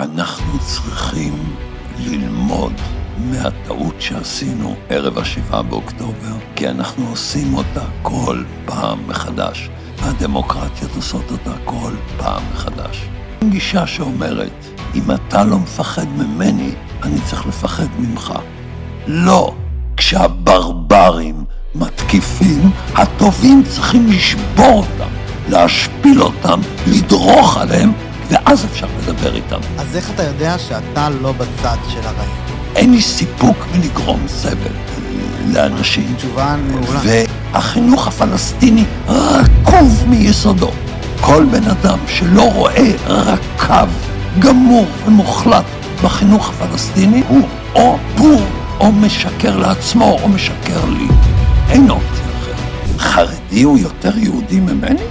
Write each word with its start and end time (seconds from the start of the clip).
אנחנו 0.00 0.58
צריכים 0.58 1.34
ללמוד 1.98 2.72
מהטעות 3.18 3.94
שעשינו 3.98 4.76
ערב 4.88 5.18
השבעה 5.18 5.62
באוקטובר, 5.62 6.34
כי 6.56 6.68
אנחנו 6.68 7.08
עושים 7.08 7.54
אותה 7.54 7.84
כל 8.02 8.42
פעם 8.64 9.08
מחדש. 9.08 9.70
הדמוקרטיות 9.98 10.90
עושות 10.96 11.30
אותה 11.30 11.52
כל 11.64 11.92
פעם 12.18 12.42
מחדש. 12.52 13.04
גישה 13.48 13.86
שאומרת, 13.86 14.66
אם 14.94 15.02
אתה 15.14 15.44
לא 15.44 15.58
מפחד 15.58 16.06
ממני, 16.08 16.70
אני 17.02 17.20
צריך 17.20 17.46
לפחד 17.46 17.86
ממך. 17.98 18.32
לא, 19.06 19.54
כשהברברים 19.96 21.44
מתקיפים, 21.74 22.70
הטובים 22.94 23.62
צריכים 23.68 24.06
לשבור 24.06 24.84
אותם, 24.84 25.10
להשפיל 25.48 26.22
אותם, 26.22 26.60
לדרוך 26.86 27.56
עליהם, 27.56 27.92
ואז 28.30 28.64
אפשר 28.64 28.86
לדבר 29.02 29.34
איתם. 29.34 29.60
אז 29.78 29.96
איך 29.96 30.10
אתה 30.10 30.22
יודע 30.22 30.58
שאתה 30.58 31.08
לא 31.10 31.32
בצד 31.32 31.76
של 31.88 32.00
הרעים? 32.02 32.30
אין 32.76 32.92
לי 32.92 33.02
סיפוק 33.02 33.56
מלגרום 33.74 34.20
סבל 34.28 34.72
לאנשים. 35.52 36.14
תשובה 36.16 36.56
מעולה. 36.70 37.00
והחינוך 37.52 38.08
הפלסטיני 38.08 38.84
רקוב 39.08 40.04
מיסודו. 40.08 40.70
כל 41.20 41.44
בן 41.50 41.64
אדם 41.64 41.98
שלא 42.06 42.52
רואה 42.52 42.92
רק 43.08 43.40
קו 43.56 43.74
גמור 44.38 44.86
ומוחלט 45.06 45.64
בחינוך 46.04 46.50
הפלסטיני, 46.50 47.22
הוא 47.28 47.48
או 47.74 47.98
בור 48.16 48.42
או 48.80 48.92
משקר 48.92 49.56
לעצמו 49.56 50.18
או 50.22 50.28
משקר 50.28 50.84
לי. 50.88 51.08
אין 51.70 51.90
אופציה 51.90 52.24
אחרת. 52.40 52.98
חרדי 52.98 53.62
הוא 53.62 53.78
יותר 53.78 54.18
יהודי 54.18 54.60
ממני? 54.60 55.02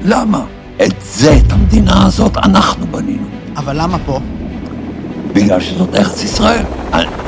למה? 0.00 0.44
את 0.84 1.02
זה, 1.02 1.36
את 1.46 1.52
המדינה 1.52 2.06
הזאת, 2.06 2.36
אנחנו 2.36 2.86
בנינו. 2.86 3.28
אבל 3.56 3.82
למה 3.82 3.98
פה? 4.06 4.20
בגלל 5.34 5.60
שזאת 5.60 5.94
ארץ 5.94 6.22
ישראל. 6.22 6.64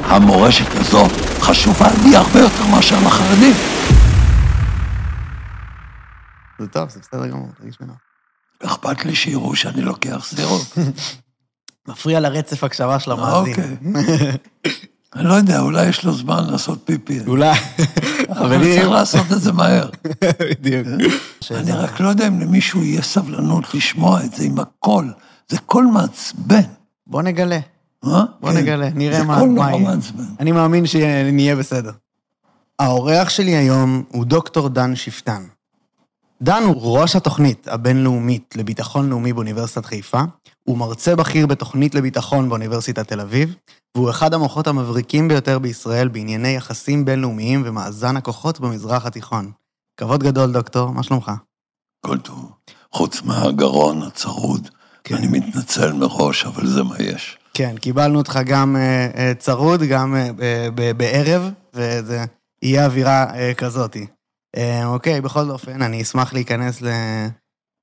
המורשת 0.05 0.66
הזאת 0.74 1.11
חשובה 1.41 1.88
לי 2.05 2.16
הרבה 2.16 2.41
יותר 2.41 2.66
מאשר 2.70 2.96
לחרדים. 3.06 3.55
זה 6.61 6.69
טוב, 6.69 6.91
זה 6.91 7.00
בסדר 7.00 7.27
גמור, 7.27 7.48
תרגיש 7.58 7.77
בנוח. 7.80 7.96
אכפת 8.64 9.05
לי 9.05 9.14
שיראו 9.14 9.56
שאני 9.56 9.83
לוקח 9.83 10.24
סדירות. 10.24 10.66
מפריע 11.89 12.20
לרצף 12.20 12.64
הקשבה 12.64 13.00
של 13.00 13.12
המאזין. 13.12 13.52
אוקיי. 13.52 13.77
אני 15.17 15.25
לא 15.25 15.34
יודע, 15.34 15.61
אולי 15.61 15.87
יש 15.87 16.05
לו 16.05 16.12
זמן 16.12 16.45
לעשות 16.51 16.79
פיפי. 16.84 17.20
אולי. 17.27 17.59
אבל 18.29 18.59
צריך 18.59 18.89
לעשות 18.89 19.33
את 19.33 19.41
זה 19.41 19.53
מהר. 19.53 19.91
בדיוק. 20.41 20.87
אני 21.51 21.73
רק 21.73 22.01
לא 22.01 22.09
יודע 22.09 22.29
אם 22.29 22.41
למישהו 22.41 22.83
יהיה 22.83 23.03
סבלנות 23.03 23.75
לשמוע 23.75 24.25
את 24.25 24.35
זה 24.35 24.45
עם 24.45 24.59
הכל. 24.59 25.05
זה 25.48 25.59
קול 25.59 25.85
מעצבן. 25.85 26.61
בוא 27.07 27.23
נגלה. 27.23 27.59
אה? 28.07 28.25
בוא 28.41 28.53
כן. 28.53 28.57
נגלה, 28.57 28.89
נראה 28.95 29.19
זה 29.19 29.25
מה 29.25 29.39
קול 29.39 29.48
מה 29.48 29.55
נורא 29.55 29.70
יהיה. 29.70 29.97
מעצבן. 29.97 30.25
אני 30.41 30.53
מאמין 30.53 30.87
שנהיה 30.87 31.57
בסדר. 31.57 31.92
האורח 32.79 33.29
שלי 33.29 33.51
היום 33.57 34.03
הוא 34.09 34.25
דוקטור 34.25 34.69
דן 34.69 34.97
שפטן. 34.97 35.42
דן 36.42 36.62
הוא 36.62 36.98
ראש 36.98 37.17
התוכנית 37.17 37.69
הבינלאומית 37.69 38.55
לביטחון 38.57 39.11
לאומי 39.11 39.33
באוניברסיטת 39.33 39.85
חיפה, 39.85 40.23
הוא 40.65 40.79
מרצה 40.79 41.17
בכיר 41.17 41.47
בתוכנית 41.47 41.95
לביטחון 41.95 42.48
באוניברסיטת 42.48 43.09
תל 43.09 43.20
אביב, 43.20 43.55
והוא 43.97 44.11
אחד 44.11 44.34
המוחות 44.34 44.67
המבריקים 44.67 45.28
ביותר 45.28 45.59
בישראל 45.59 46.09
בענייני 46.09 46.48
יחסים 46.48 47.05
בינלאומיים 47.05 47.62
ומאזן 47.64 48.17
הכוחות 48.17 48.61
במזרח 48.61 49.06
התיכון. 49.06 49.53
כבוד 49.97 50.23
גדול, 50.23 50.53
דוקטור, 50.53 50.91
מה 50.91 51.03
שלומך? 51.03 51.33
הכל 52.05 52.19
טוב. 52.19 52.53
חוץ 52.92 53.23
מהגרון 53.23 54.03
הצרוד. 54.03 54.69
כן. 55.05 55.14
אני 55.14 55.27
מתנצל 55.27 55.92
מראש, 55.92 56.45
אבל 56.47 56.67
זה 56.67 56.83
מה 56.83 56.97
יש. 56.98 57.39
כן, 57.55 57.77
קיבלנו 57.78 58.19
אותך 58.19 58.39
גם 58.47 58.77
אה, 58.77 59.33
צרוד, 59.39 59.83
גם 59.83 60.14
ב- 60.75 60.91
בערב, 60.97 61.51
וזה 61.75 62.25
יהיה 62.62 62.84
אווירה 62.86 63.34
אה, 63.34 63.55
כזאתי. 63.55 64.07
אה, 64.57 64.86
אוקיי, 64.86 65.20
בכל 65.20 65.51
אופן, 65.51 65.83
אני 65.83 66.02
אשמח 66.02 66.33
להיכנס 66.33 66.83
ל, 66.83 66.89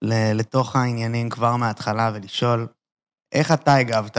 ל, 0.02 0.34
לתוך 0.34 0.76
העניינים 0.76 1.30
כבר 1.30 1.56
מההתחלה 1.56 2.12
ולשאול, 2.14 2.68
איך 3.32 3.52
אתה 3.52 3.76
הגבת 3.76 4.18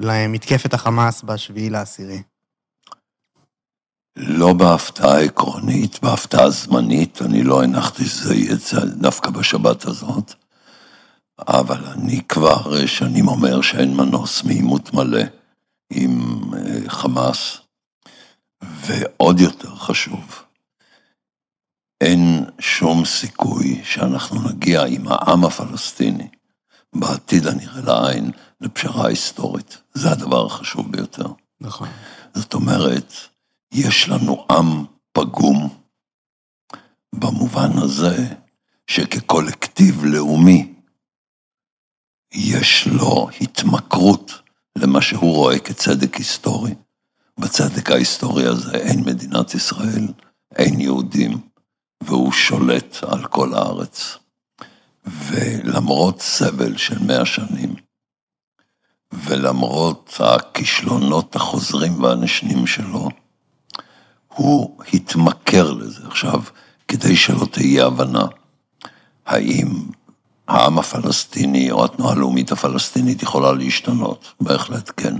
למתקפת 0.00 0.74
החמאס 0.74 1.22
בשביעי 1.22 1.70
לעשירי? 1.70 2.22
לא 4.16 4.52
בהפתעה 4.52 5.20
עקרונית, 5.20 6.00
בהפתעה 6.02 6.50
זמנית, 6.50 7.22
אני 7.22 7.42
לא 7.42 7.62
הנחתי 7.62 8.04
שזה 8.04 8.58
צ- 8.58 8.74
דווקא 9.00 9.30
בשבת 9.30 9.84
הזאת, 9.84 10.32
אבל 11.48 11.84
אני 11.86 12.20
כבר 12.28 12.76
אה, 12.80 12.86
שנים 12.88 13.28
אומר 13.28 13.60
שאין 13.62 13.96
מנוס 13.96 14.44
מעימות 14.44 14.94
מלא 14.94 15.22
עם 15.92 16.40
אה, 16.54 16.90
חמאס, 16.90 17.58
ועוד 18.62 19.40
יותר 19.40 19.74
חשוב, 19.74 20.42
אין 22.00 22.44
שום 22.58 23.04
סיכוי 23.04 23.80
שאנחנו 23.84 24.48
נגיע 24.48 24.84
עם 24.84 25.08
העם 25.08 25.44
הפלסטיני 25.44 26.28
בעתיד 26.94 27.46
הנראה 27.46 27.80
לעין 27.80 28.30
לפשרה 28.60 29.08
היסטורית. 29.08 29.78
זה 29.94 30.12
הדבר 30.12 30.46
החשוב 30.46 30.92
ביותר. 30.92 31.26
נכון. 31.60 31.88
זאת 32.34 32.54
אומרת, 32.54 33.12
יש 33.72 34.08
לנו 34.08 34.46
עם 34.50 34.84
פגום 35.12 35.68
במובן 37.14 37.70
הזה 37.82 38.34
שכקולקטיב 38.86 40.04
לאומי 40.04 40.74
יש 42.32 42.86
לו 42.86 43.28
התמכרות 43.40 44.32
למה 44.78 45.02
שהוא 45.02 45.34
רואה 45.36 45.58
כצדק 45.58 46.14
היסטורי. 46.14 46.74
בצדק 47.40 47.90
ההיסטורי 47.90 48.46
הזה 48.46 48.74
אין 48.74 49.00
מדינת 49.06 49.54
ישראל, 49.54 50.08
אין 50.56 50.80
יהודים, 50.80 51.40
והוא 52.02 52.32
שולט 52.32 52.96
על 53.02 53.26
כל 53.26 53.54
הארץ. 53.54 54.18
ולמרות 55.06 56.20
סבל 56.20 56.76
של 56.76 56.98
מאה 56.98 57.26
שנים, 57.26 57.74
ולמרות 59.12 60.16
הכישלונות 60.20 61.36
החוזרים 61.36 62.02
והנשנים 62.02 62.66
שלו, 62.66 63.08
הוא 64.28 64.82
התמכר 64.92 65.72
לזה. 65.72 66.06
עכשיו, 66.06 66.42
כדי 66.88 67.16
שלא 67.16 67.46
תהיה 67.50 67.86
הבנה, 67.86 68.24
האם 69.26 69.68
העם 70.48 70.78
הפלסטיני 70.78 71.70
או 71.70 71.84
התנועה 71.84 72.12
הלאומית 72.12 72.52
הפלסטינית 72.52 73.22
יכולה 73.22 73.52
להשתנות? 73.52 74.34
בהחלט 74.40 74.90
כן. 74.96 75.14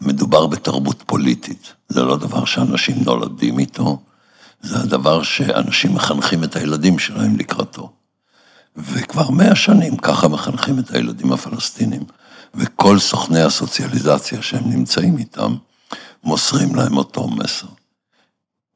מדובר 0.00 0.46
בתרבות 0.46 1.02
פוליטית, 1.06 1.74
זה 1.88 2.02
לא 2.02 2.16
דבר 2.16 2.44
שאנשים 2.44 2.96
נולדים 3.04 3.58
איתו, 3.58 4.02
זה 4.60 4.80
הדבר 4.80 5.22
שאנשים 5.22 5.94
מחנכים 5.94 6.44
את 6.44 6.56
הילדים 6.56 6.98
שלהם 6.98 7.36
לקראתו. 7.36 7.92
וכבר 8.78 9.30
מאה 9.30 9.54
שנים 9.54 9.96
ככה 9.96 10.28
מחנכים 10.28 10.78
את 10.78 10.90
הילדים 10.90 11.32
הפלסטינים, 11.32 12.02
וכל 12.54 12.98
סוכני 12.98 13.42
הסוציאליזציה 13.42 14.42
שהם 14.42 14.70
נמצאים 14.70 15.18
איתם, 15.18 15.56
מוסרים 16.24 16.74
להם 16.74 16.96
אותו 16.96 17.28
מסר. 17.28 17.66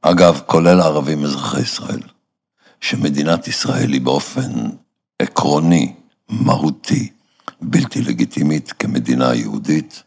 אגב, 0.02 0.40
כולל 0.46 0.80
הערבים 0.80 1.24
אזרחי 1.24 1.60
ישראל, 1.60 2.00
שמדינת 2.80 3.48
ישראל 3.48 3.92
היא 3.92 4.00
באופן 4.00 4.52
עקרוני, 5.18 5.94
מהותי, 6.28 7.08
בלתי 7.60 8.02
לגיטימית 8.02 8.72
כמדינה 8.72 9.34
יהודית, 9.34 10.02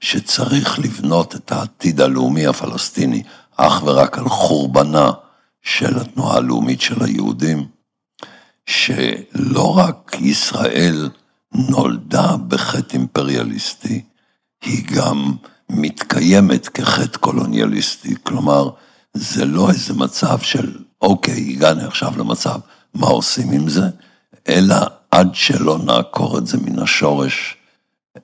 שצריך 0.00 0.78
לבנות 0.78 1.34
את 1.34 1.52
העתיד 1.52 2.00
הלאומי 2.00 2.46
הפלסטיני 2.46 3.22
אך 3.56 3.82
ורק 3.84 4.18
על 4.18 4.28
חורבנה 4.28 5.10
של 5.62 5.98
התנועה 5.98 6.36
הלאומית 6.36 6.80
של 6.80 7.04
היהודים, 7.04 7.66
שלא 8.68 9.78
רק 9.78 10.16
ישראל 10.20 11.10
נולדה 11.52 12.36
בחטא 12.48 12.96
אימפריאליסטי, 12.96 14.02
היא 14.64 14.86
גם 14.96 15.32
מתקיימת 15.70 16.68
כחטא 16.68 17.18
קולוניאליסטי, 17.18 18.14
כלומר, 18.22 18.70
זה 19.14 19.44
לא 19.44 19.70
איזה 19.70 19.94
מצב 19.94 20.38
של, 20.38 20.78
אוקיי, 21.00 21.48
הגענו 21.50 21.80
עכשיו 21.80 22.12
למצב, 22.18 22.58
מה 22.94 23.06
עושים 23.06 23.52
עם 23.52 23.68
זה? 23.68 23.88
אלא 24.48 24.76
עד 25.10 25.28
שלא 25.32 25.78
נעקור 25.78 26.38
את 26.38 26.46
זה 26.46 26.58
מן 26.58 26.78
השורש, 26.78 27.56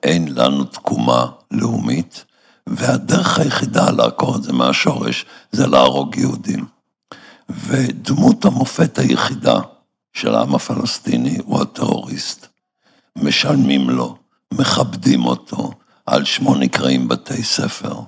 אין 0.03 0.27
לנו 0.35 0.63
תקומה 0.63 1.25
לאומית, 1.51 2.25
והדרך 2.67 3.39
היחידה 3.39 3.91
לעקור 3.91 4.35
את 4.35 4.43
זה 4.43 4.53
מהשורש 4.53 5.25
זה 5.51 5.67
להרוג 5.67 6.17
יהודים. 6.17 6.65
ודמות 7.49 8.45
המופת 8.45 8.97
היחידה 8.97 9.59
של 10.15 10.35
העם 10.35 10.55
הפלסטיני 10.55 11.37
הוא 11.45 11.61
הטרוריסט. 11.61 12.47
משלמים 13.15 13.89
לו, 13.89 14.17
מכבדים 14.53 15.25
אותו, 15.25 15.71
על 16.05 16.25
שמו 16.25 16.55
נקראים 16.55 17.07
בתי 17.07 17.43
ספר. 17.43 17.99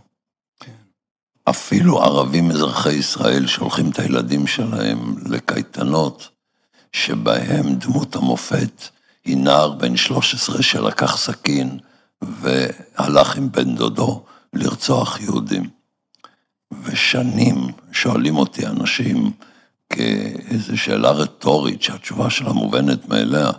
אפילו 1.49 2.03
ערבים 2.03 2.51
אזרחי 2.51 2.93
ישראל 2.93 3.47
שולחים 3.47 3.89
את 3.89 3.99
הילדים 3.99 4.47
שלהם 4.47 5.15
לקייטנות, 5.25 6.29
שבהם 6.91 7.75
דמות 7.75 8.15
המופת 8.15 8.83
היא 9.25 9.37
נער 9.37 9.71
בן 9.71 9.97
13 9.97 10.63
שלקח 10.63 11.17
סכין 11.17 11.79
והלך 12.21 13.37
עם 13.37 13.51
בן 13.51 13.75
דודו 13.75 14.23
לרצוח 14.53 15.19
יהודים. 15.21 15.69
ושנים 16.83 17.55
שואלים 17.91 18.37
אותי 18.37 18.67
אנשים 18.67 19.31
כאיזו 19.89 20.77
שאלה 20.77 21.11
רטורית 21.11 21.81
שהתשובה 21.81 22.29
שלה 22.29 22.53
מובנת 22.53 23.09
מאליה, 23.09 23.51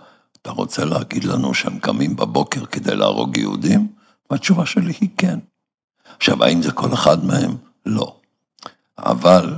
אתה 0.42 0.50
רוצה 0.50 0.84
להגיד 0.84 1.24
לנו 1.24 1.54
שהם 1.54 1.78
קמים 1.78 2.16
בבוקר 2.16 2.66
כדי 2.66 2.96
להרוג 2.96 3.36
יהודים? 3.36 3.88
והתשובה 4.30 4.66
שלי 4.66 4.92
היא 5.00 5.08
כן. 5.16 5.38
עכשיו, 6.16 6.44
האם 6.44 6.62
זה 6.62 6.72
כל 6.72 6.94
אחד 6.94 7.24
מהם? 7.24 7.56
לא. 7.86 8.16
אבל 8.98 9.54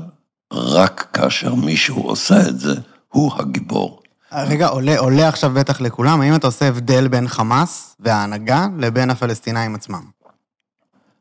רק 0.53 1.09
כאשר 1.13 1.55
מישהו 1.55 2.03
עושה 2.03 2.49
את 2.49 2.61
זה, 2.61 2.75
הוא 3.09 3.33
הגיבור. 3.39 4.03
רגע, 4.33 4.69
עולה, 4.69 4.99
עולה 4.99 5.29
עכשיו 5.29 5.51
בטח 5.51 5.81
לכולם, 5.81 6.21
האם 6.21 6.35
אתה 6.35 6.47
עושה 6.47 6.69
הבדל 6.69 7.09
בין 7.09 7.29
חמאס 7.29 7.97
וההנהגה 8.01 8.67
לבין 8.79 9.11
הפלסטינאים 9.11 9.75
עצמם? 9.75 10.03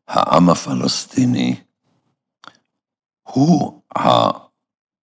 העם 0.07 0.49
הפלסטיני 0.49 1.55
הוא 3.23 3.81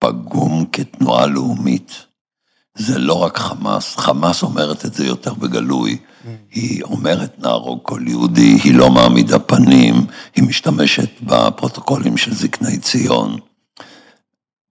הפגום 0.04 0.64
כתנועה 0.72 1.26
לאומית. 1.26 1.92
זה 2.78 2.98
לא 2.98 3.22
רק 3.22 3.38
חמאס, 3.38 3.96
חמאס 3.96 4.42
אומרת 4.42 4.84
את 4.84 4.94
זה 4.94 5.06
יותר 5.06 5.34
בגלוי. 5.34 5.98
היא 6.50 6.82
אומרת 6.82 7.38
נהרוג 7.38 7.80
כל 7.82 8.02
יהודי, 8.06 8.58
היא 8.64 8.74
לא 8.74 8.90
מעמידה 8.90 9.38
פנים, 9.38 9.94
היא 10.34 10.44
משתמשת 10.44 11.10
בפרוטוקולים 11.22 12.16
של 12.16 12.34
זקני 12.34 12.78
ציון. 12.78 13.38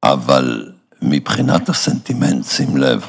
אבל 0.03 0.71
מבחינת 1.01 1.69
הסנטימנט, 1.69 2.45
שים 2.45 2.77
לב, 2.77 3.05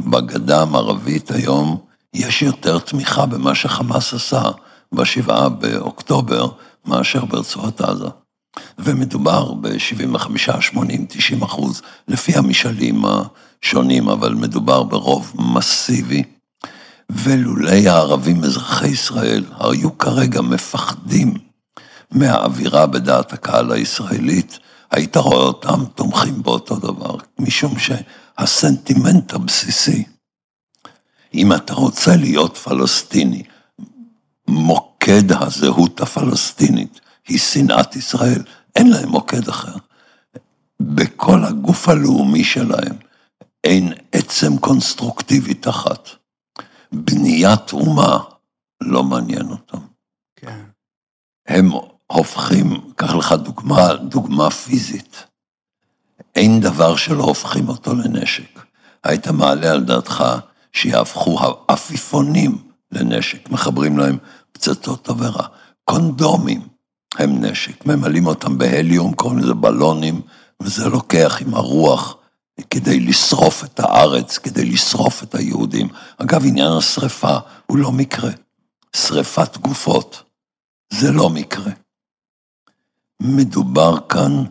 בגדה 0.00 0.62
המערבית 0.62 1.30
היום 1.30 1.80
יש 2.14 2.42
יותר 2.42 2.78
תמיכה 2.78 3.26
במה 3.26 3.54
שחמאס 3.54 4.14
עשה 4.14 4.42
בשבעה 4.92 5.48
באוקטובר 5.48 6.48
מאשר 6.84 7.24
ברצועת 7.24 7.80
עזה. 7.80 8.08
ומדובר 8.78 9.54
ב-75, 9.54 10.60
80, 10.60 11.06
90 11.08 11.42
אחוז, 11.42 11.82
לפי 12.08 12.32
המשאלים 12.38 13.02
השונים, 13.04 14.08
אבל 14.08 14.34
מדובר 14.34 14.82
ברוב 14.82 15.32
מסיבי. 15.34 16.22
ולולי 17.10 17.88
הערבים 17.88 18.44
אזרחי 18.44 18.88
ישראל 18.88 19.44
היו 19.60 19.98
כרגע 19.98 20.40
מפחדים 20.40 21.34
מהאווירה 22.10 22.86
בדעת 22.86 23.32
הקהל 23.32 23.72
הישראלית, 23.72 24.58
היית 24.90 25.16
רואה 25.16 25.38
אותם 25.42 25.84
תומכים 25.94 26.42
באותו 26.42 26.76
דבר, 26.76 27.16
משום 27.38 27.74
שהסנטימנט 27.78 29.32
הבסיסי, 29.32 30.04
אם 31.34 31.52
אתה 31.52 31.74
רוצה 31.74 32.16
להיות 32.16 32.56
פלסטיני, 32.56 33.42
מוקד 34.48 35.32
הזהות 35.32 36.00
הפלסטינית 36.00 37.00
היא 37.28 37.38
שנאת 37.38 37.96
ישראל, 37.96 38.42
אין 38.76 38.90
להם 38.90 39.08
מוקד 39.08 39.48
אחר. 39.48 39.74
בכל 40.80 41.44
הגוף 41.44 41.88
הלאומי 41.88 42.44
שלהם 42.44 42.96
אין 43.64 43.92
עצם 44.12 44.58
קונסטרוקטיבית 44.58 45.68
אחת. 45.68 46.08
בניית 46.92 47.72
אומה 47.72 48.18
לא 48.80 49.02
מעניין 49.02 49.50
אותם. 49.50 49.78
כן. 50.36 50.60
הם 51.48 51.70
הופכים, 52.06 52.92
קח 52.96 53.14
לך 53.14 53.32
דוגמה, 53.32 53.94
דוגמה 53.94 54.50
פיזית. 54.50 55.24
אין 56.36 56.60
דבר 56.60 56.96
שלא 56.96 57.24
הופכים 57.24 57.68
אותו 57.68 57.94
לנשק. 57.94 58.60
היית 59.04 59.28
מעלה 59.28 59.70
על 59.70 59.84
דעתך 59.84 60.24
שיהפכו 60.72 61.38
עפיפונים 61.68 62.58
לנשק, 62.92 63.50
מחברים 63.50 63.98
להם 63.98 64.18
פצצות 64.52 65.04
תבערה. 65.04 65.46
קונדומים 65.84 66.68
הם 67.18 67.44
נשק, 67.44 67.86
ממלאים 67.86 68.26
אותם 68.26 68.58
בהליום, 68.58 69.14
קוראים 69.14 69.38
לזה 69.38 69.54
בלונים, 69.54 70.20
וזה 70.62 70.88
לוקח 70.88 71.38
עם 71.40 71.54
הרוח 71.54 72.16
כדי 72.70 73.00
לשרוף 73.00 73.64
את 73.64 73.80
הארץ, 73.80 74.38
כדי 74.38 74.64
לשרוף 74.64 75.22
את 75.22 75.34
היהודים. 75.34 75.88
אגב, 76.18 76.42
עניין 76.44 76.72
השרפה 76.72 77.36
הוא 77.66 77.78
לא 77.78 77.92
מקרה. 77.92 78.30
שרפת 78.96 79.56
גופות 79.56 80.22
זה 80.92 81.12
לא 81.12 81.30
מקרה. 81.30 81.72
מדובר 83.22 84.08
כאן 84.08 84.44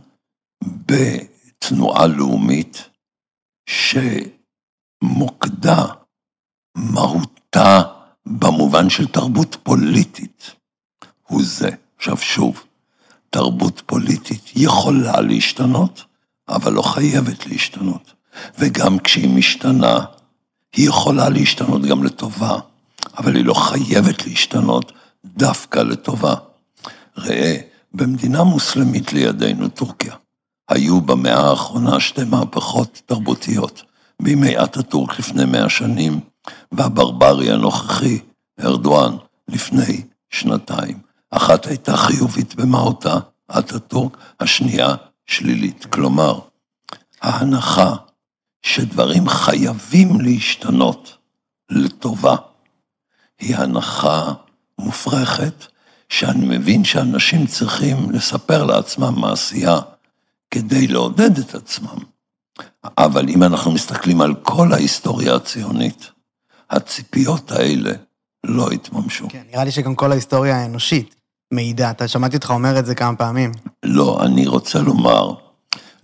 בתנועה 0.63 2.07
לאומית 2.07 2.89
שמוקדה, 5.03 5.85
מהותה, 6.77 7.81
במובן 8.25 8.89
של 8.89 9.07
תרבות 9.07 9.57
פוליטית, 9.63 10.55
הוא 11.27 11.41
זה. 11.43 11.69
עכשיו 11.97 12.17
שוב, 12.17 12.63
תרבות 13.29 13.81
פוליטית 13.85 14.51
יכולה 14.55 15.21
להשתנות, 15.21 16.03
אבל 16.49 16.73
לא 16.73 16.81
חייבת 16.81 17.47
להשתנות. 17.47 18.13
וגם 18.59 18.99
כשהיא 18.99 19.29
משתנה, 19.29 19.99
היא 20.75 20.87
יכולה 20.87 21.29
להשתנות 21.29 21.81
גם 21.81 22.03
לטובה, 22.03 22.59
אבל 23.17 23.35
היא 23.35 23.45
לא 23.45 23.53
חייבת 23.53 24.27
להשתנות 24.27 24.91
דווקא 25.25 25.79
לטובה. 25.79 26.35
ראה, 27.17 27.55
במדינה 27.93 28.43
מוסלמית 28.43 29.13
לידינו, 29.13 29.69
טורקיה, 29.69 30.13
היו 30.69 31.01
במאה 31.01 31.49
האחרונה 31.49 31.99
שתי 31.99 32.23
מהפכות 32.23 33.01
תרבותיות. 33.05 33.83
בימי 34.21 34.63
אטאטורק 34.63 35.19
לפני 35.19 35.45
מאה 35.45 35.69
שנים, 35.69 36.19
והברברי 36.71 37.51
הנוכחי, 37.51 38.19
ארדואן, 38.59 39.15
לפני 39.47 40.01
שנתיים. 40.29 41.04
אחת 41.37 41.65
הייתה 41.65 41.97
חיובית 41.97 42.55
במהותה, 42.55 43.17
אטאטורק, 43.59 44.17
השנייה 44.39 44.95
שלילית. 45.25 45.85
כלומר, 45.85 46.39
ההנחה 47.21 47.95
שדברים 48.61 49.29
חייבים 49.29 50.21
להשתנות 50.21 51.17
לטובה, 51.69 52.35
היא 53.39 53.55
הנחה 53.55 54.33
מופרכת, 54.79 55.65
שאני 56.09 56.57
מבין 56.57 56.83
שאנשים 56.83 57.47
צריכים 57.47 58.11
לספר 58.11 58.63
לעצמם 58.63 59.13
מעשייה 59.21 59.79
כדי 60.51 60.87
לעודד 60.87 61.37
את 61.39 61.55
עצמם. 61.55 61.97
אבל 62.83 63.29
אם 63.29 63.43
אנחנו 63.43 63.71
מסתכלים 63.71 64.21
על 64.21 64.35
כל 64.35 64.73
ההיסטוריה 64.73 65.35
הציונית, 65.35 66.11
הציפיות 66.69 67.51
האלה 67.51 67.91
לא 68.43 68.71
התממשו. 68.71 69.27
כן, 69.29 69.43
נראה 69.51 69.63
לי 69.63 69.71
שגם 69.71 69.95
כל 69.95 70.11
ההיסטוריה 70.11 70.57
האנושית 70.57 71.15
מעידה. 71.51 71.91
אתה 71.91 72.07
שמעתי 72.07 72.35
אותך 72.35 72.49
אומר 72.49 72.79
את 72.79 72.85
זה 72.85 72.95
כמה 72.95 73.15
פעמים. 73.15 73.51
לא, 73.83 74.19
אני 74.25 74.47
רוצה 74.47 74.79
לומר, 74.79 75.33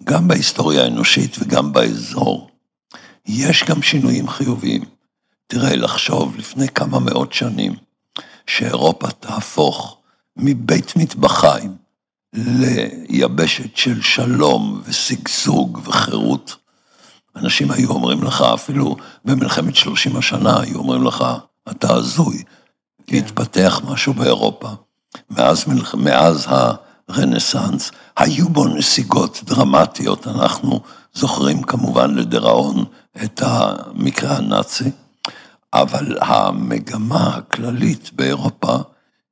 גם 0.03 0.27
בהיסטוריה 0.27 0.83
האנושית 0.83 1.35
וגם 1.39 1.73
באזור, 1.73 2.49
יש 3.25 3.63
גם 3.63 3.81
שינויים 3.81 4.29
חיוביים. 4.29 4.83
תראה, 5.47 5.75
לחשוב 5.75 6.35
לפני 6.37 6.67
כמה 6.67 6.99
מאות 6.99 7.33
שנים, 7.33 7.75
שאירופה 8.47 9.07
תהפוך 9.11 9.97
מבית 10.37 10.95
מטבחיים 10.95 11.75
ליבשת 12.33 13.77
של 13.77 14.01
שלום 14.01 14.81
ושגשוג 14.85 15.81
וחירות. 15.83 16.55
אנשים 17.35 17.71
היו 17.71 17.89
אומרים 17.89 18.23
לך, 18.23 18.41
אפילו 18.41 18.95
במלחמת 19.25 19.75
שלושים 19.75 20.17
השנה, 20.17 20.59
היו 20.61 20.77
אומרים 20.77 21.03
לך, 21.03 21.25
אתה 21.71 21.93
הזוי, 21.93 22.43
כן. 23.07 23.17
התפתח 23.17 23.81
משהו 23.87 24.13
באירופה. 24.13 24.69
מאז, 25.29 25.65
מאז 25.93 26.47
הרנסאנס, 27.09 27.91
היו 28.17 28.49
בו 28.49 28.67
נסיגות 28.67 29.41
דרמטיות, 29.45 30.27
אנחנו 30.27 30.81
זוכרים 31.13 31.61
כמובן 31.61 32.15
לדיראון 32.15 32.83
את 33.23 33.41
המקרה 33.45 34.37
הנאצי, 34.37 34.91
אבל 35.73 36.17
המגמה 36.21 37.35
הכללית 37.35 38.09
באירופה 38.13 38.75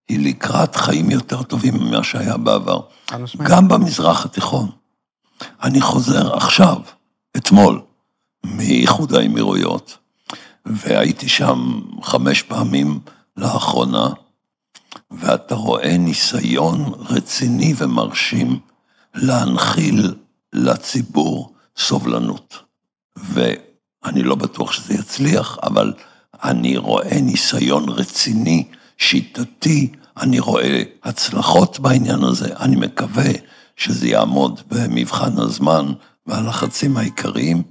היא 0.09 0.29
לקראת 0.29 0.75
חיים 0.75 1.11
יותר 1.11 1.43
טובים 1.43 1.73
ממה 1.75 2.03
שהיה 2.03 2.37
בעבר. 2.37 2.79
גם 3.43 3.67
במזרח 3.67 4.25
התיכון. 4.25 4.69
אני 5.63 5.81
חוזר 5.81 6.35
עכשיו, 6.35 6.77
אתמול, 7.37 7.81
מאיחוד 8.43 9.13
האמירויות, 9.13 9.97
והייתי 10.65 11.29
שם 11.29 11.81
חמש 12.01 12.41
פעמים 12.41 12.99
לאחרונה, 13.37 14.09
ואתה 15.11 15.55
רואה 15.55 15.97
ניסיון 15.97 16.93
רציני 17.09 17.73
ומרשים 17.77 18.59
להנחיל 19.13 20.13
לציבור 20.53 21.53
סובלנות. 21.77 22.57
ואני 23.15 24.23
לא 24.23 24.35
בטוח 24.35 24.71
שזה 24.71 24.93
יצליח, 24.93 25.57
אבל 25.63 25.93
אני 26.43 26.77
רואה 26.77 27.21
ניסיון 27.21 27.89
רציני, 27.89 28.67
שיטתי, 28.97 29.91
אני 30.17 30.39
רואה 30.39 30.83
הצלחות 31.03 31.79
בעניין 31.79 32.23
הזה, 32.23 32.47
אני 32.59 32.75
מקווה 32.75 33.31
שזה 33.75 34.07
יעמוד 34.07 34.61
במבחן 34.67 35.37
הזמן 35.37 35.85
והלחצים 36.27 36.97
העיקריים, 36.97 37.63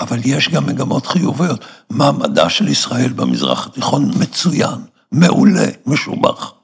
אבל 0.00 0.18
יש 0.24 0.48
גם 0.48 0.66
מגמות 0.66 1.06
חיוביות. 1.06 1.64
מעמדה 1.90 2.50
של 2.50 2.68
ישראל 2.68 3.12
במזרח 3.12 3.66
התיכון 3.66 4.10
מצוין, 4.20 4.78
מעולה, 5.12 5.66
משובח. 5.86 6.59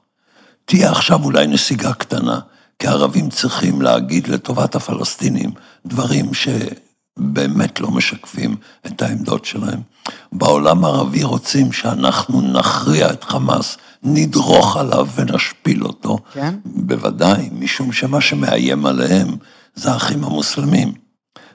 תהיה 0.69 0.91
עכשיו 0.91 1.23
אולי 1.23 1.47
נסיגה 1.47 1.93
קטנה, 1.93 2.39
כי 2.79 2.87
הערבים 2.87 3.29
צריכים 3.29 3.81
להגיד 3.81 4.27
לטובת 4.27 4.75
הפלסטינים 4.75 5.51
דברים 5.85 6.25
שבאמת 6.33 7.79
לא 7.79 7.91
משקפים 7.91 8.55
את 8.85 9.01
העמדות 9.01 9.45
שלהם. 9.45 9.79
בעולם 10.31 10.85
הערבי 10.85 11.23
רוצים 11.23 11.71
שאנחנו 11.71 12.41
נכריע 12.41 13.11
את 13.11 13.23
חמאס, 13.23 13.77
נדרוך 14.03 14.77
עליו 14.77 15.07
ונשפיל 15.15 15.83
אותו. 15.83 16.17
כן? 16.33 16.55
בוודאי, 16.65 17.49
משום 17.51 17.91
שמה 17.91 18.21
שמאיים 18.21 18.85
עליהם 18.85 19.27
זה 19.75 19.91
האחים 19.91 20.23
המוסלמים. 20.23 20.93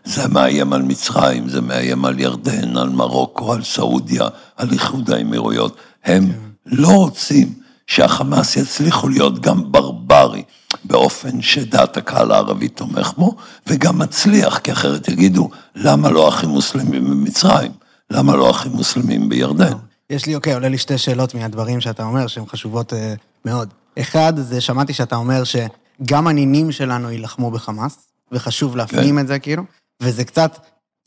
זה 0.04 0.28
מאיים 0.28 0.72
על 0.72 0.82
מצרים, 0.82 1.48
זה 1.48 1.60
מאיים 1.60 2.04
על 2.04 2.20
ירדן, 2.20 2.76
על 2.76 2.88
מרוקו, 2.88 3.52
על 3.52 3.64
סעודיה, 3.64 4.28
על 4.56 4.72
איחוד 4.72 5.10
האמירויות. 5.10 5.76
הם 6.04 6.26
כן. 6.26 6.32
לא 6.66 6.88
רוצים 6.88 7.61
שהחמאס 7.86 8.56
יצליחו 8.56 9.08
להיות 9.08 9.40
גם 9.40 9.72
ברברי, 9.72 10.42
באופן 10.84 11.42
שדעת 11.42 11.96
הקהל 11.96 12.32
הערבי 12.32 12.68
תומך 12.68 13.12
בו, 13.16 13.36
וגם 13.66 13.98
מצליח, 13.98 14.58
כי 14.58 14.72
אחרת 14.72 15.08
יגידו, 15.08 15.50
למה 15.74 16.10
לא 16.10 16.28
אחים 16.28 16.48
מוסלמים 16.48 17.04
במצרים? 17.04 17.72
למה 18.10 18.36
לא 18.36 18.50
אחים 18.50 18.72
מוסלמים 18.72 19.28
בירדן? 19.28 19.72
יש 20.10 20.26
לי, 20.26 20.34
אוקיי, 20.34 20.54
עולה 20.54 20.68
לי 20.68 20.78
שתי 20.78 20.98
שאלות 20.98 21.34
מהדברים 21.34 21.80
שאתה 21.80 22.04
אומר, 22.04 22.26
שהן 22.26 22.46
חשובות 22.46 22.92
אה, 22.92 23.14
מאוד. 23.44 23.68
אחד, 23.98 24.32
זה 24.36 24.60
שמעתי 24.60 24.92
שאתה 24.92 25.16
אומר 25.16 25.42
שגם 25.44 26.26
הנינים 26.26 26.72
שלנו 26.72 27.10
יילחמו 27.10 27.50
בחמאס, 27.50 27.96
וחשוב 28.32 28.76
להפנים 28.76 29.18
את 29.18 29.26
זה, 29.26 29.38
כאילו, 29.38 29.62
וזה 30.02 30.24
קצת, 30.24 30.58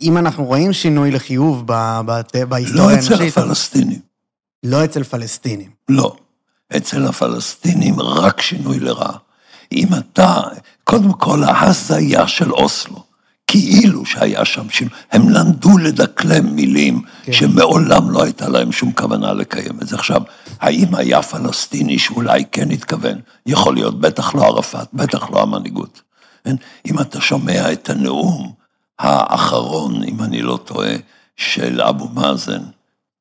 אם 0.01 0.17
אנחנו 0.17 0.45
רואים 0.45 0.73
שינוי 0.73 1.11
לחיוב 1.11 1.63
ב- 1.65 1.99
בת- 2.05 2.35
לא 2.35 2.45
בהיסטוריה 2.45 2.99
אצל 2.99 3.13
האנושית, 3.13 3.37
הפלסטינים, 3.37 3.99
לא 4.63 4.85
אצל 4.85 5.03
פלסטינים. 5.03 5.69
לא. 5.89 6.15
אצל 6.77 7.07
הפלסטינים 7.07 7.99
רק 7.99 8.41
שינוי 8.41 8.79
לרעה. 8.79 9.17
אם 9.71 9.87
אתה, 9.97 10.41
קודם 10.83 11.13
כל 11.13 11.43
ההזיה 11.43 12.27
של 12.27 12.51
אוסלו, 12.51 13.03
כאילו 13.47 14.05
שהיה 14.05 14.45
שם 14.45 14.69
שינוי, 14.69 14.93
הם 15.11 15.29
למדו 15.29 15.77
לדקלם 15.77 16.55
מילים 16.55 17.01
כן. 17.23 17.33
שמעולם 17.33 18.11
לא 18.11 18.23
הייתה 18.23 18.49
להם 18.49 18.71
שום 18.71 18.91
כוונה 18.91 19.33
לקיים 19.33 19.81
את 19.81 19.87
זה. 19.87 19.95
עכשיו, 19.95 20.21
האם 20.59 20.95
היה 20.95 21.21
פלסטיני 21.21 21.99
שאולי 21.99 22.43
כן 22.51 22.71
התכוון? 22.71 23.19
יכול 23.45 23.75
להיות, 23.75 23.99
בטח 23.99 24.35
לא 24.35 24.45
ערפאת, 24.45 24.87
בטח 24.93 25.29
לא 25.29 25.41
המנהיגות. 25.41 26.01
כן? 26.43 26.55
אם 26.85 26.99
אתה 26.99 27.21
שומע 27.21 27.71
את 27.71 27.89
הנאום 27.89 28.51
האחרון, 28.99 30.03
אם 30.03 30.23
אני 30.23 30.41
לא 30.41 30.59
טועה, 30.65 30.95
של 31.35 31.81
אבו 31.81 32.09
מאזן 32.09 32.61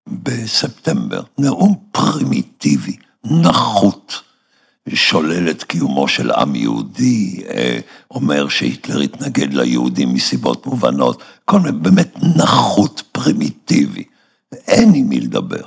בספטמבר, 0.06 1.22
נאום 1.38 1.74
פרימיטיבי, 1.92 2.96
נחות, 3.24 4.22
שולל 4.94 5.50
את 5.50 5.62
קיומו 5.62 6.08
של 6.08 6.30
עם 6.30 6.54
יהודי, 6.54 7.42
אה, 7.48 7.78
אומר 8.10 8.48
שהיטלר 8.48 9.00
התנגד 9.00 9.54
ליהודים 9.54 10.14
מסיבות 10.14 10.66
מובנות, 10.66 11.22
כל 11.44 11.60
מיני, 11.60 11.78
באמת 11.78 12.16
נחות 12.36 13.02
פרימיטיבי, 13.12 14.04
אין 14.52 14.94
עם 14.94 15.08
מי 15.08 15.20
לדבר. 15.20 15.62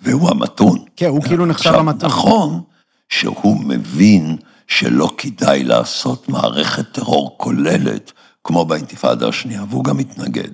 והוא 0.00 0.30
המתון. 0.30 0.84
כן, 0.96 1.08
הוא 1.08 1.22
כאילו 1.22 1.46
נחשב 1.46 1.74
המתון. 1.74 2.08
נכון 2.08 2.62
שהוא 3.08 3.60
מבין 3.64 4.36
שלא 4.66 5.10
כדאי 5.18 5.64
לעשות 5.64 6.28
מערכת 6.28 6.92
טרור 6.92 7.34
כוללת, 7.38 8.12
כמו 8.44 8.64
באינתיפאדה 8.64 9.28
השנייה, 9.28 9.64
והוא 9.70 9.84
גם 9.84 9.96
מתנגד. 9.96 10.50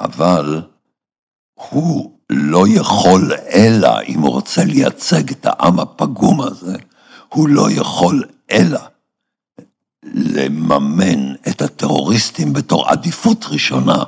אבל 0.00 0.62
הוא 1.54 2.19
לא 2.30 2.64
יכול 2.68 3.32
אלא, 3.52 4.02
אם 4.08 4.20
הוא 4.20 4.30
רוצה 4.30 4.64
לייצג 4.64 5.30
את 5.30 5.46
העם 5.46 5.80
הפגום 5.80 6.40
הזה, 6.40 6.76
הוא 7.28 7.48
לא 7.48 7.70
יכול 7.70 8.24
אלא 8.50 8.80
לממן 10.14 11.34
את 11.48 11.62
הטרוריסטים 11.62 12.52
בתור 12.52 12.88
עדיפות 12.88 13.44
ראשונה 13.48 14.02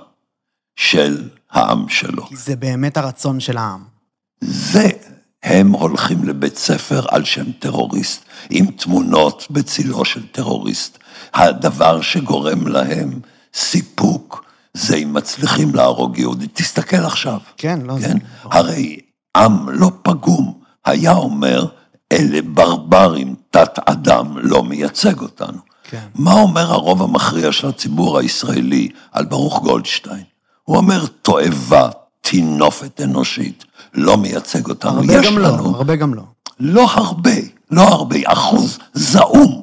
של 0.76 1.28
העם 1.50 1.88
שלו. 1.88 2.26
כי 2.26 2.36
זה 2.36 2.56
באמת 2.56 2.96
הרצון 2.96 3.40
של 3.40 3.56
העם. 3.56 3.84
זה, 4.40 4.88
הם 5.42 5.72
הולכים 5.72 6.24
לבית 6.24 6.56
ספר 6.56 7.06
על 7.08 7.24
שם 7.24 7.52
טרוריסט, 7.52 8.24
עם 8.50 8.66
תמונות 8.66 9.46
בצילו 9.50 10.04
של 10.04 10.26
טרוריסט. 10.26 10.98
הדבר 11.34 12.00
שגורם 12.00 12.66
להם 12.66 13.20
סיפוק 13.54 14.44
זה 14.74 14.96
אם 14.96 15.12
מצליחים 15.12 15.74
להרוג 15.74 16.18
יהודי. 16.18 16.46
תסתכל 16.52 16.96
עכשיו. 16.96 17.38
כן, 17.56 17.80
לא, 17.82 17.98
זה... 17.98 18.06
כן? 18.06 18.18
הרי 18.42 19.00
עם 19.36 19.68
לא 19.68 19.90
פגום 20.02 20.60
היה 20.84 21.12
אומר, 21.12 21.66
אלה 22.12 22.42
ברברים, 22.42 23.34
תת-אדם 23.50 24.38
לא 24.38 24.62
מייצג 24.62 25.20
אותנו. 25.20 25.58
כן. 25.90 26.06
מה 26.14 26.32
אומר 26.32 26.72
הרוב 26.72 27.02
המכריע 27.02 27.52
של 27.52 27.68
הציבור 27.68 28.18
הישראלי 28.18 28.88
על 29.12 29.24
ברוך 29.24 29.62
גולדשטיין? 29.62 30.24
הוא 30.64 30.76
אומר, 30.76 31.06
תועבה, 31.22 31.88
טינופת 32.20 33.00
אנושית, 33.00 33.64
לא 33.94 34.16
מייצג 34.16 34.68
אותנו. 34.68 35.00
הרבה 35.00 35.14
יש 35.14 35.26
גם 35.26 35.38
לנו, 35.38 35.72
לא, 35.72 35.76
הרבה 35.76 35.96
גם 35.96 36.14
לא. 36.14 36.22
לא 36.60 36.86
הרבה, 36.90 37.30
לא 37.70 37.82
הרבה, 37.82 38.16
אחוז 38.24 38.78
זעום, 38.94 39.62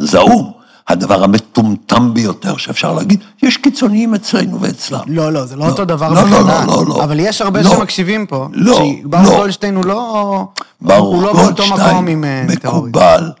זעום. 0.00 0.52
הדבר 0.88 1.24
המטומטם 1.24 2.14
ביותר 2.14 2.56
שאפשר 2.56 2.92
להגיד, 2.92 3.20
יש 3.42 3.56
קיצוניים 3.56 4.14
אצלנו 4.14 4.60
ואצלם. 4.60 5.00
לא, 5.06 5.32
לא, 5.32 5.46
זה 5.46 5.56
לא 5.56 5.66
לא, 5.66 5.70
אותו 5.70 5.84
דבר 5.84 6.08
לא, 6.08 6.14
לא, 6.14 6.22
בכלל. 6.22 6.66
לא, 6.66 6.74
לא, 6.76 6.86
לא. 6.86 7.04
אבל 7.04 7.20
יש 7.20 7.40
הרבה 7.40 7.62
לא. 7.62 7.70
שמקשיבים 7.70 8.26
פה. 8.26 8.48
לא, 8.52 8.74
שברוך 8.74 9.24
לא. 9.24 9.36
גולדשטיין 9.36 9.76
הוא 9.76 9.84
לא... 9.84 10.44
ברוך 10.80 11.14
הוא 11.14 11.22
לא 11.22 11.32
באותו 11.32 11.62
מקום 11.66 12.06
עם 12.06 12.24
אה, 12.24 12.44
טרוריסט. 12.60 12.96
מקובל 12.96 13.32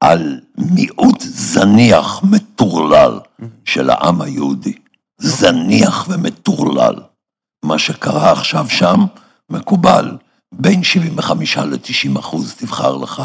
על 0.00 0.40
מיעוט 0.58 1.20
זניח, 1.20 2.20
מטורלל, 2.24 3.18
של 3.64 3.90
העם 3.90 4.22
היהודי. 4.22 4.72
זניח 5.18 6.06
ומטורלל. 6.08 6.94
מה 7.64 7.78
שקרה 7.78 8.32
עכשיו 8.32 8.66
שם, 8.68 9.04
מקובל. 9.50 10.16
בין 10.52 10.82
75 10.82 11.58
ל-90 11.58 12.18
אחוז 12.18 12.54
תבחר 12.54 12.96
לך 12.96 13.22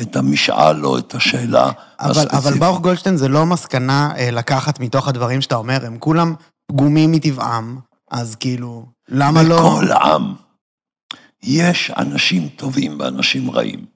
את 0.00 0.16
המשאל 0.16 0.86
או 0.86 0.98
את 0.98 1.14
השאלה 1.14 1.70
אבל, 2.00 2.10
הספציפית. 2.10 2.34
אבל 2.34 2.58
ברוך 2.58 2.80
גולדשטיין 2.80 3.16
זה 3.16 3.28
לא 3.28 3.46
מסקנה 3.46 4.10
אה, 4.16 4.30
לקחת 4.30 4.80
מתוך 4.80 5.08
הדברים 5.08 5.40
שאתה 5.40 5.56
אומר, 5.56 5.86
הם 5.86 5.98
כולם 5.98 6.34
פגומים 6.72 7.12
מטבעם, 7.12 7.78
אז 8.10 8.36
כאילו, 8.36 8.86
למה 9.08 9.42
לא... 9.42 9.56
בכל 9.56 9.92
עם 9.92 10.34
יש 11.42 11.90
אנשים 11.90 12.48
טובים 12.48 13.00
ואנשים 13.00 13.50
רעים. 13.50 13.86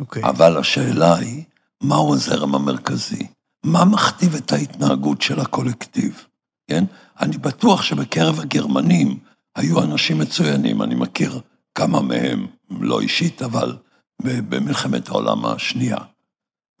אוקיי. 0.00 0.24
אבל 0.24 0.56
השאלה 0.56 1.14
היא, 1.14 1.44
מהו 1.82 2.14
הזרם 2.14 2.54
המרכזי? 2.54 3.26
מה 3.64 3.84
מכתיב 3.84 4.34
את 4.34 4.52
ההתנהגות 4.52 5.22
של 5.22 5.40
הקולקטיב? 5.40 6.24
כן? 6.70 6.84
אני 7.20 7.38
בטוח 7.38 7.82
שבקרב 7.82 8.40
הגרמנים 8.40 9.18
היו 9.56 9.82
אנשים 9.82 10.18
מצוינים, 10.18 10.82
אני 10.82 10.94
מכיר 10.94 11.40
כמה 11.76 12.00
מהם, 12.00 12.46
לא 12.70 13.00
אישית, 13.00 13.42
אבל 13.42 13.76
במלחמת 14.22 15.08
העולם 15.08 15.46
השנייה. 15.46 15.98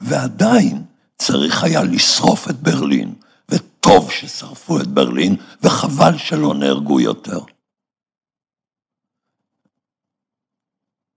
ועדיין 0.00 0.84
צריך 1.18 1.64
היה 1.64 1.80
לשרוף 1.82 2.50
את 2.50 2.56
ברלין, 2.56 3.14
וטוב 3.48 4.10
ששרפו 4.10 4.80
את 4.80 4.86
ברלין, 4.86 5.36
וחבל 5.62 6.18
שלא 6.18 6.54
נהרגו 6.54 7.00
יותר. 7.00 7.38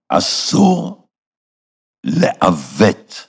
אסור 0.10 1.08
לעוות 2.04 3.28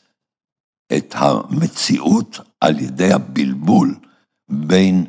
את 0.96 1.14
המציאות 1.14 2.36
על 2.60 2.78
ידי 2.78 3.12
הבלבול 3.12 3.94
בין 4.50 5.06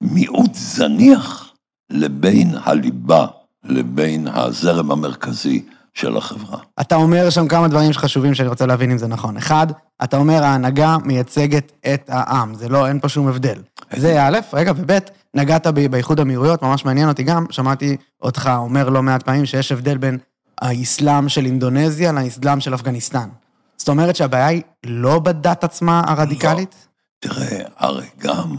מיעוט 0.00 0.54
זניח 0.54 1.54
לבין 1.90 2.48
הליבה, 2.64 3.26
לבין 3.68 4.28
הזרם 4.28 4.90
המרכזי 4.90 5.64
של 5.94 6.16
החברה. 6.16 6.58
אתה 6.80 6.96
אומר 6.96 7.30
שם 7.30 7.48
כמה 7.48 7.68
דברים 7.68 7.92
שחשובים 7.92 8.34
שאני 8.34 8.48
רוצה 8.48 8.66
להבין 8.66 8.90
אם 8.90 8.98
זה 8.98 9.06
נכון. 9.06 9.36
אחד, 9.36 9.66
אתה 10.04 10.16
אומר 10.16 10.44
ההנהגה 10.44 10.96
מייצגת 11.04 11.72
את 11.94 12.04
העם, 12.08 12.54
זה 12.54 12.68
לא, 12.68 12.88
אין 12.88 13.00
פה 13.00 13.08
שום 13.08 13.28
הבדל. 13.28 13.58
זה 13.96 14.22
א', 14.22 14.38
רגע, 14.52 14.72
וב', 14.76 14.98
נגעת 15.34 15.66
ב- 15.66 15.86
באיחוד 15.86 16.18
האמירויות, 16.18 16.62
ממש 16.62 16.84
מעניין 16.84 17.08
אותי 17.08 17.22
גם, 17.22 17.46
שמעתי 17.50 17.96
אותך 18.22 18.50
אומר 18.56 18.88
לא 18.88 19.02
מעט 19.02 19.22
פעמים 19.22 19.46
שיש 19.46 19.72
הבדל 19.72 19.96
בין 19.96 20.18
האסלאם 20.60 21.28
של 21.28 21.44
אינדונזיה 21.44 22.12
לאסלאם 22.12 22.60
של 22.60 22.74
אפגניסטן. 22.74 23.28
זאת 23.76 23.88
אומרת 23.88 24.16
שהבעיה 24.16 24.46
היא 24.46 24.62
לא 24.86 25.18
בדת 25.18 25.64
עצמה 25.64 26.02
הרדיקלית? 26.06 26.88
תראה, 27.20 27.62
הרי 27.76 28.06
גם 28.18 28.56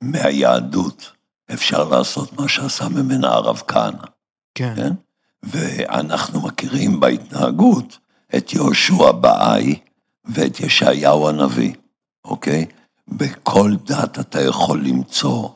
מהיהדות 0.00 1.12
אפשר 1.52 1.88
לעשות 1.88 2.40
מה 2.40 2.48
שעשה 2.48 2.88
ממנה 2.88 3.28
הרב 3.28 3.62
כהנא, 3.68 4.04
כן. 4.58 4.74
כן? 4.76 4.92
ואנחנו 5.42 6.40
מכירים 6.40 7.00
בהתנהגות 7.00 7.98
את 8.36 8.52
יהושע 8.52 9.12
באי 9.12 9.78
ואת 10.24 10.60
ישעיהו 10.60 11.28
הנביא, 11.28 11.74
אוקיי? 12.24 12.66
בכל 13.08 13.74
דת 13.84 14.18
אתה 14.18 14.40
יכול 14.40 14.84
למצוא 14.84 15.48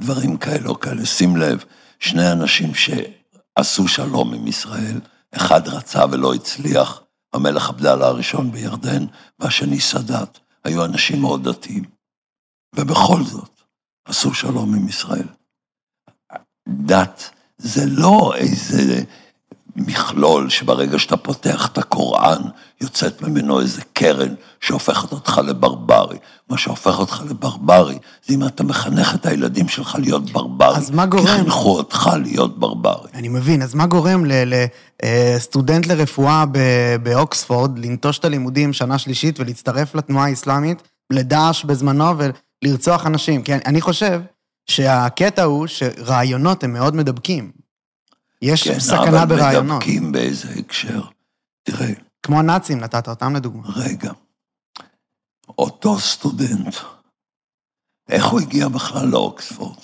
דברים 0.00 0.36
כאלה 0.36 0.68
או 0.68 0.80
כאלה. 0.80 1.06
שים 1.06 1.36
לב, 1.36 1.64
שני 1.98 2.32
אנשים 2.32 2.72
שעשו 2.74 3.88
שלום 3.88 4.34
עם 4.34 4.46
ישראל, 4.46 5.00
אחד 5.32 5.68
רצה 5.68 6.04
ולא 6.10 6.34
הצליח, 6.34 7.02
המלך 7.32 7.68
עבדאללה 7.68 8.06
הראשון 8.06 8.52
בירדן, 8.52 9.04
והשני 9.38 9.80
סאדאת. 9.80 10.38
היו 10.64 10.84
אנשים 10.84 11.20
מאוד 11.20 11.48
דתיים, 11.48 11.84
ובכל 12.76 13.22
זאת 13.22 13.60
עשו 14.04 14.34
שלום 14.34 14.74
עם 14.74 14.88
ישראל. 14.88 15.26
דת 16.68 17.35
זה 17.58 17.86
לא 17.86 18.32
איזה 18.36 19.02
מכלול 19.76 20.50
שברגע 20.50 20.98
שאתה 20.98 21.16
פותח 21.16 21.68
את 21.72 21.78
הקוראן, 21.78 22.42
יוצאת 22.80 23.22
ממנו 23.22 23.60
איזה 23.60 23.82
קרן 23.92 24.34
שהופכת 24.60 25.12
אותך 25.12 25.40
לברברי. 25.44 26.18
מה 26.50 26.58
שהופך 26.58 26.98
אותך 26.98 27.22
לברברי, 27.30 27.98
זה 28.26 28.34
אם 28.34 28.46
אתה 28.46 28.64
מחנך 28.64 29.14
את 29.14 29.26
הילדים 29.26 29.68
שלך 29.68 29.96
להיות 29.98 30.30
ברברי. 30.30 30.76
אז 30.76 30.90
מה 30.90 31.06
גורם? 31.06 31.26
כי 31.26 31.32
חינכו 31.32 31.76
אותך 31.76 32.10
להיות 32.22 32.58
ברברי. 32.58 33.10
אני 33.14 33.28
מבין, 33.28 33.62
אז 33.62 33.74
מה 33.74 33.86
גורם 33.86 34.24
לסטודנט 35.04 35.86
לרפואה 35.86 36.44
באוקספורד 37.02 37.78
לנטוש 37.78 38.18
את 38.18 38.24
הלימודים 38.24 38.72
שנה 38.72 38.98
שלישית 38.98 39.40
ולהצטרף 39.40 39.94
לתנועה 39.94 40.26
האסלאמית, 40.26 40.82
לדאעש 41.12 41.64
בזמנו 41.64 42.14
ולרצוח 42.62 43.06
אנשים? 43.06 43.42
כי 43.42 43.54
אני 43.54 43.80
חושב 43.80 44.20
שהקטע 44.66 45.42
הוא 45.42 45.66
שרעיונות 45.66 46.64
הם 46.64 46.72
מאוד 46.72 46.94
מדבקים. 46.94 47.52
יש 48.42 48.68
כן, 48.68 48.80
סכנה 48.80 49.26
ברעיונות. 49.26 49.82
אבל 49.82 49.92
מדבקים 49.92 50.12
באיזה 50.12 50.48
הקשר. 50.58 51.02
תראה, 51.62 51.92
כמו 52.22 52.38
הנאצים, 52.38 52.80
נתת 52.80 53.08
אותם 53.08 53.36
לדוגמה. 53.36 53.68
רגע, 53.76 54.12
אותו 55.48 56.00
סטודנט, 56.00 56.76
איך 58.08 58.26
הוא 58.26 58.40
הגיע 58.40 58.68
בכלל 58.68 59.06
לאוקספורד? 59.08 59.78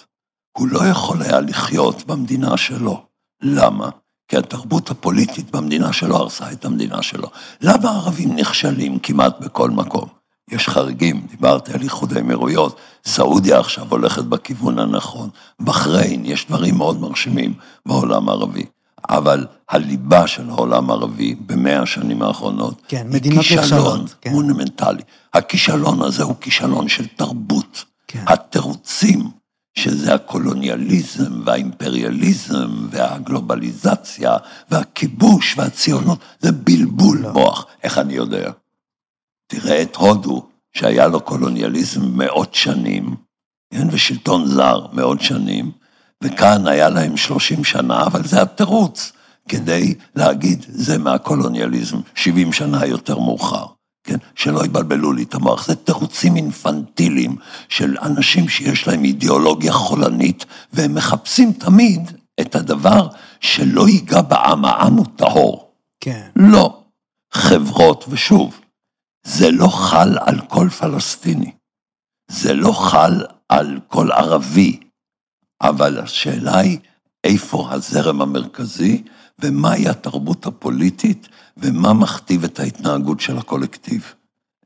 הוא 0.58 0.68
לא 0.68 0.80
יכול 0.90 1.22
היה 1.22 1.40
לחיות 1.40 2.06
במדינה 2.06 2.56
שלו. 2.56 3.06
למה? 3.42 3.90
כי 4.28 4.36
התרבות 4.36 4.90
הפוליטית 4.90 5.50
במדינה 5.50 5.92
שלו 5.92 6.16
הרסה 6.16 6.52
את 6.52 6.64
המדינה 6.64 7.02
שלו. 7.02 7.30
למה 7.60 7.90
הערבים 7.90 8.36
נכשלים 8.36 8.98
כמעט 8.98 9.38
בכל 9.40 9.70
מקום? 9.70 10.08
יש 10.50 10.68
חריגים, 10.68 11.26
דיברתי 11.30 11.72
על 11.72 11.82
איחוד 11.82 12.16
האמירויות, 12.16 12.76
סעודיה 13.04 13.58
עכשיו 13.58 13.86
הולכת 13.88 14.24
בכיוון 14.24 14.78
הנכון, 14.78 15.28
בחריין, 15.60 16.24
יש 16.24 16.46
דברים 16.46 16.74
מאוד 16.74 17.00
מרשימים 17.00 17.54
בעולם 17.86 18.28
הערבי. 18.28 18.64
אבל 19.08 19.46
הליבה 19.70 20.26
של 20.26 20.50
העולם 20.50 20.90
הערבי 20.90 21.34
במאה 21.46 21.82
השנים 21.82 22.22
האחרונות, 22.22 22.82
כן, 22.88 23.06
היא 23.12 23.40
כישלון 23.40 24.04
כן. 24.20 24.30
מונומנטלי. 24.30 25.02
הכישלון 25.34 26.02
הזה 26.02 26.22
הוא 26.22 26.34
כישלון 26.40 26.88
של 26.88 27.06
תרבות. 27.06 27.84
כן. 28.08 28.24
התירוצים, 28.26 29.30
שזה 29.74 30.14
הקולוניאליזם 30.14 31.42
והאימפריאליזם 31.44 32.70
והגלובליזציה 32.90 34.36
והכיבוש 34.70 35.54
והציונות, 35.58 36.18
זה 36.40 36.52
בלבול 36.52 37.18
לא. 37.18 37.32
מוח. 37.32 37.66
איך 37.82 37.98
אני 37.98 38.14
יודע? 38.14 38.50
תראה 39.52 39.82
את 39.82 39.96
הודו, 39.96 40.46
שהיה 40.72 41.08
לו 41.08 41.20
קולוניאליזם 41.20 42.00
מאות 42.18 42.54
שנים, 42.54 43.14
כן, 43.74 43.88
ושלטון 43.90 44.46
זר 44.46 44.86
מאות 44.92 45.20
שנים, 45.20 45.70
וכאן 46.24 46.66
היה 46.66 46.88
להם 46.88 47.16
30 47.16 47.64
שנה, 47.64 48.02
אבל 48.02 48.24
זה 48.24 48.42
התירוץ 48.42 49.12
כדי 49.48 49.94
להגיד, 50.16 50.66
זה 50.68 50.98
מהקולוניאליזם, 50.98 51.96
70 52.14 52.52
שנה 52.52 52.86
יותר 52.86 53.18
מאוחר. 53.18 53.66
כן, 54.04 54.16
שלא 54.34 54.64
יבלבלו 54.64 55.12
לי 55.12 55.22
את 55.22 55.34
המוח, 55.34 55.66
זה 55.66 55.74
תירוצים 55.74 56.36
אינפנטיליים 56.36 57.36
של 57.68 57.96
אנשים 58.02 58.48
שיש 58.48 58.88
להם 58.88 59.04
אידיאולוגיה 59.04 59.72
חולנית, 59.72 60.44
והם 60.72 60.94
מחפשים 60.94 61.52
תמיד 61.52 62.10
את 62.40 62.54
הדבר 62.54 63.08
שלא 63.40 63.88
ייגע 63.88 64.20
בעם, 64.20 64.64
העם 64.64 64.94
הוא 64.94 65.06
טהור. 65.16 65.72
כן. 66.00 66.28
לא. 66.36 66.78
חברות, 67.32 68.04
ושוב, 68.08 68.61
זה 69.26 69.50
לא 69.50 69.68
חל 69.68 70.18
על 70.20 70.40
כל 70.48 70.68
פלסטיני, 70.68 71.52
זה 72.30 72.54
לא 72.54 72.72
חל 72.72 73.24
על 73.48 73.80
כל 73.88 74.12
ערבי, 74.12 74.80
אבל 75.62 75.98
השאלה 75.98 76.58
היא 76.58 76.78
איפה 77.24 77.68
הזרם 77.70 78.22
המרכזי 78.22 79.02
ומהי 79.38 79.88
התרבות 79.88 80.46
הפוליטית 80.46 81.28
ומה 81.56 81.92
מכתיב 81.92 82.44
את 82.44 82.60
ההתנהגות 82.60 83.20
של 83.20 83.38
הקולקטיב. 83.38 84.14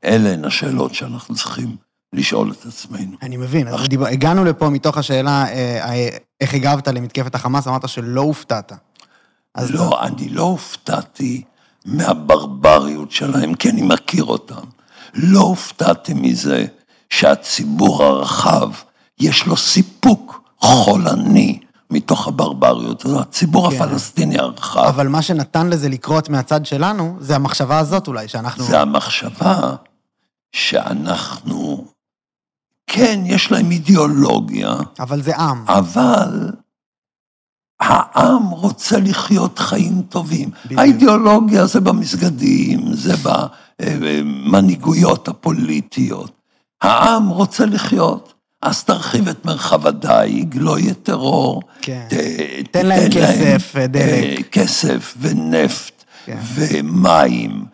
אלה 0.03 0.33
הן 0.33 0.45
השאלות 0.45 0.93
שאנחנו 0.93 1.35
צריכים 1.35 1.75
לשאול 2.13 2.51
את 2.51 2.65
עצמנו. 2.65 3.17
אני 3.21 3.37
מבין, 3.37 3.67
אז 3.67 3.87
דיבר, 3.87 4.07
הגענו 4.07 4.45
לפה 4.45 4.69
מתוך 4.69 4.97
השאלה 4.97 5.45
אה, 5.45 5.89
אה, 5.89 6.17
איך 6.41 6.53
הגבת 6.53 6.87
למתקפת 6.87 7.35
החמאס, 7.35 7.67
אמרת 7.67 7.89
שלא 7.89 8.21
הופתעת. 8.21 8.71
לא, 9.69 10.03
אני 10.03 10.29
לא 10.29 10.43
הופתעתי 10.43 11.43
מהברבריות 11.87 13.11
שלהם, 13.11 13.53
כי 13.53 13.69
אני 13.69 13.81
מכיר 13.81 14.23
אותם. 14.23 14.61
לא 15.13 15.39
הופתעתי 15.39 16.13
מזה 16.13 16.65
שהציבור 17.09 18.03
הרחב, 18.03 18.69
יש 19.19 19.45
לו 19.45 19.57
סיפוק 19.57 20.41
חולני 20.59 21.59
מתוך 21.91 22.27
הברבריות 22.27 23.05
הזו, 23.05 23.19
הציבור 23.21 23.71
כן. 23.71 23.75
הפלסטיני 23.75 24.39
הרחב. 24.39 24.79
אבל 24.79 25.07
מה 25.07 25.21
שנתן 25.21 25.67
לזה 25.69 25.89
לקרות 25.89 26.29
מהצד 26.29 26.65
שלנו, 26.65 27.17
זה 27.19 27.35
המחשבה 27.35 27.79
הזאת 27.79 28.07
אולי, 28.07 28.27
שאנחנו... 28.27 28.63
זה 28.63 28.81
המחשבה 28.81 29.75
שאנחנו, 30.51 31.85
כן, 32.87 33.19
יש 33.25 33.51
להם 33.51 33.71
אידיאולוגיה, 33.71 34.75
אבל 34.99 35.21
זה 35.21 35.37
עם. 35.37 35.65
אבל 35.67 36.51
העם 37.79 38.49
רוצה 38.49 38.99
לחיות 38.99 39.59
חיים 39.59 40.01
טובים. 40.09 40.49
בדיוק. 40.65 40.79
האידיאולוגיה 40.79 41.65
זה 41.65 41.79
במסגדים, 41.79 42.93
זה 42.93 43.13
במנהיגויות 43.81 45.27
הפוליטיות. 45.27 46.31
העם 46.81 47.29
רוצה 47.29 47.65
לחיות. 47.65 48.33
אז 48.61 48.83
תרחיב 48.83 49.27
את 49.27 49.45
מרחב 49.45 49.87
הדייג, 49.87 50.55
לא 50.59 50.79
יהיה 50.79 50.93
טרור. 50.93 51.61
כן. 51.81 52.05
ת- 52.09 52.13
תן 52.71 52.85
להם 52.85 53.09
תיתן 53.09 53.21
כסף, 53.27 53.75
דלק. 53.75 54.03
אה, 54.03 54.35
כסף 54.51 55.15
ונפט 55.21 56.03
כן. 56.25 56.37
ומים, 56.55 57.65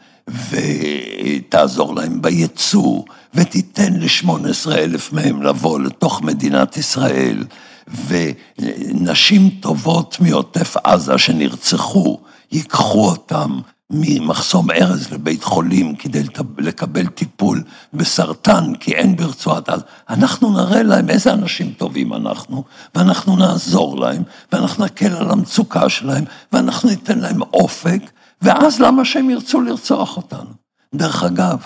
ותעזור 0.50 1.96
להם 1.96 2.22
בייצוא, 2.22 3.04
ותיתן 3.34 3.94
ל-18 3.94 4.72
אלף 4.72 5.14
מהם 5.14 5.42
לבוא 5.44 5.80
לתוך 5.80 6.22
מדינת 6.22 6.78
ישראל, 6.78 7.44
ונשים 7.88 9.50
טובות 9.50 10.18
מעוטף 10.20 10.76
עזה 10.84 11.18
שנרצחו, 11.18 12.20
ייקחו 12.52 13.10
אותם 13.10 13.60
ממחסום 13.90 14.72
ארז 14.72 15.12
לבית 15.12 15.44
חולים 15.44 15.96
כדי 15.96 16.24
לקבל 16.58 17.08
טיפול 17.08 17.64
בסרטן, 17.94 18.76
כי 18.80 18.96
אין 18.96 19.16
ברצועת 19.16 19.70
עזה. 19.70 19.84
אנחנו 20.10 20.54
נראה 20.54 20.84
להם 20.84 21.10
איזה 21.10 21.34
אנשים 21.34 21.74
טובים 21.74 22.14
אנחנו, 22.14 22.64
ואנחנו 22.96 23.36
נעזור 23.36 24.00
להם, 24.00 24.24
ואנחנו 24.52 24.86
נקל 24.86 25.16
על 25.16 25.32
המצוקה 25.32 25.90
שלהם, 25.90 26.24
ואנחנו 26.52 26.90
ניתן 26.90 27.20
להם 27.20 27.42
אופק, 27.42 28.02
ואז 28.42 28.80
למה 28.80 29.06
שהם 29.06 29.30
ירצו 29.30 29.62
לרצוח 29.62 30.18
אותנו? 30.18 30.50
דרך 30.96 31.24
אגב, 31.24 31.62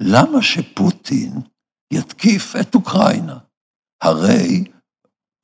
למה 0.00 0.42
שפוטין 0.42 1.32
יתקיף 1.92 2.56
את 2.56 2.74
אוקראינה? 2.74 3.36
הרי 4.02 4.64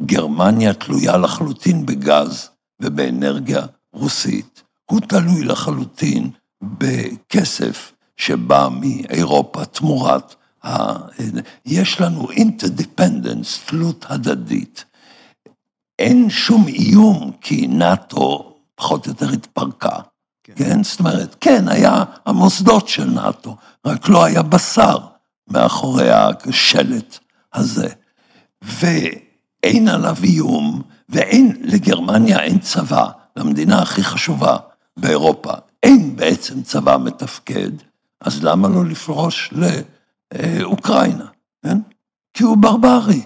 גרמניה 0.07 0.75
תלויה 0.75 1.17
לחלוטין 1.17 1.87
בגז 1.87 2.49
ובאנרגיה 2.81 3.67
רוסית. 3.93 4.63
הוא 4.91 5.01
תלוי 5.01 5.45
לחלוטין 5.45 6.31
בכסף 6.63 7.93
שבא 8.17 8.69
מאירופה 8.81 9.65
תמורת 9.65 10.35
ה... 10.67 10.93
יש 11.67 12.01
לנו 12.01 12.31
interdependence, 12.31 13.61
תלות 13.67 14.05
הדדית. 14.09 14.85
אין 15.99 16.31
שום 16.31 16.69
איום 16.69 17.33
כי 17.41 17.67
נאט"ו 17.67 18.57
פחות 18.75 19.07
או 19.07 19.11
יותר 19.13 19.29
התפרקה. 19.31 19.99
כן. 20.45 20.53
כן, 20.57 20.83
זאת 20.83 21.01
אומרת, 21.01 21.37
כן, 21.41 21.69
היה 21.69 22.05
המוסדות 22.27 22.89
של 22.89 23.05
נאט"ו, 23.05 23.57
רק 23.87 24.09
לא 24.09 24.25
היה 24.25 24.43
בשר 24.43 24.99
מאחורי 25.49 26.11
השלט 26.11 27.19
הזה. 27.53 27.89
ואין 29.63 29.89
עליו 29.89 30.17
איום, 30.23 30.83
ואין, 31.09 31.57
לגרמניה 31.61 32.43
אין 32.43 32.59
צבא, 32.59 33.11
למדינה 33.37 33.83
הכי 33.83 34.03
חשובה 34.03 34.57
באירופה, 34.97 35.53
אין 35.83 36.17
בעצם 36.17 36.63
צבא 36.63 36.97
מתפקד, 36.97 37.71
אז 38.21 38.45
למה 38.45 38.69
לא 38.69 38.85
לפרוש 38.85 39.55
לאוקראינה, 40.33 41.27
כן? 41.65 41.79
כי 42.35 42.43
הוא 42.43 42.57
ברברי, 42.57 43.23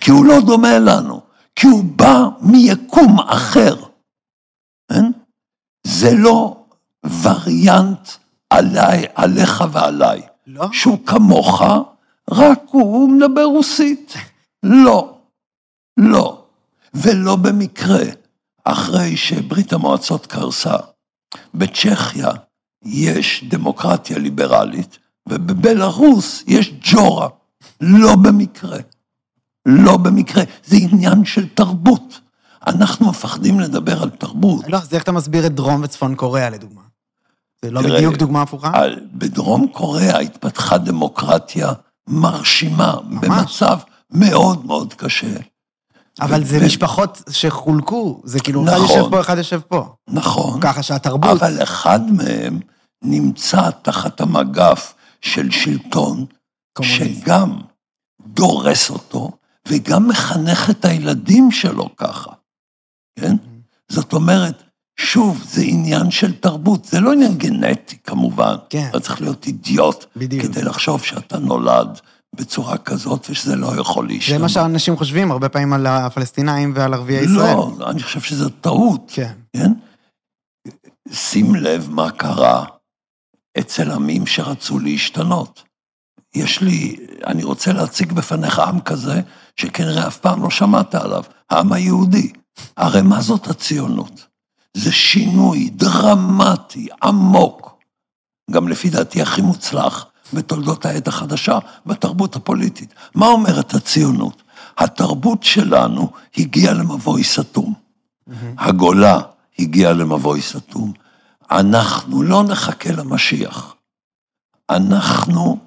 כי 0.00 0.10
הוא 0.10 0.24
לא 0.24 0.40
דומה 0.46 0.78
לנו, 0.78 1.20
כי 1.56 1.66
הוא 1.66 1.84
בא 1.84 2.28
מיקום 2.40 3.20
אחר, 3.20 3.76
כן? 4.92 5.04
זה 5.86 6.14
לא 6.14 6.64
וריאנט 7.22 8.08
עליי, 8.50 9.04
עליך 9.14 9.64
ועליי, 9.72 10.22
לא? 10.46 10.68
שהוא 10.72 11.06
כמוך, 11.06 11.62
רק 12.30 12.62
הוא 12.66 13.10
מדבר 13.10 13.44
רוסית. 13.44 14.14
לא, 14.62 15.13
לא. 15.96 16.44
ולא 16.94 17.36
במקרה, 17.36 18.04
אחרי 18.64 19.16
שברית 19.16 19.72
המועצות 19.72 20.26
קרסה, 20.26 20.76
בצ'כיה 21.54 22.30
יש 22.84 23.44
דמוקרטיה 23.48 24.18
ליברלית, 24.18 24.98
ובבלארוס 25.28 26.44
יש 26.46 26.74
ג'ורה. 26.80 27.28
לא 27.80 28.16
במקרה. 28.16 28.78
לא 29.66 29.96
במקרה. 29.96 30.42
זה 30.64 30.76
עניין 30.76 31.24
של 31.24 31.48
תרבות. 31.48 32.20
אנחנו 32.66 33.08
מפחדים 33.08 33.60
לדבר 33.60 34.02
על 34.02 34.10
תרבות. 34.10 34.64
לא, 34.68 34.76
אז 34.76 34.94
איך 34.94 35.02
אתה 35.02 35.12
מסביר 35.12 35.46
את 35.46 35.54
דרום 35.54 35.82
וצפון 35.82 36.14
קוריאה, 36.14 36.50
לדוגמה? 36.50 36.80
זה 37.64 37.70
לא 37.70 37.80
תראה, 37.80 37.96
בדיוק 37.96 38.16
דוגמה 38.16 38.42
הפוכה? 38.42 38.70
על, 38.74 39.00
בדרום 39.12 39.68
קוריאה 39.72 40.18
התפתחה 40.18 40.78
דמוקרטיה 40.78 41.72
מרשימה, 42.06 42.96
ממש. 43.08 43.24
במצב 43.24 43.78
מאוד 44.10 44.66
מאוד 44.66 44.94
קשה. 44.94 45.36
אבל 46.20 46.44
זה 46.44 46.58
ו- 46.60 46.66
משפחות 46.66 47.22
שחולקו, 47.30 48.20
זה 48.24 48.40
כאילו, 48.40 48.64
אחד 48.64 48.72
נכון. 48.72 48.96
יושב 48.96 49.10
פה, 49.10 49.20
אחד 49.20 49.38
יושב 49.38 49.60
פה. 49.68 49.94
נכון, 50.08 50.60
ככה 50.60 50.82
שהתרבות... 50.82 51.30
אבל 51.30 51.62
אחד 51.62 52.00
מהם 52.12 52.60
נמצא 53.04 53.70
תחת 53.82 54.20
המגף 54.20 54.94
של 55.20 55.50
שלטון. 55.50 56.26
שגם 56.82 57.60
דורס 58.26 58.90
אותו 58.90 59.30
וגם 59.68 60.08
מחנך 60.08 60.70
את 60.70 60.84
הילדים 60.84 61.50
שלו 61.50 61.96
ככה, 61.96 62.30
כן? 63.20 63.36
זאת 63.88 64.12
אומרת, 64.12 64.62
שוב, 64.96 65.44
זה 65.48 65.62
עניין 65.64 66.10
של 66.10 66.32
תרבות, 66.32 66.84
זה 66.84 67.00
לא 67.00 67.12
עניין 67.12 67.38
גנטי 67.38 67.96
כמובן. 68.04 68.54
כן, 68.70 68.88
אתה 68.90 69.00
צריך 69.00 69.20
להיות 69.20 69.46
אידיוט 69.46 70.04
בדיוק. 70.16 70.42
כדי 70.42 70.62
לחשוב 70.62 71.02
שאתה 71.02 71.38
נולד 71.38 72.00
בצורה 72.36 72.78
כזאת 72.78 73.26
ושזה 73.30 73.56
לא 73.56 73.80
יכול 73.80 74.08
להשתנות. 74.08 74.38
זה 74.38 74.42
מה 74.42 74.48
שאנשים 74.48 74.96
חושבים 74.96 75.30
הרבה 75.30 75.48
פעמים 75.48 75.72
על 75.72 75.86
הפלסטינאים 75.86 76.72
ועל 76.76 76.94
ערביי 76.94 77.24
ישראל. 77.24 77.56
לא, 77.56 77.90
אני 77.90 78.02
חושב 78.02 78.20
שזו 78.20 78.48
טעות, 78.48 79.12
כן. 79.14 79.32
כן? 79.56 79.72
שים 81.12 81.54
לב 81.54 81.90
מה 81.90 82.10
קרה 82.10 82.64
אצל 83.58 83.90
עמים 83.90 84.26
שרצו 84.26 84.78
להשתנות. 84.78 85.62
יש 86.34 86.60
לי, 86.60 86.96
אני 87.26 87.44
רוצה 87.44 87.72
להציג 87.72 88.12
בפניך 88.12 88.58
עם 88.58 88.80
כזה, 88.80 89.20
שכנראה 89.56 90.06
אף 90.06 90.16
פעם 90.16 90.42
לא 90.42 90.50
שמעת 90.50 90.94
עליו, 90.94 91.22
העם 91.50 91.72
היהודי. 91.72 92.32
הרי 92.76 93.02
מה 93.02 93.20
זאת 93.20 93.46
הציונות? 93.46 94.26
זה 94.74 94.92
שינוי 94.92 95.70
דרמטי, 95.70 96.88
עמוק, 97.02 97.82
גם 98.50 98.68
לפי 98.68 98.90
דעתי 98.90 99.22
הכי 99.22 99.42
מוצלח 99.42 100.06
בתולדות 100.32 100.86
העת 100.86 101.08
החדשה, 101.08 101.58
בתרבות 101.86 102.36
הפוליטית. 102.36 102.94
מה 103.14 103.26
אומרת 103.26 103.74
הציונות? 103.74 104.42
התרבות 104.78 105.42
שלנו 105.42 106.10
הגיעה 106.36 106.74
למבוי 106.74 107.24
סתום. 107.24 107.74
הגולה 108.58 109.20
הגיעה 109.58 109.92
למבוי 109.92 110.42
סתום. 110.42 110.92
אנחנו 111.50 112.22
לא 112.22 112.42
נחכה 112.42 112.92
למשיח. 112.92 113.74
אנחנו 114.70 115.58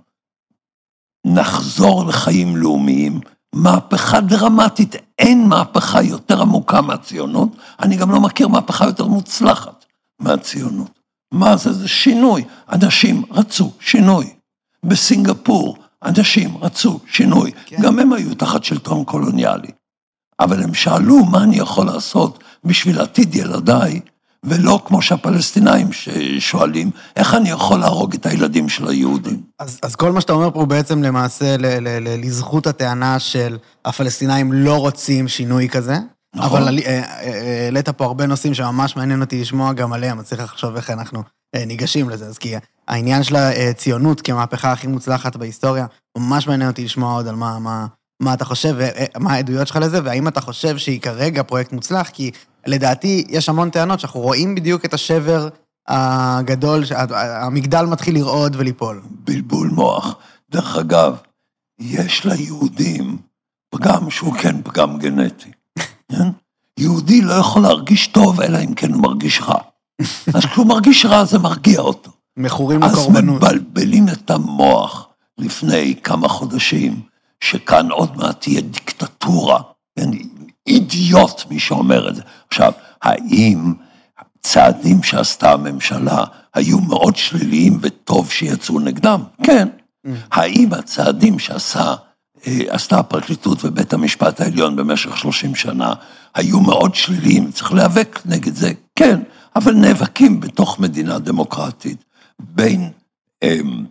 נחזור 1.26 2.06
לחיים 2.06 2.58
לאומיים, 2.58 3.20
מהפכה 3.54 4.22
דרמטית. 4.22 4.96
אין 5.20 5.48
מהפכה 5.48 6.02
יותר 6.02 6.42
עמוקה 6.42 6.82
מהציונות, 6.82 7.50
אני 7.80 7.96
גם 7.96 8.12
לא 8.12 8.20
מכיר 8.20 8.48
מהפכה 8.48 8.86
יותר 8.86 9.08
מוצלחת 9.08 9.86
מהציונות. 10.20 11.00
מה 11.32 11.58
זה? 11.58 11.74
זה 11.74 11.88
שינוי. 11.88 12.46
אנשים 12.72 13.24
רצו 13.32 13.72
שינוי. 13.80 14.37
בסינגפור 14.86 15.78
אנשים 16.04 16.58
רצו 16.58 17.00
שינוי. 17.12 17.52
כן. 17.66 17.78
גם 17.82 18.00
הם 18.00 18.14
היו 18.14 18.36
תחת 18.36 18.64
שלטון 18.64 19.04
קולוניאלי. 19.04 19.68
אבל 20.40 20.64
הם 20.64 20.74
שאלו 20.74 21.26
מה 21.26 21.44
אני 21.44 21.58
יכול 21.58 21.86
לעשות 21.86 22.44
בשביל 22.64 23.02
עתיד 23.02 23.36
ילדיי, 23.36 24.00
ולא 24.44 24.82
כמו 24.86 25.02
שהפלסטינאים 25.02 25.88
ששואלים, 25.94 26.92
איך 27.16 27.34
אני 27.34 27.50
יכול 27.50 27.80
להרוג 27.80 28.14
את 28.14 28.26
הילדים 28.26 28.70
של 28.70 28.88
היהודים? 28.88 29.42
אז, 29.60 29.80
אז 29.84 29.96
כל 29.96 30.12
מה 30.12 30.22
שאתה 30.22 30.34
אומר 30.34 30.52
פה 30.52 30.60
הוא 30.60 30.68
בעצם 30.68 31.04
למעשה 31.04 31.58
ל, 31.58 31.66
ל, 31.66 31.88
ל, 31.88 32.26
לזכות 32.26 32.68
הטענה 32.68 33.20
של 33.20 33.58
הפלסטינאים 33.86 34.54
לא 34.54 34.78
רוצים 34.78 35.28
שינוי 35.28 35.70
כזה. 35.70 35.98
נכון. 36.36 36.60
אבל 36.60 36.68
עלי- 36.68 36.86
אה, 36.86 37.02
אה, 37.24 37.64
העלית 37.66 37.90
פה 37.90 38.06
הרבה 38.06 38.26
נושאים 38.26 38.54
שממש 38.54 38.96
מעניין 38.96 39.22
אותי 39.22 39.42
לשמוע 39.42 39.74
גם 39.74 39.94
עליהם, 39.94 40.20
אז 40.20 40.26
צריך 40.26 40.42
לחשוב 40.44 40.76
איך 40.76 40.90
אנחנו 40.90 41.20
אה, 41.20 41.24
ניגשים 41.56 42.10
לזה. 42.10 42.26
אז 42.26 42.38
כי 42.38 42.56
העניין 42.88 43.24
של 43.24 43.36
הציונות 43.36 44.22
כמהפכה 44.22 44.72
הכי 44.72 44.88
מוצלחת 44.88 45.36
בהיסטוריה, 45.36 45.86
ממש 46.18 46.48
מעניין 46.48 46.70
אותי 46.70 46.86
לשמוע 46.86 47.14
עוד 47.14 47.28
על 47.28 47.36
מה, 47.36 47.60
מה, 47.60 47.86
מה 48.22 48.34
אתה 48.34 48.46
חושב 48.46 48.76
ומה 48.78 49.34
העדויות 49.34 49.68
שלך 49.68 49.76
לזה, 49.76 50.00
והאם 50.04 50.28
אתה 50.28 50.42
חושב 50.42 50.78
שהיא 50.78 51.02
כרגע 51.02 51.44
פרויקט 51.44 51.72
מוצלח, 51.72 52.10
כי 52.10 52.32
לדעתי 52.66 53.26
יש 53.30 53.50
המון 53.50 53.70
טענות 53.70 54.00
שאנחנו 54.00 54.20
רואים 54.20 54.56
בדיוק 54.56 54.86
את 54.86 54.94
השבר 54.94 55.50
הגדול, 55.88 56.84
המגדל 57.42 57.86
מתחיל 57.86 58.16
לרעוד 58.16 58.56
וליפול. 58.56 59.02
בלבול 59.10 59.70
מוח. 59.70 60.16
דרך 60.52 60.78
אגב, 60.78 61.18
יש 61.80 62.26
ליהודים 62.26 63.18
פגם 63.70 64.10
שהוא 64.10 64.34
כן 64.34 64.62
פגם 64.62 64.98
גנטי, 64.98 65.52
כן? 66.12 66.30
יהודי 66.80 67.22
לא 67.22 67.34
יכול 67.34 67.62
להרגיש 67.62 68.08
טוב 68.08 68.42
אלא 68.42 68.58
אם 68.58 68.74
כן 68.74 68.94
הוא 68.94 69.02
מרגיש 69.02 69.42
רע. 69.42 69.60
אז 70.34 70.46
כשהוא 70.46 70.68
מרגיש 70.68 71.06
רע 71.06 71.26
זה 71.26 71.40
מרגיע 71.40 71.80
אותו. 71.80 72.12
מכורים 72.38 72.84
אז 72.84 72.92
לקורבנות. 72.92 73.44
מבלבלים 73.44 74.10
את 74.10 74.32
המוח 74.32 75.08
לפני 75.38 75.96
כמה 76.04 76.28
חודשים, 76.28 77.02
שכאן 77.42 77.92
עוד 77.92 78.18
מעט 78.18 78.42
תהיה 78.42 78.62
דיקטטורה. 78.62 79.62
כן, 80.00 80.10
אידיוט 80.68 81.46
מי 81.50 81.60
שאומר 81.60 82.10
את 82.10 82.16
זה. 82.16 82.22
עכשיו, 82.48 82.72
האם 83.02 83.74
צעדים 84.42 85.04
שעשתה 85.04 85.52
הממשלה 85.52 86.24
היו 86.54 86.80
מאוד 86.80 87.16
שליליים 87.16 87.80
וטוב 87.82 88.32
שיצאו 88.32 88.80
נגדם? 88.80 89.24
כן. 89.44 89.68
Mm. 90.08 90.10
האם 90.32 90.74
הצעדים 90.74 91.40
שעשה, 91.40 91.96
אה, 92.48 92.60
עשתה 92.68 93.00
הפרקליטות 93.00 93.66
ובית 93.66 93.94
המשפט 93.94 94.42
העליון 94.42 94.76
במשך 94.76 95.18
30 95.18 95.56
שנה 95.56 95.94
היו 96.36 96.60
מאוד 96.60 96.96
שליליים, 96.96 97.52
צריך 97.52 97.74
להיאבק 97.74 98.20
נגד 98.26 98.56
זה? 98.56 98.72
כן, 98.96 99.20
אבל 99.58 99.74
נאבקים 99.74 100.40
בתוך 100.40 100.80
מדינה 100.80 101.20
דמוקרטית 101.20 102.04
בין 102.40 102.92
אמ, 103.44 103.86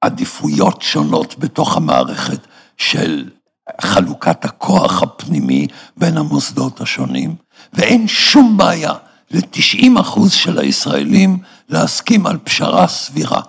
עדיפויות 0.00 0.82
שונות 0.82 1.38
בתוך 1.38 1.76
המערכת 1.76 2.46
של 2.76 3.30
חלוקת 3.80 4.44
הכוח 4.44 5.02
הפנימי 5.02 5.66
בין 5.96 6.16
המוסדות 6.16 6.80
השונים, 6.80 7.34
ואין 7.72 8.08
שום 8.08 8.56
בעיה 8.56 8.92
ל-90 9.30 10.00
אחוז 10.00 10.32
של 10.32 10.58
הישראלים 10.58 11.38
להסכים 11.68 12.26
על 12.26 12.38
פשרה 12.38 12.88
סבירה. 12.88 13.40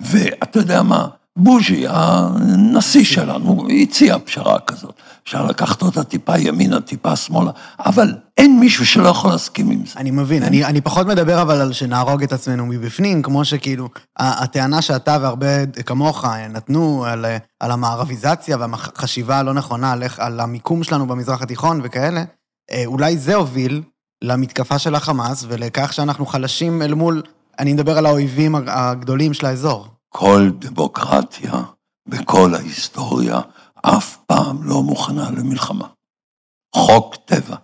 ואתה 0.00 0.58
יודע 0.58 0.82
מה, 0.82 1.08
בוז'י, 1.38 1.84
הנשיא 1.88 3.04
שלנו, 3.04 3.66
הציע 3.82 4.16
פשרה 4.24 4.60
כזאת. 4.60 4.94
אפשר 5.24 5.46
לקחת 5.46 5.82
אותה 5.82 6.04
טיפה 6.04 6.38
ימינה, 6.38 6.80
טיפה 6.80 7.16
שמאלה, 7.16 7.50
אבל 7.78 8.14
אין 8.36 8.60
מישהו 8.60 8.86
שלא 8.86 9.08
יכול 9.08 9.30
להסכים 9.30 9.70
עם 9.70 9.86
זה. 9.86 10.00
אני 10.00 10.10
מבין, 10.10 10.42
אני, 10.42 10.64
אני 10.64 10.80
פחות 10.80 11.06
מדבר 11.06 11.42
אבל 11.42 11.60
על 11.60 11.72
שנהרוג 11.72 12.22
את 12.22 12.32
עצמנו 12.32 12.66
מבפנים, 12.66 13.22
כמו 13.22 13.44
שכאילו, 13.44 13.88
הטענה 14.18 14.82
שאתה 14.82 15.18
והרבה 15.20 15.66
כמוך 15.86 16.24
נתנו 16.50 17.04
על, 17.06 17.24
על 17.60 17.70
המערביזציה 17.70 18.56
והחשיבה 18.56 19.38
הלא 19.38 19.54
נכונה 19.54 19.92
על, 19.92 20.02
על 20.18 20.40
המיקום 20.40 20.82
שלנו 20.82 21.06
במזרח 21.06 21.42
התיכון 21.42 21.80
וכאלה, 21.84 22.24
אה, 22.72 22.82
אולי 22.86 23.18
זה 23.18 23.34
הוביל 23.34 23.82
למתקפה 24.24 24.78
של 24.78 24.94
החמאס 24.94 25.44
ולכך 25.48 25.92
שאנחנו 25.92 26.26
חלשים 26.26 26.82
אל 26.82 26.94
מול, 26.94 27.22
אני 27.58 27.72
מדבר 27.72 27.98
על 27.98 28.06
האויבים 28.06 28.54
הגדולים 28.54 29.34
של 29.34 29.46
האזור. 29.46 29.97
כל 30.08 30.50
דמוקרטיה 30.58 31.52
בכל 32.08 32.54
ההיסטוריה 32.54 33.40
אף 33.82 34.16
פעם 34.16 34.62
לא 34.62 34.82
מוכנה 34.82 35.30
למלחמה. 35.30 35.88
חוק 36.74 37.16
טבע. 37.16 37.56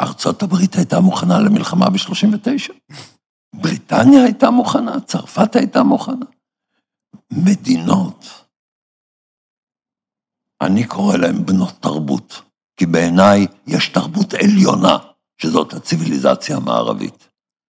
ארצות 0.00 0.42
הברית 0.42 0.74
הייתה 0.74 1.00
מוכנה 1.00 1.38
למלחמה 1.38 1.90
ב-39. 1.90 2.72
בריטניה 3.54 4.24
הייתה 4.24 4.50
מוכנה, 4.50 5.00
צרפת 5.00 5.56
הייתה 5.56 5.82
מוכנה. 5.82 6.26
מדינות, 7.32 8.24
אני 10.62 10.86
קורא 10.86 11.16
להן 11.16 11.46
בנות 11.46 11.74
תרבות, 11.80 12.42
כי 12.76 12.86
בעיניי 12.86 13.46
יש 13.66 13.88
תרבות 13.88 14.34
עליונה, 14.34 14.98
שזאת 15.42 15.72
הציוויליזציה 15.72 16.56
המערבית. 16.56 17.28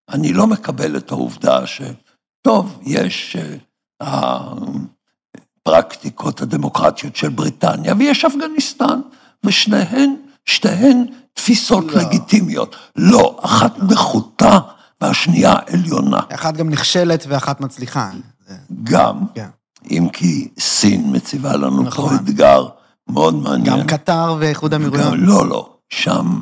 אני 0.09 0.33
לא 0.33 0.47
מקבל 0.47 0.97
את 0.97 1.11
העובדה 1.11 1.67
ש... 1.67 1.81
טוב, 2.41 2.79
יש 2.85 3.35
אה, 3.35 3.57
הפרקטיקות 5.61 6.41
הדמוקרטיות 6.41 7.15
של 7.15 7.29
בריטניה, 7.29 7.93
ויש 7.99 8.25
אפגניסטן, 8.25 8.99
ושניהן, 9.45 10.15
שתיהן 10.45 11.05
תפיסות 11.33 11.83
לא. 11.91 12.01
לגיטימיות. 12.01 12.75
לא, 12.95 13.39
אחת 13.43 13.77
נחותה 13.79 14.59
והשנייה 15.01 15.53
עליונה. 15.67 16.19
אחת 16.33 16.53
גם 16.57 16.69
נכשלת 16.69 17.25
ואחת 17.27 17.61
מצליחה. 17.61 18.09
גם, 18.83 19.19
כן. 19.35 19.47
אם 19.91 20.07
כי 20.13 20.47
סין 20.59 21.15
מציבה 21.15 21.55
לנו 21.55 21.83
נכון. 21.83 22.09
פה 22.09 22.15
אתגר 22.15 22.67
מאוד 23.09 23.35
מעניין. 23.35 23.79
גם 23.79 23.87
קטר 23.87 24.35
ואיחוד 24.39 24.73
האמירויות. 24.73 25.05
גם- 25.13 25.25
לא, 25.25 25.47
לא, 25.49 25.77
שם 25.89 26.39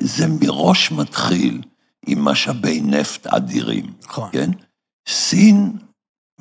זה 0.00 0.26
מראש 0.40 0.92
מתחיל 0.92 1.62
עם 2.06 2.24
משאבי 2.24 2.80
נפט 2.80 3.26
אדירים, 3.26 3.92
נכון. 4.04 4.28
כן? 4.32 4.50
סין 5.08 5.72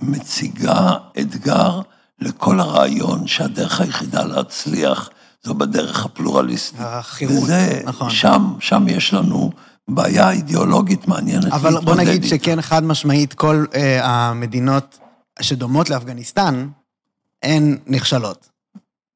מציגה 0.02 0.92
אתגר 1.20 1.82
לכל 2.20 2.60
הרעיון 2.60 3.28
שהדרך 3.28 3.82
היחידה 3.82 4.24
להצליח 4.24 5.10
זו 5.44 5.54
בדרך 5.56 6.06
הפלורליסטית. 6.06 6.80
החירות, 6.84 7.44
וזה, 7.44 7.82
נכון. 7.86 8.10
שם, 8.10 8.54
שם 8.60 8.86
יש 8.88 9.14
לנו 9.14 9.52
בעיה 9.88 10.32
אידיאולוגית 10.32 11.08
מעניינת 11.08 11.46
אבל 11.46 11.70
בוא 11.72 11.80
להתמודד 11.80 12.00
נגיד 12.00 12.24
איתה. 12.24 12.36
שכן, 12.36 12.62
חד 12.62 12.84
משמעית, 12.84 13.34
כל 13.34 13.66
אה, 13.76 14.06
המדינות 14.30 15.00
שדומות 15.42 15.90
לאפגניסטן, 15.90 16.70
הן 17.44 17.78
נכשלות. 17.88 18.50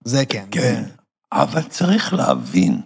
זה 0.06 0.26
כן. 0.26 0.46
כן, 0.52 0.84
זה- 0.86 0.92
אבל 1.32 1.62
צריך 1.62 2.14
להבין 2.14 2.82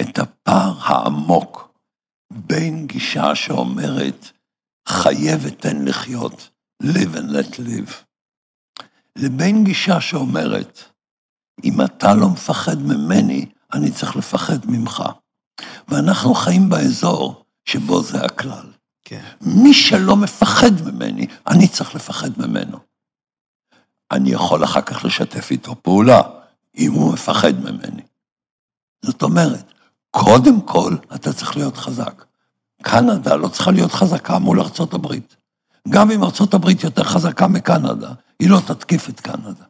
את 0.00 0.18
הפער 0.18 0.74
העמוק 0.82 1.68
בין 2.32 2.86
גישה 2.86 3.34
שאומרת 3.34 4.30
חיה 4.88 5.36
ותן 5.40 5.84
לחיות, 5.84 6.49
live 6.82 7.14
and 7.14 7.30
let 7.30 7.58
live, 7.58 7.92
לבין 9.16 9.64
גישה 9.64 10.00
שאומרת, 10.00 10.82
אם 11.64 11.80
אתה 11.84 12.14
לא 12.14 12.28
מפחד 12.28 12.78
ממני, 12.82 13.46
אני 13.72 13.90
צריך 13.90 14.16
לפחד 14.16 14.58
ממך. 14.66 15.02
ואנחנו 15.88 16.34
חיים 16.34 16.68
באזור 16.68 17.44
שבו 17.64 18.02
זה 18.02 18.24
הכלל. 18.24 18.72
כן. 19.04 19.24
מי 19.40 19.74
שלא 19.74 20.16
מפחד 20.16 20.82
ממני, 20.84 21.26
אני 21.46 21.68
צריך 21.68 21.94
לפחד 21.94 22.30
ממנו. 22.38 22.78
אני 24.10 24.30
יכול 24.30 24.64
אחר 24.64 24.82
כך 24.82 25.04
לשתף 25.04 25.50
איתו 25.50 25.82
פעולה, 25.82 26.20
אם 26.78 26.92
הוא 26.92 27.12
מפחד 27.12 27.60
ממני. 27.60 28.02
זאת 29.04 29.22
אומרת, 29.22 29.72
קודם 30.10 30.60
כל, 30.60 30.96
אתה 31.14 31.32
צריך 31.32 31.56
להיות 31.56 31.76
חזק. 31.76 32.24
קנדה 32.82 33.36
לא 33.36 33.48
צריכה 33.48 33.70
להיות 33.70 33.92
חזקה 33.92 34.38
מול 34.38 34.60
ארצות 34.60 34.94
הברית. 34.94 35.36
גם 35.90 36.10
אם 36.10 36.24
ארצות 36.24 36.54
הברית 36.54 36.84
יותר 36.84 37.04
חזקה 37.04 37.48
מקנדה, 37.48 38.12
היא 38.40 38.50
לא 38.50 38.60
תתקיף 38.66 39.08
את 39.08 39.20
קנדה, 39.20 39.64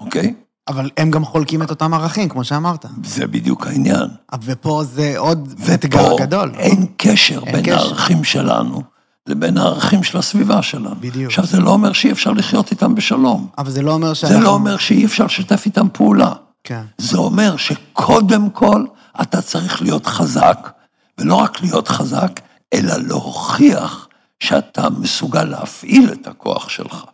אוקיי? 0.00 0.34
אבל 0.68 0.90
הם 0.96 1.10
גם 1.10 1.24
חולקים 1.24 1.62
את 1.62 1.70
אותם 1.70 1.94
ערכים, 1.94 2.28
כמו 2.28 2.44
שאמרת. 2.44 2.86
זה 3.04 3.26
בדיוק 3.26 3.66
העניין. 3.66 4.08
ופה 4.44 4.82
זה 4.84 5.14
עוד 5.18 5.54
ופה 5.58 5.74
אתגר 5.74 6.16
גדול. 6.18 6.52
אין 6.58 6.86
קשר 6.96 7.40
אין 7.46 7.52
בין 7.52 7.62
קשר. 7.62 7.76
הערכים 7.76 8.24
שלנו 8.24 8.82
לבין 9.26 9.58
הערכים 9.58 10.02
של 10.02 10.18
הסביבה 10.18 10.62
שלנו. 10.62 10.94
בדיוק. 11.00 11.26
עכשיו, 11.26 11.46
זה 11.46 11.60
לא 11.60 11.70
אומר 11.70 11.92
שאי 11.92 12.12
אפשר 12.12 12.30
לחיות 12.30 12.70
איתם 12.70 12.94
בשלום. 12.94 13.48
אבל 13.58 13.70
זה 13.70 13.82
לא 13.82 13.92
אומר 13.92 14.08
זה 14.08 14.14
שאנחנו... 14.14 14.40
לא 14.40 14.48
אומר 14.48 14.76
שאי 14.76 15.04
אפשר 15.04 15.24
לשתף 15.24 15.66
איתם 15.66 15.86
פעולה. 15.92 16.32
כן. 16.64 16.82
זה 16.98 17.18
אומר 17.18 17.56
שקודם 17.56 18.50
כל 18.50 18.84
אתה 19.20 19.42
צריך 19.42 19.82
להיות 19.82 20.06
חזק, 20.06 20.70
ולא 21.18 21.34
רק 21.34 21.62
להיות 21.62 21.88
חזק, 21.88 22.40
אלא 22.74 22.94
להוכיח 22.96 24.03
שאתה 24.42 24.90
מסוגל 24.90 25.44
להפעיל 25.44 26.12
את 26.12 26.26
הכוח 26.26 26.68
שלך. 26.68 27.04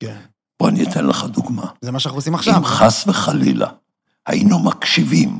כן. 0.00 0.16
בוא 0.60 0.68
אני 0.68 0.82
אתן 0.82 1.06
לך 1.06 1.24
דוגמה. 1.24 1.66
זה 1.80 1.90
מה 1.90 2.00
שאנחנו 2.00 2.18
עושים 2.18 2.34
עכשיו. 2.34 2.56
אם 2.56 2.64
חס 2.64 3.04
וחלילה 3.06 3.68
היינו 4.26 4.58
מקשיבים 4.58 5.38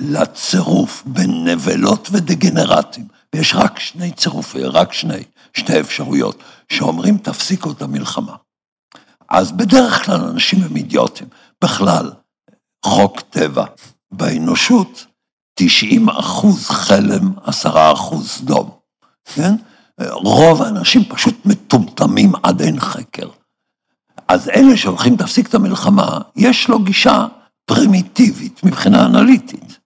לצירוף 0.00 1.02
בין 1.06 1.48
נבלות 1.48 2.08
ודגנרטים, 2.12 3.08
ויש 3.34 3.54
רק 3.54 3.78
שני 3.78 4.12
צירופי, 4.12 4.64
רק 4.64 4.92
שני, 4.92 5.22
שתי 5.52 5.80
אפשרויות, 5.80 6.42
שאומרים 6.72 7.18
תפסיקו 7.18 7.70
את 7.70 7.82
המלחמה. 7.82 8.36
אז 9.28 9.52
בדרך 9.52 10.04
כלל 10.04 10.20
אנשים 10.20 10.62
הם 10.62 10.76
אידיוטים. 10.76 11.26
בכלל, 11.64 12.12
חוק 12.84 13.20
טבע. 13.20 13.64
באנושות, 14.10 15.06
90 15.54 16.08
אחוז 16.08 16.68
חלם, 16.68 17.32
10 17.44 17.92
אחוז 17.92 18.28
סדום. 18.30 18.70
כן? 19.34 19.54
רוב 20.00 20.62
האנשים 20.62 21.04
פשוט 21.04 21.34
מטומטמים 21.44 22.32
עד 22.42 22.62
אין 22.62 22.80
חקר. 22.80 23.28
אז 24.28 24.48
אלה 24.48 24.76
שהולכים 24.76 25.16
תפסיק 25.16 25.48
את 25.48 25.54
המלחמה, 25.54 26.18
יש 26.36 26.68
לו 26.68 26.78
גישה 26.78 27.26
פרימיטיבית 27.64 28.64
מבחינה 28.64 29.06
אנליטית, 29.06 29.78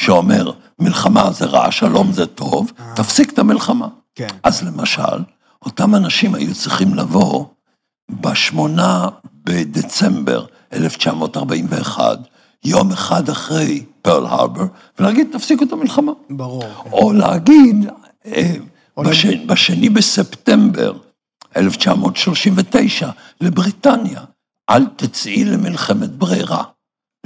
שאומר, 0.00 0.50
מלחמה 0.78 1.32
זה 1.32 1.44
רע, 1.44 1.72
שלום 1.72 2.12
זה 2.12 2.26
טוב, 2.26 2.72
אה. 2.80 2.94
תפסיק 2.96 3.32
את 3.32 3.38
המלחמה. 3.38 3.88
כן. 4.14 4.28
אז 4.42 4.62
למשל, 4.62 5.24
אותם 5.62 5.94
אנשים 5.94 6.34
היו 6.34 6.54
צריכים 6.54 6.94
לבוא 6.94 7.44
בשמונה 8.10 9.08
בדצמבר 9.44 10.46
1941, 10.72 12.18
יום 12.64 12.92
אחד 12.92 13.28
אחרי 13.28 13.84
פרל 14.02 14.26
הרבר, 14.26 14.64
ולהגיד, 14.98 15.28
תפסיקו 15.32 15.64
את 15.64 15.72
המלחמה. 15.72 16.12
ברור. 16.30 16.64
או 16.92 17.12
להגיד, 17.12 17.90
אה, 18.26 18.54
בש... 19.04 19.26
בשני 19.26 19.88
בספטמבר 19.88 20.92
1939, 21.56 23.10
לבריטניה, 23.40 24.20
אל 24.70 24.86
תצאי 24.96 25.44
למלחמת 25.44 26.10
ברירה. 26.10 26.64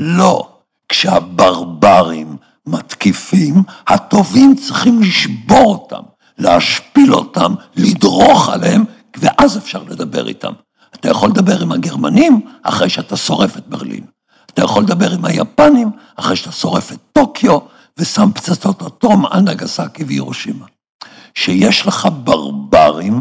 לא, 0.00 0.48
כשהברברים 0.88 2.36
מתקיפים, 2.66 3.54
הטובים 3.86 4.54
צריכים 4.56 5.02
לשבור 5.02 5.74
אותם, 5.74 6.02
להשפיל 6.38 7.14
אותם, 7.14 7.54
לדרוך 7.76 8.48
עליהם, 8.48 8.84
ואז 9.16 9.58
אפשר 9.58 9.82
לדבר 9.82 10.28
איתם. 10.28 10.52
אתה 10.94 11.10
יכול 11.10 11.30
לדבר 11.30 11.62
עם 11.62 11.72
הגרמנים 11.72 12.40
אחרי 12.62 12.88
שאתה 12.88 13.16
שורף 13.16 13.56
את 13.56 13.66
ברלין. 13.66 14.04
אתה 14.46 14.62
יכול 14.62 14.82
לדבר 14.82 15.12
עם 15.12 15.24
היפנים 15.24 15.90
אחרי 16.16 16.36
שאתה 16.36 16.52
שורף 16.52 16.92
את 16.92 16.98
טוקיו 17.12 17.58
ושם 17.98 18.30
פצצות 18.34 18.82
אטום 18.82 19.26
על 19.26 19.40
נגסקי 19.40 20.04
וירושימה. 20.04 20.66
שיש 21.34 21.86
לך 21.86 22.08
ברברים, 22.24 23.20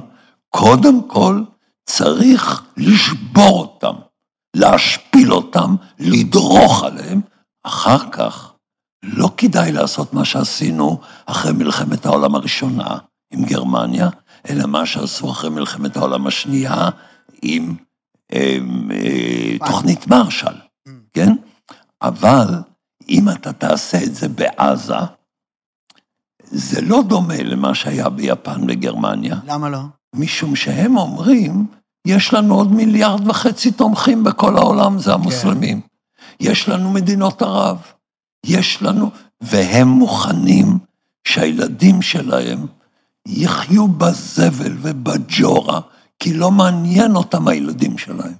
קודם 0.49 1.07
כל 1.07 1.43
צריך 1.85 2.63
לשבור 2.77 3.59
אותם, 3.59 3.93
להשפיל 4.55 5.33
אותם, 5.33 5.75
לדרוך 5.99 6.83
עליהם, 6.83 7.21
אחר 7.63 8.11
כך 8.11 8.53
לא 9.03 9.29
כדאי 9.37 9.71
לעשות 9.71 10.13
מה 10.13 10.25
שעשינו 10.25 10.99
אחרי 11.25 11.51
מלחמת 11.51 12.05
העולם 12.05 12.35
הראשונה 12.35 12.97
עם 13.31 13.45
גרמניה, 13.45 14.09
אלא 14.49 14.65
מה 14.67 14.85
שעשו 14.85 15.31
אחרי 15.31 15.49
מלחמת 15.49 15.97
העולם 15.97 16.27
השנייה 16.27 16.89
עם 17.41 17.75
אה, 18.33 18.57
אה, 18.91 19.67
תוכנית 19.67 20.07
מרשל, 20.07 20.55
כן? 21.13 21.33
אבל 22.01 22.47
אם 23.09 23.29
אתה 23.29 23.53
תעשה 23.53 24.03
את 24.03 24.15
זה 24.15 24.29
בעזה, 24.29 24.99
זה 26.51 26.81
לא 26.81 27.03
דומה 27.07 27.43
למה 27.43 27.75
שהיה 27.75 28.09
ביפן 28.09 28.61
וגרמניה, 28.67 29.35
למה 29.47 29.69
לא? 29.69 29.79
משום 30.15 30.55
שהם 30.55 30.97
אומרים, 30.97 31.65
יש 32.07 32.33
לנו 32.33 32.55
עוד 32.55 32.71
מיליארד 32.71 33.27
וחצי 33.27 33.71
תומכים 33.71 34.23
בכל 34.23 34.57
העולם, 34.57 34.99
זה 34.99 35.13
המוסלמים. 35.13 35.81
יש 36.39 36.69
לנו 36.69 36.91
מדינות 36.91 37.41
ערב, 37.41 37.77
יש 38.45 38.81
לנו, 38.81 39.11
והם 39.41 39.87
מוכנים 39.87 40.79
שהילדים 41.27 42.01
שלהם 42.01 42.65
יחיו 43.27 43.87
בזבל 43.87 44.77
ובג'ורה, 44.81 45.79
כי 46.19 46.33
לא 46.33 46.51
מעניין 46.51 47.15
אותם 47.15 47.47
הילדים 47.47 47.97
שלהם. 47.97 48.33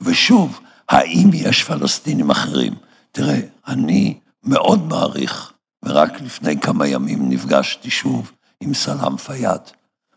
ושוב, 0.00 0.60
האם 0.88 1.30
יש 1.32 1.64
פלסטינים 1.64 2.30
אחרים? 2.30 2.74
תראה, 3.12 3.40
אני 3.68 4.18
מאוד 4.44 4.86
מעריך, 4.86 5.49
ורק 5.84 6.20
לפני 6.20 6.60
כמה 6.60 6.86
ימים 6.86 7.28
נפגשתי 7.28 7.90
שוב 7.90 8.32
עם 8.60 8.74
סלאם 8.74 9.16
פיאד. 9.16 9.60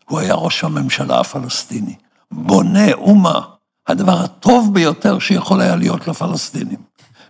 הוא 0.08 0.18
היה 0.18 0.34
ראש 0.34 0.64
הממשלה 0.64 1.20
הפלסטיני. 1.20 1.94
בונה 2.30 2.92
אומה, 2.92 3.40
הדבר 3.86 4.20
הטוב 4.20 4.74
ביותר 4.74 5.18
שיכול 5.18 5.60
היה 5.60 5.76
להיות 5.76 6.08
לפלסטינים. 6.08 6.78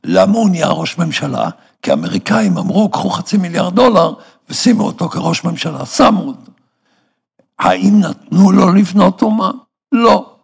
למה 0.05 0.39
הוא 0.39 0.51
נהיה 0.51 0.69
ראש 0.69 0.99
ממשלה? 0.99 1.51
כי 1.83 1.91
האמריקאים 1.91 2.59
אמרו, 2.59 2.89
קחו 2.89 3.11
חצי 3.11 3.37
מיליארד 3.37 3.75
דולר 3.75 4.15
ושימו 4.49 4.85
אותו 4.85 5.09
כראש 5.09 5.45
ממשלה. 5.45 5.87
שמו 5.87 6.23
אותו. 6.23 6.53
האם 7.59 8.01
נתנו 8.01 8.53
לו 8.53 8.73
לבנות 8.73 9.23
אומה? 9.23 9.51
לא. 9.93 10.37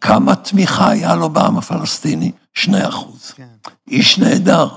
כמה 0.00 0.36
תמיכה 0.36 0.90
היה 0.90 1.14
לו 1.14 1.30
בעם 1.30 1.58
הפלסטיני? 1.58 2.32
שני 2.54 2.88
אחוז. 2.88 3.30
כן. 3.30 3.48
איש 3.88 4.18
נהדר, 4.18 4.68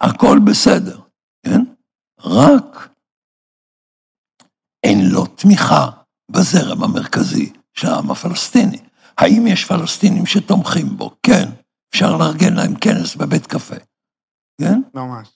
הכל 0.00 0.38
בסדר? 0.38 0.97
רק 2.20 2.88
אין 4.84 4.98
לו 5.12 5.26
תמיכה 5.26 5.90
בזרם 6.30 6.82
המרכזי 6.84 7.52
של 7.74 7.86
העם 7.86 8.10
הפלסטיני. 8.10 8.78
האם 9.18 9.46
יש 9.46 9.64
פלסטינים 9.64 10.26
שתומכים 10.26 10.96
בו? 10.96 11.10
כן. 11.22 11.48
אפשר 11.90 12.16
לארגן 12.16 12.54
להם 12.54 12.74
כנס 12.80 13.16
בבית 13.16 13.46
קפה, 13.46 13.74
כן? 14.60 14.80
ממש. 14.94 15.28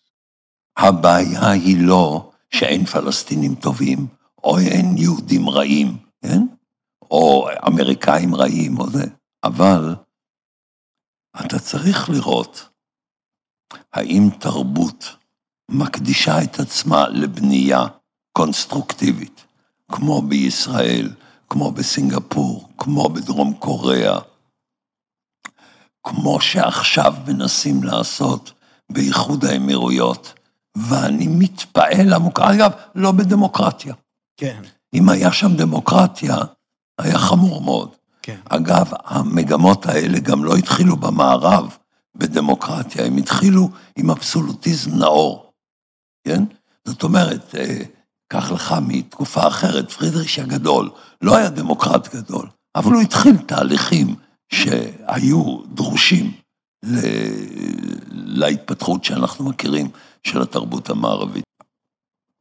הבעיה 0.78 1.50
היא 1.50 1.86
לא 1.86 2.30
שאין 2.50 2.84
פלסטינים 2.84 3.54
טובים, 3.54 4.06
או 4.44 4.58
אין 4.58 4.98
יהודים 4.98 5.48
רעים, 5.48 5.98
כן? 6.22 6.42
או 7.10 7.48
אמריקאים 7.66 8.34
רעים, 8.34 8.78
או 8.78 8.90
זה. 8.90 9.04
אבל 9.44 9.94
אתה 11.46 11.58
צריך 11.58 12.10
לראות 12.10 12.68
האם 13.92 14.22
תרבות 14.40 15.16
מקדישה 15.68 16.42
את 16.42 16.60
עצמה 16.60 17.08
לבנייה 17.08 17.86
קונסטרוקטיבית, 18.32 19.44
כמו 19.92 20.22
בישראל, 20.22 21.10
כמו 21.50 21.70
בסינגפור, 21.70 22.68
כמו 22.78 23.08
בדרום 23.08 23.54
קוריאה, 23.54 24.18
כמו 26.02 26.40
שעכשיו 26.40 27.14
מנסים 27.26 27.82
לעשות 27.84 28.52
באיחוד 28.92 29.44
האמירויות, 29.44 30.34
ואני 30.76 31.26
מתפעל 31.28 32.12
עמוק, 32.12 32.40
אגב, 32.40 32.70
לא 32.94 33.12
בדמוקרטיה. 33.12 33.94
כן. 34.36 34.62
אם 34.94 35.08
היה 35.08 35.32
שם 35.32 35.56
דמוקרטיה, 35.56 36.36
היה 36.98 37.18
חמור 37.18 37.60
מאוד. 37.60 37.90
כן. 38.22 38.36
אגב, 38.48 38.90
המגמות 39.04 39.86
האלה 39.86 40.18
גם 40.18 40.44
לא 40.44 40.56
התחילו 40.56 40.96
במערב 40.96 41.76
בדמוקרטיה, 42.14 43.06
הם 43.06 43.16
התחילו 43.16 43.68
עם 43.96 44.10
אבסולוטיזם 44.10 44.98
נאור, 44.98 45.51
כן? 46.24 46.44
זאת 46.84 47.02
אומרת, 47.02 47.54
אה, 47.54 47.82
קח 48.32 48.52
לך 48.52 48.74
מתקופה 48.88 49.48
אחרת, 49.48 49.90
פרידריש 49.90 50.38
הגדול 50.38 50.90
לא 51.22 51.36
היה 51.36 51.50
דמוקרט 51.50 52.14
גדול, 52.14 52.48
אבל 52.74 52.92
הוא 52.92 53.02
התחיל 53.02 53.36
תהליכים 53.46 54.16
שהיו 54.52 55.62
דרושים 55.74 56.32
להתפתחות 58.12 59.04
שאנחנו 59.04 59.48
מכירים 59.48 59.90
של 60.26 60.42
התרבות 60.42 60.90
המערבית. 60.90 61.44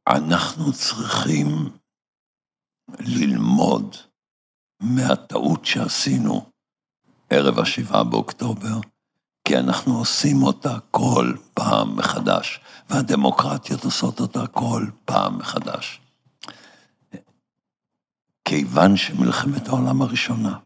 אנחנו 0.07 0.73
צריכים 0.73 1.47
ללמוד 2.99 3.95
מהטעות 4.81 5.65
שעשינו 5.65 6.49
ערב 7.29 7.59
השבעה 7.59 8.03
באוקטובר, 8.03 8.79
כי 9.51 9.57
אנחנו 9.57 9.97
עושים 9.97 10.43
אותה 10.43 10.77
כל 10.91 11.33
פעם 11.53 11.95
מחדש, 11.95 12.59
והדמוקרטיות 12.89 13.83
עושות 13.83 14.19
אותה 14.19 14.47
כל 14.47 14.85
פעם 15.05 15.37
מחדש. 15.37 16.01
כיוון 18.45 18.97
שמלחמת 18.97 19.67
העולם 19.67 20.01
הראשונה 20.01 20.59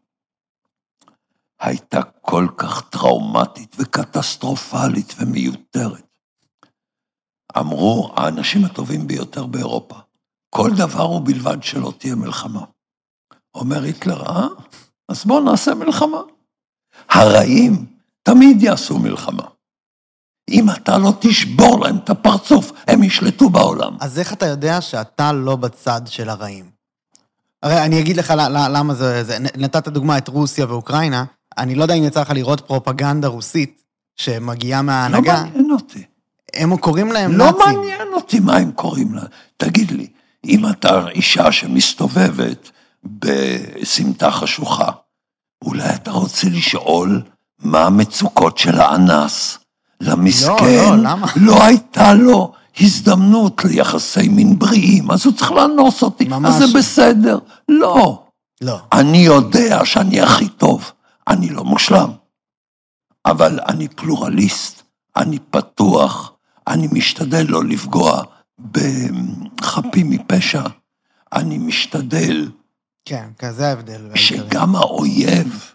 הייתה 1.59 2.03
כל 2.21 2.47
כך 2.57 2.89
טראומטית 2.89 3.75
וקטסטרופלית 3.79 5.13
ומיותרת, 5.19 6.17
אמרו 7.57 8.13
האנשים 8.15 8.65
הטובים 8.65 9.07
ביותר 9.07 9.45
באירופה, 9.45 9.99
כל 10.49 10.69
דבר 10.77 11.03
הוא 11.03 11.25
בלבד 11.25 11.63
שלא 11.63 11.93
תהיה 11.97 12.15
מלחמה. 12.15 12.65
אומר 13.55 13.83
היטלר, 13.83 14.21
אה? 14.21 14.47
אז 15.09 15.25
בואו 15.25 15.43
נעשה 15.43 15.73
מלחמה. 15.73 16.21
הרעים 17.09 17.94
תמיד 18.25 18.63
יעשו 18.63 18.99
מלחמה. 18.99 19.43
אם 20.49 20.69
אתה 20.69 20.97
לא 20.97 21.13
תשבור 21.19 21.79
להם 21.79 21.97
את 21.97 22.09
הפרצוף, 22.09 22.71
הם 22.87 23.03
ישלטו 23.03 23.49
בעולם. 23.49 23.97
אז 23.99 24.19
איך 24.19 24.33
אתה 24.33 24.45
יודע 24.45 24.81
שאתה 24.81 25.33
לא 25.33 25.55
בצד 25.55 26.01
של 26.05 26.29
הרעים? 26.29 26.65
הרי 27.63 27.81
אני 27.81 27.99
אגיד 27.99 28.17
לך 28.17 28.33
למה 28.49 28.93
זה, 28.93 29.23
זה... 29.23 29.37
נתת 29.39 29.87
דוגמה 29.87 30.17
את 30.17 30.27
רוסיה 30.27 30.65
ואוקראינה, 30.69 31.25
אני 31.57 31.75
לא 31.75 31.83
יודע 31.83 31.93
אם 31.93 32.03
יצא 32.03 32.21
לך 32.21 32.29
לראות 32.29 32.61
פרופגנדה 32.61 33.27
רוסית 33.27 33.83
שמגיעה 34.15 34.81
מההנהגה. 34.81 35.33
לא 35.33 35.39
מעניין 35.39 35.71
אותי. 35.71 36.03
הם 36.53 36.77
קוראים 36.77 37.11
להם 37.11 37.31
לא 37.31 37.45
נאצים. 37.45 37.59
לא 37.59 37.65
מעניין 37.65 38.07
אותי 38.13 38.39
מה 38.39 38.57
הם 38.57 38.71
קוראים 38.71 39.13
להם. 39.13 39.27
תגיד 39.57 39.91
לי, 39.91 40.07
אם 40.45 40.69
אתה 40.69 41.09
אישה 41.09 41.51
שמסתובבת 41.51 42.71
בסמטה 43.03 44.31
חשוכה, 44.31 44.91
אולי 45.63 45.95
אתה 45.95 46.11
רוצה 46.11 46.47
לשאול 46.49 47.21
מה 47.59 47.85
המצוקות 47.85 48.57
של 48.57 48.79
האנס. 48.79 49.59
למסכן, 50.01 50.65
לא, 50.65 50.97
לא, 50.97 51.03
למה? 51.03 51.27
לא 51.35 51.63
הייתה 51.63 52.13
לו 52.13 52.53
הזדמנות 52.79 53.65
ליחסי 53.65 54.27
מין 54.27 54.59
בריאים, 54.59 55.11
אז 55.11 55.25
הוא 55.25 55.33
צריך 55.33 55.51
לאנוס 55.51 56.03
אותי, 56.03 56.27
ממש. 56.27 56.49
אז 56.49 56.69
זה 56.69 56.77
בסדר. 56.77 57.39
לא. 57.69 58.23
לא. 58.61 58.79
אני 58.91 59.17
יודע 59.17 59.85
שאני 59.85 60.21
הכי 60.21 60.49
טוב, 60.49 60.91
אני 61.27 61.49
לא 61.49 61.63
מושלם, 61.63 62.11
אבל 63.25 63.59
אני 63.67 63.87
פלורליסט, 63.87 64.81
אני 65.15 65.39
פתוח, 65.39 66.31
אני 66.67 66.87
משתדל 66.91 67.45
לא 67.49 67.63
לפגוע 67.63 68.23
בחפים 68.71 70.09
מפשע, 70.09 70.63
אני 71.33 71.57
משתדל 71.57 72.49
כן, 73.05 73.27
כזה 73.39 73.67
ההבדל. 73.67 74.01
שגם 74.15 74.75
האויב 74.75 75.74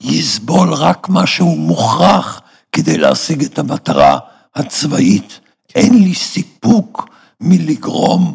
יסבול 0.00 0.72
רק 0.74 1.08
מה 1.08 1.26
שהוא 1.26 1.58
מוכרח 1.58 2.40
כדי 2.72 2.98
להשיג 2.98 3.44
את 3.44 3.58
המטרה 3.58 4.18
הצבאית. 4.54 5.40
אין 5.74 6.02
לי 6.02 6.14
סיפוק 6.14 7.08
מלגרום, 7.40 8.34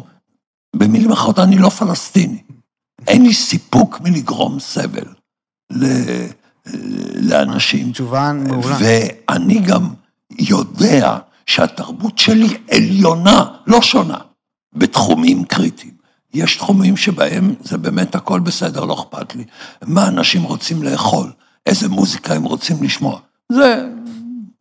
במילים 0.76 1.12
אחרות, 1.12 1.38
אני 1.38 1.58
לא 1.58 1.68
פלסטיני. 1.68 2.42
אין 3.06 3.22
לי 3.22 3.34
סיפוק 3.34 4.00
מלגרום 4.00 4.60
סבל 4.60 5.04
ל- 5.72 6.26
לאנשים. 7.14 7.92
תשובה 7.92 8.32
מעולה. 8.32 8.76
ואני 8.80 9.58
גם 9.58 9.88
יודע 10.38 11.18
שהתרבות 11.46 12.18
שלי 12.18 12.56
עליונה, 12.70 13.44
לא 13.66 13.82
שונה, 13.82 14.18
בתחומים 14.74 15.44
קריטיים. 15.44 15.96
יש 16.34 16.56
תחומים 16.56 16.96
שבהם 16.96 17.54
זה 17.64 17.78
באמת 17.78 18.14
הכל 18.14 18.40
בסדר, 18.40 18.84
לא 18.84 18.94
אכפת 18.94 19.34
לי. 19.34 19.44
מה 19.82 20.08
אנשים 20.08 20.42
רוצים 20.42 20.82
לאכול, 20.82 21.32
איזה 21.66 21.88
מוזיקה 21.88 22.34
הם 22.34 22.44
רוצים 22.44 22.82
לשמוע. 22.82 23.20
זה, 23.52 23.88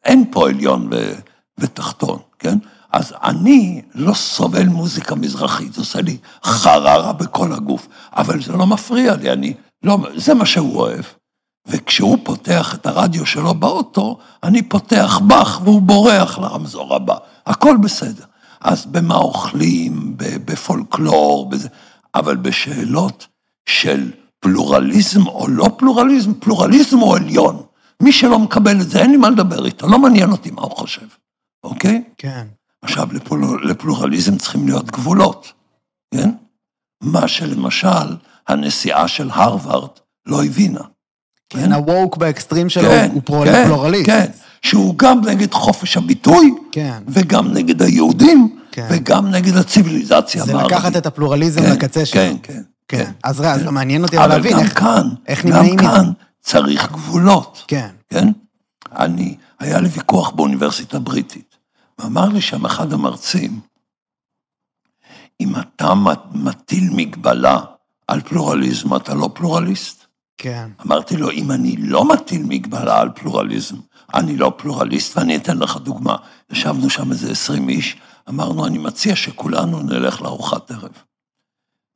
אין 0.03 0.25
פה 0.31 0.49
עליון 0.49 0.89
ו, 0.91 1.13
ותחתון, 1.57 2.19
כן? 2.39 2.57
אז 2.91 3.13
אני 3.23 3.81
לא 3.95 4.13
סובל 4.13 4.67
מוזיקה 4.67 5.15
מזרחית, 5.15 5.73
זה 5.73 5.81
עושה 5.81 6.01
לי 6.01 6.17
חררה 6.43 7.13
בכל 7.13 7.53
הגוף, 7.53 7.87
אבל 8.11 8.41
זה 8.43 8.51
לא 8.53 8.67
מפריע 8.67 9.15
לי, 9.15 9.31
אני, 9.31 9.53
לא, 9.83 9.97
זה 10.15 10.33
מה 10.33 10.45
שהוא 10.45 10.79
אוהב. 10.79 11.05
וכשהוא 11.67 12.17
פותח 12.23 12.75
את 12.75 12.85
הרדיו 12.85 13.25
שלו 13.25 13.53
באוטו, 13.53 14.17
אני 14.43 14.61
פותח 14.61 15.19
בך 15.27 15.59
והוא 15.63 15.81
בורח 15.81 16.39
לרמזור 16.39 16.95
הבא. 16.95 17.17
הכל 17.45 17.77
בסדר. 17.83 18.23
אז 18.61 18.85
במה 18.85 19.15
אוכלים, 19.15 20.13
בפולקלור, 20.17 21.49
בזה, 21.49 21.67
אבל 22.15 22.35
בשאלות 22.35 23.27
של 23.69 24.11
פלורליזם 24.45 25.27
או 25.27 25.47
לא 25.47 25.69
פלורליזם, 25.77 26.33
פלורליזם 26.33 26.97
הוא 26.97 27.15
עליון. 27.15 27.61
מי 28.01 28.11
שלא 28.11 28.39
מקבל 28.39 28.81
את 28.81 28.89
זה, 28.89 28.99
אין 28.99 29.11
לי 29.11 29.17
מה 29.17 29.29
לדבר 29.29 29.65
איתו, 29.65 29.87
לא 29.87 29.99
מעניין 29.99 30.31
אותי 30.31 30.51
מה 30.51 30.61
הוא 30.61 30.71
חושב, 30.71 31.05
אוקיי? 31.63 32.03
כן. 32.17 32.47
עכשיו, 32.81 33.07
לפלור, 33.11 33.59
לפלורליזם 33.61 34.37
צריכים 34.37 34.67
להיות 34.67 34.91
גבולות, 34.91 35.53
כן? 36.13 36.29
מה 37.03 37.27
שלמשל 37.27 38.15
הנשיאה 38.47 39.07
של 39.07 39.29
הרווארד 39.31 39.89
לא 40.25 40.43
הבינה. 40.43 40.81
כן, 41.49 41.73
הווק 41.73 42.17
באקסטרים 42.17 42.69
שלו 42.69 42.89
כן, 42.89 43.09
הוא 43.13 43.45
כן, 43.45 43.65
פלורליסט. 43.65 44.05
כן, 44.05 44.25
שהוא 44.61 44.95
גם 44.97 45.21
נגד 45.25 45.53
חופש 45.53 45.97
הביטוי, 45.97 46.53
כן. 46.71 47.03
וגם 47.07 47.53
נגד 47.53 47.81
היהודים, 47.81 48.59
כן. 48.71 48.87
וגם 48.91 49.27
נגד 49.27 49.57
הציוויליזציה 49.57 50.43
זה 50.45 50.51
המערבית. 50.51 50.77
לקחת 50.77 50.97
את 50.97 51.05
הפלורליזם 51.05 51.61
כן, 51.61 51.71
לקצה 51.71 52.05
שלו. 52.05 52.21
כן, 52.21 52.35
כן. 52.43 52.61
כן. 52.87 53.11
אז 53.23 53.39
רע, 53.39 53.51
אז 53.51 53.63
מעניין 53.63 54.03
אותי 54.03 54.17
אבל 54.17 54.25
אבל 54.25 54.35
להבין 54.35 54.53
גם 54.53 54.59
איך... 54.59 54.79
כאן, 54.79 55.09
איך 55.27 55.45
גם 55.45 55.51
נמנעים 55.51 55.75
מזה. 55.75 55.83
כאן 55.83 56.11
צריך 56.41 56.91
גבולות, 56.91 57.63
כן. 57.67 57.89
כן? 58.09 58.27
אני, 58.91 59.37
היה 59.59 59.79
לי 59.79 59.87
ויכוח 59.87 60.29
באוניברסיטה 60.29 60.97
הבריטית, 60.97 61.57
ואמר 61.99 62.25
לי 62.25 62.41
שם 62.41 62.65
אחד 62.65 62.93
המרצים, 62.93 63.59
אם 65.41 65.53
אתה 65.55 65.93
מטיל 66.31 66.89
מגבלה 66.95 67.59
על 68.07 68.21
פלורליזם, 68.21 68.95
אתה 68.95 69.13
לא 69.13 69.29
פלורליסט? 69.33 70.05
כן. 70.37 70.69
אמרתי 70.85 71.17
לו, 71.17 71.31
אם 71.31 71.51
אני 71.51 71.75
לא 71.77 72.05
מטיל 72.05 72.43
מגבלה 72.43 73.01
על 73.01 73.09
פלורליזם, 73.15 73.75
אני 74.13 74.37
לא 74.37 74.53
פלורליסט, 74.57 75.17
ואני 75.17 75.35
אתן 75.35 75.57
לך 75.57 75.77
דוגמה. 75.77 76.15
ישבנו 76.51 76.89
שם 76.89 77.11
איזה 77.11 77.31
עשרים 77.31 77.69
איש, 77.69 77.97
אמרנו, 78.29 78.67
אני 78.67 78.77
מציע 78.77 79.15
שכולנו 79.15 79.79
נלך 79.79 80.21
לארוחת 80.21 80.71
ערב. 80.71 80.91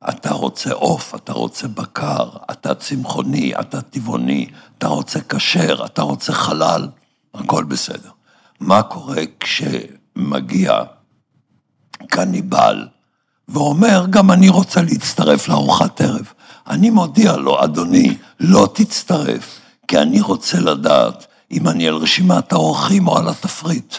אתה 0.08 0.32
רוצה 0.32 0.72
עוף, 0.72 1.14
אתה 1.14 1.32
רוצה 1.32 1.68
בקר, 1.68 2.28
אתה 2.50 2.74
צמחוני, 2.74 3.52
אתה 3.60 3.80
טבעוני, 3.80 4.46
אתה 4.78 4.88
רוצה 4.88 5.20
כשר, 5.20 5.84
אתה 5.84 6.02
רוצה 6.02 6.32
חלל, 6.32 6.88
הכל 7.34 7.64
בסדר. 7.64 8.10
מה 8.60 8.82
קורה 8.82 9.22
כשמגיע 9.40 10.72
קניבל 12.06 12.88
ואומר, 13.48 14.06
גם 14.10 14.30
אני 14.30 14.48
רוצה 14.48 14.82
להצטרף 14.82 15.48
לארוחת 15.48 16.00
ערב. 16.00 16.32
אני 16.66 16.90
מודיע 16.90 17.36
לו, 17.36 17.64
אדוני, 17.64 18.16
לא 18.40 18.68
תצטרף, 18.74 19.60
כי 19.88 19.98
אני 19.98 20.20
רוצה 20.20 20.60
לדעת 20.60 21.26
אם 21.50 21.68
אני 21.68 21.88
על 21.88 21.94
רשימת 21.94 22.52
האורחים 22.52 23.08
או 23.08 23.18
על 23.18 23.28
התפריט, 23.28 23.94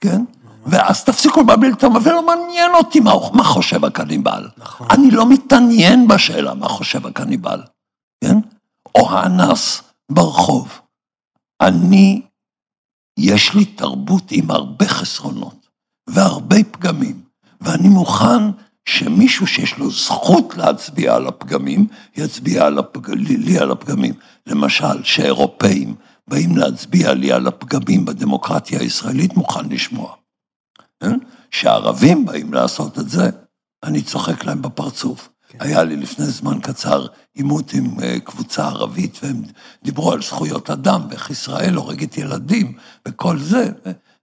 כן? 0.00 0.24
ואז 0.66 1.04
תפסיקו 1.04 1.40
לבלבל 1.40 1.72
את 1.72 1.84
המבין, 1.84 2.12
לא 2.12 2.26
מעניין 2.26 2.74
אותי 2.74 3.00
מה, 3.00 3.12
מה 3.32 3.44
חושב 3.44 3.84
הקניבל. 3.84 4.48
נכון. 4.58 4.86
אני 4.90 5.10
לא 5.10 5.28
מתעניין 5.28 6.08
בשאלה 6.08 6.54
מה 6.54 6.68
חושב 6.68 7.06
הקניבל, 7.06 7.62
כן? 8.24 8.36
או 8.94 9.10
האנס 9.10 9.82
ברחוב. 10.12 10.80
אני, 11.62 12.22
יש 13.18 13.54
לי 13.54 13.64
תרבות 13.64 14.24
עם 14.30 14.50
הרבה 14.50 14.88
חסרונות 14.88 15.68
והרבה 16.08 16.56
פגמים, 16.70 17.22
ואני 17.60 17.88
מוכן 17.88 18.50
שמישהו 18.84 19.46
שיש 19.46 19.78
לו 19.78 19.90
זכות 19.90 20.56
להצביע 20.56 21.14
על 21.14 21.26
הפגמים, 21.26 21.86
יצביע 22.16 22.66
על 22.66 22.78
הפג... 22.78 23.10
לי, 23.10 23.36
לי 23.36 23.58
על 23.58 23.70
הפגמים. 23.70 24.14
למשל, 24.46 25.04
שאירופאים 25.04 25.94
באים 26.28 26.56
להצביע 26.56 27.14
לי 27.14 27.32
על 27.32 27.46
הפגמים 27.46 28.04
בדמוקרטיה 28.04 28.80
הישראלית, 28.80 29.36
מוכן 29.36 29.68
לשמוע. 29.68 30.21
כן? 31.02 31.18
שהערבים 31.50 32.26
באים 32.26 32.54
לעשות 32.54 32.98
את 32.98 33.08
זה, 33.08 33.30
אני 33.82 34.02
צוחק 34.02 34.44
להם 34.44 34.62
בפרצוף. 34.62 35.28
כן. 35.48 35.58
היה 35.60 35.84
לי 35.84 35.96
לפני 35.96 36.26
זמן 36.26 36.60
קצר 36.60 37.06
עימות 37.34 37.72
עם 37.72 38.00
אה, 38.02 38.20
קבוצה 38.24 38.68
ערבית, 38.68 39.18
והם 39.22 39.42
דיברו 39.84 40.12
על 40.12 40.22
זכויות 40.22 40.70
אדם, 40.70 41.06
ואיך 41.10 41.30
ישראל 41.30 41.74
הורגת 41.74 42.16
ילדים, 42.16 42.72
וכל 43.08 43.38
זה, 43.38 43.70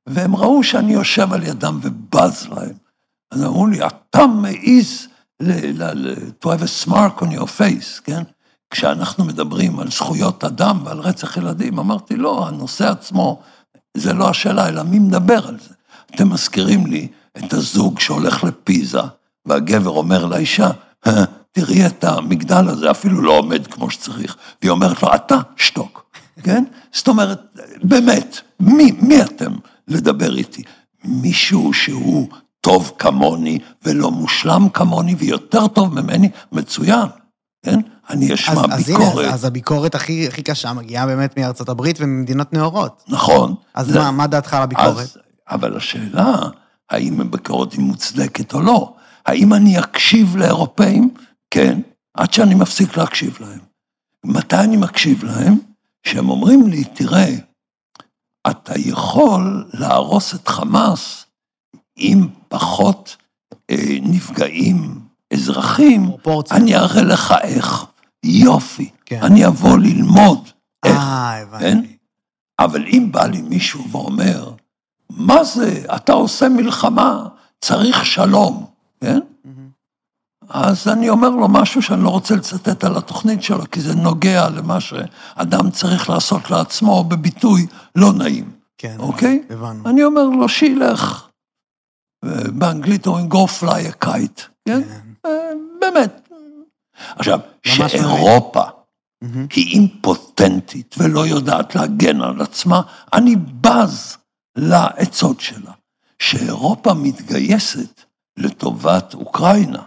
והם 0.08 0.36
ראו 0.36 0.64
שאני 0.64 0.94
יושב 0.94 1.34
על 1.34 1.44
ידם 1.44 1.80
ובז 1.82 2.48
להם. 2.48 2.74
אז 3.32 3.44
אמרו 3.44 3.68
לי, 3.68 3.80
אתה 3.86 4.28
מעז 4.28 5.08
to 6.42 6.50
have 6.50 6.62
a 6.62 6.68
smark 6.68 7.22
on 7.22 7.32
your 7.32 7.48
face, 7.60 8.02
כן? 8.04 8.24
כשאנחנו 8.70 9.26
מדברים 9.26 9.80
על 9.80 9.92
זכויות 9.92 10.44
אדם 10.44 10.82
ועל 10.86 11.00
רצח 11.00 11.38
ילדים, 11.38 11.80
אמרתי, 11.80 12.16
לא, 12.16 12.48
הנושא 12.48 12.90
עצמו, 12.90 13.42
זה 13.98 14.14
לא 14.14 14.30
השאלה, 14.30 14.70
אלא 14.70 14.84
מי 14.84 15.00
מדבר 15.00 15.48
על 15.48 15.60
זה. 15.60 15.74
אתם 16.16 16.30
מזכירים 16.30 16.88
לי 16.88 17.08
את 17.38 17.54
הזוג 17.54 18.00
שהולך 18.00 18.44
לפיזה, 18.44 19.02
והגבר 19.46 19.90
אומר 19.90 20.26
לאישה, 20.26 20.70
תראי 21.52 21.86
את 21.86 22.04
המגדל 22.04 22.68
הזה, 22.68 22.92
אפילו 22.92 23.22
לא 23.22 23.38
עומד 23.38 23.68
כמו 23.68 23.92
שצריך. 23.92 24.38
והיא 24.62 24.72
אומרת 24.72 25.04
לו, 25.04 25.16
אתה, 25.16 25.38
שתוק, 25.56 26.06
כן? 26.46 26.64
זאת 26.94 27.08
אומרת, 27.08 27.42
באמת, 27.84 28.38
מי, 28.60 28.92
מי 29.02 29.22
אתם 29.22 29.54
לדבר 29.88 30.36
איתי? 30.36 30.64
מישהו 31.04 31.74
שהוא 31.74 32.28
טוב 32.62 32.92
כמוני 32.98 33.60
ולא 33.86 34.12
מושלם 34.12 34.70
כמוני 34.74 35.16
ויותר 35.16 35.68
טוב 35.68 36.02
ממני, 36.02 36.30
מצוין, 36.52 37.08
כן? 37.66 37.80
אני 38.10 38.34
אשמע 38.34 38.62
אז, 38.72 38.86
ביקורת. 38.86 39.12
אז 39.14 39.20
הנה, 39.20 39.34
אז 39.34 39.46
הביקורת 39.46 39.96
הכי, 39.96 40.28
הכי 40.28 40.42
קשה 40.42 40.74
מגיעה 40.74 41.06
באמת 41.06 41.40
מארצות 41.40 41.70
הברית 41.70 41.98
וממדינות 42.00 42.54
נאורות. 42.54 43.04
נכון. 43.08 43.56
אז 43.74 43.88
זה... 43.88 44.00
מה, 44.00 44.12
מה 44.12 44.28
דעתך 44.28 44.54
על 44.54 44.64
הביקורת? 44.64 44.98
אז, 44.98 45.18
אבל 45.50 45.78
השאלה, 45.78 46.36
האם 46.90 47.22
הביקורת 47.22 47.74
היא 47.74 47.82
מוצדקת 47.82 48.54
או 48.54 48.62
לא. 48.62 48.96
האם 49.26 49.54
אני 49.54 49.80
אקשיב 49.80 50.38
לאירופאים? 50.38 51.14
כן, 51.52 51.82
עד 52.14 52.34
שאני 52.34 52.56
מפסיק 52.56 52.98
להקשיב 52.98 53.38
להם. 53.40 53.60
מתי 54.26 54.56
אני 54.56 54.78
מקשיב 54.78 55.24
להם? 55.24 55.58
שהם 56.04 56.30
אומרים 56.30 56.68
לי, 56.68 56.84
תראה, 56.84 57.36
אתה 58.50 58.74
יכול 58.80 59.70
להרוס 59.74 60.36
את 60.36 60.48
חמאס 60.48 61.26
עם 61.96 62.28
פחות 62.48 63.18
אה, 63.70 63.98
נפגעים 64.02 65.00
אזרחים, 65.34 66.06
פרופורציה. 66.06 66.58
אני 66.58 66.76
אראה 66.76 67.02
לך 67.02 67.34
איך. 67.42 67.86
יופי, 68.24 68.90
כן. 69.06 69.24
אני 69.24 69.48
אבוא 69.48 69.78
ללמוד 69.78 70.50
איך. 70.86 70.98
אה, 70.98 71.42
הבנתי. 71.42 71.64
כן? 71.64 71.82
אבל 72.60 72.86
אם 72.86 73.10
בא 73.12 73.26
לי 73.26 73.42
מישהו 73.42 73.90
ואומר, 73.92 74.54
מה 75.10 75.44
זה, 75.44 75.84
אתה 75.96 76.14
עושה 76.14 76.50
מלחמה, 76.50 77.28
צריך 77.62 78.06
שלום, 78.06 78.66
כן? 79.02 79.20
אז 80.50 80.88
אני 80.88 81.10
אומר 81.10 81.30
לו 81.30 81.48
משהו 81.48 81.82
שאני 81.82 82.04
לא 82.04 82.10
רוצה 82.10 82.36
לצטט 82.36 82.84
על 82.84 82.98
התוכנית 82.98 83.44
שלו, 83.44 83.64
כי 83.72 83.82
זה 83.82 83.96
נוגע 83.96 84.50
למה 84.50 84.82
שאדם 84.82 85.72
צריך 85.72 86.10
לעשות 86.10 86.52
לעצמו 86.52 87.04
בביטוי 87.04 87.68
לא 87.96 88.14
נעים. 88.14 88.52
כן, 88.78 88.96
אוקיי? 89.00 89.44
הבנו. 89.50 89.90
אני 89.90 90.04
אומר 90.04 90.24
לו 90.24 90.50
שילך. 90.50 91.28
באנגלית 92.54 93.08
אומרים 93.08 93.30
go 93.32 93.48
fly 93.62 94.04
a 94.04 94.06
kite, 94.06 94.42
כן? 94.68 94.82
כן. 94.84 95.00
אה, 95.26 95.32
באמת. 95.82 96.30
עכשיו, 97.16 97.40
שאירופה 97.64 98.64
היא 99.56 99.68
אימפוטנטית 99.74 100.96
ולא 100.98 101.28
יודעת 101.28 101.76
להגן 101.76 102.22
על 102.22 102.42
עצמה, 102.42 102.82
אני 103.14 103.36
בז 103.36 104.18
לעצות 104.56 105.40
שלה. 105.40 105.72
שאירופה 106.22 106.94
מתגייסת 106.94 108.02
לטובת 108.38 109.14
אוקראינה, 109.14 109.84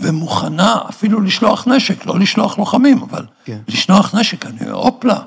ומוכנה 0.00 0.80
אפילו 0.88 1.20
לשלוח 1.20 1.68
נשק, 1.68 2.06
לא 2.06 2.18
לשלוח 2.18 2.58
לוחמים, 2.58 3.02
אבל 3.02 3.26
כן. 3.44 3.60
לשלוח 3.68 4.14
נשק, 4.14 4.46
אני 4.46 4.60
אומר, 4.60 4.72
הופלה, 4.72 5.20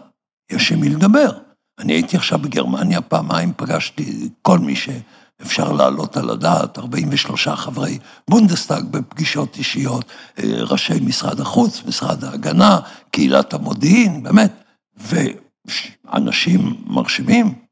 יש 0.51 0.72
עם 0.72 0.80
מי 0.80 0.89
לדבר. 0.89 1.32
אני 1.80 1.93
הייתי 1.93 2.18
עכשיו 2.18 2.39
בגרמניה 2.39 3.01
פעמיים, 3.01 3.53
פגשתי 3.57 4.30
כל 4.41 4.60
מי 4.60 4.76
שאפשר 4.76 5.72
להעלות 5.72 6.18
על 6.18 6.30
הדעת, 6.30 6.78
43 6.78 7.47
חברי 7.47 7.99
בונדסטאג 8.30 8.84
בפגישות 8.84 9.57
אישיות, 9.57 10.05
אה, 10.39 10.64
ראשי 10.64 10.99
משרד 11.01 11.39
החוץ, 11.39 11.82
משרד 11.86 12.24
ההגנה, 12.24 12.80
קהילת 13.12 13.53
המודיעין, 13.53 14.24
באמת, 14.24 14.64
ואנשים 14.97 16.76
מרשימים 16.86 17.68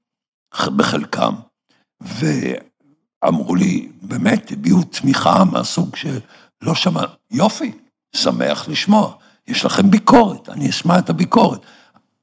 בחלקם, 0.76 1.34
ואמרו 2.02 3.56
לי, 3.56 3.90
באמת, 4.02 4.52
הביעו 4.52 4.84
תמיכה 4.84 5.44
מהסוג 5.44 5.96
שלא 5.96 6.76
שמע, 6.76 7.04
יופי, 7.32 7.72
שמח 8.16 8.68
לשמוע, 8.70 9.14
יש 9.48 9.66
לכם 9.66 9.92
ביקורת, 9.92 10.50
אני 10.50 10.70
אשמע 10.70 11.00
את 11.00 11.10
הביקורת. 11.10 11.60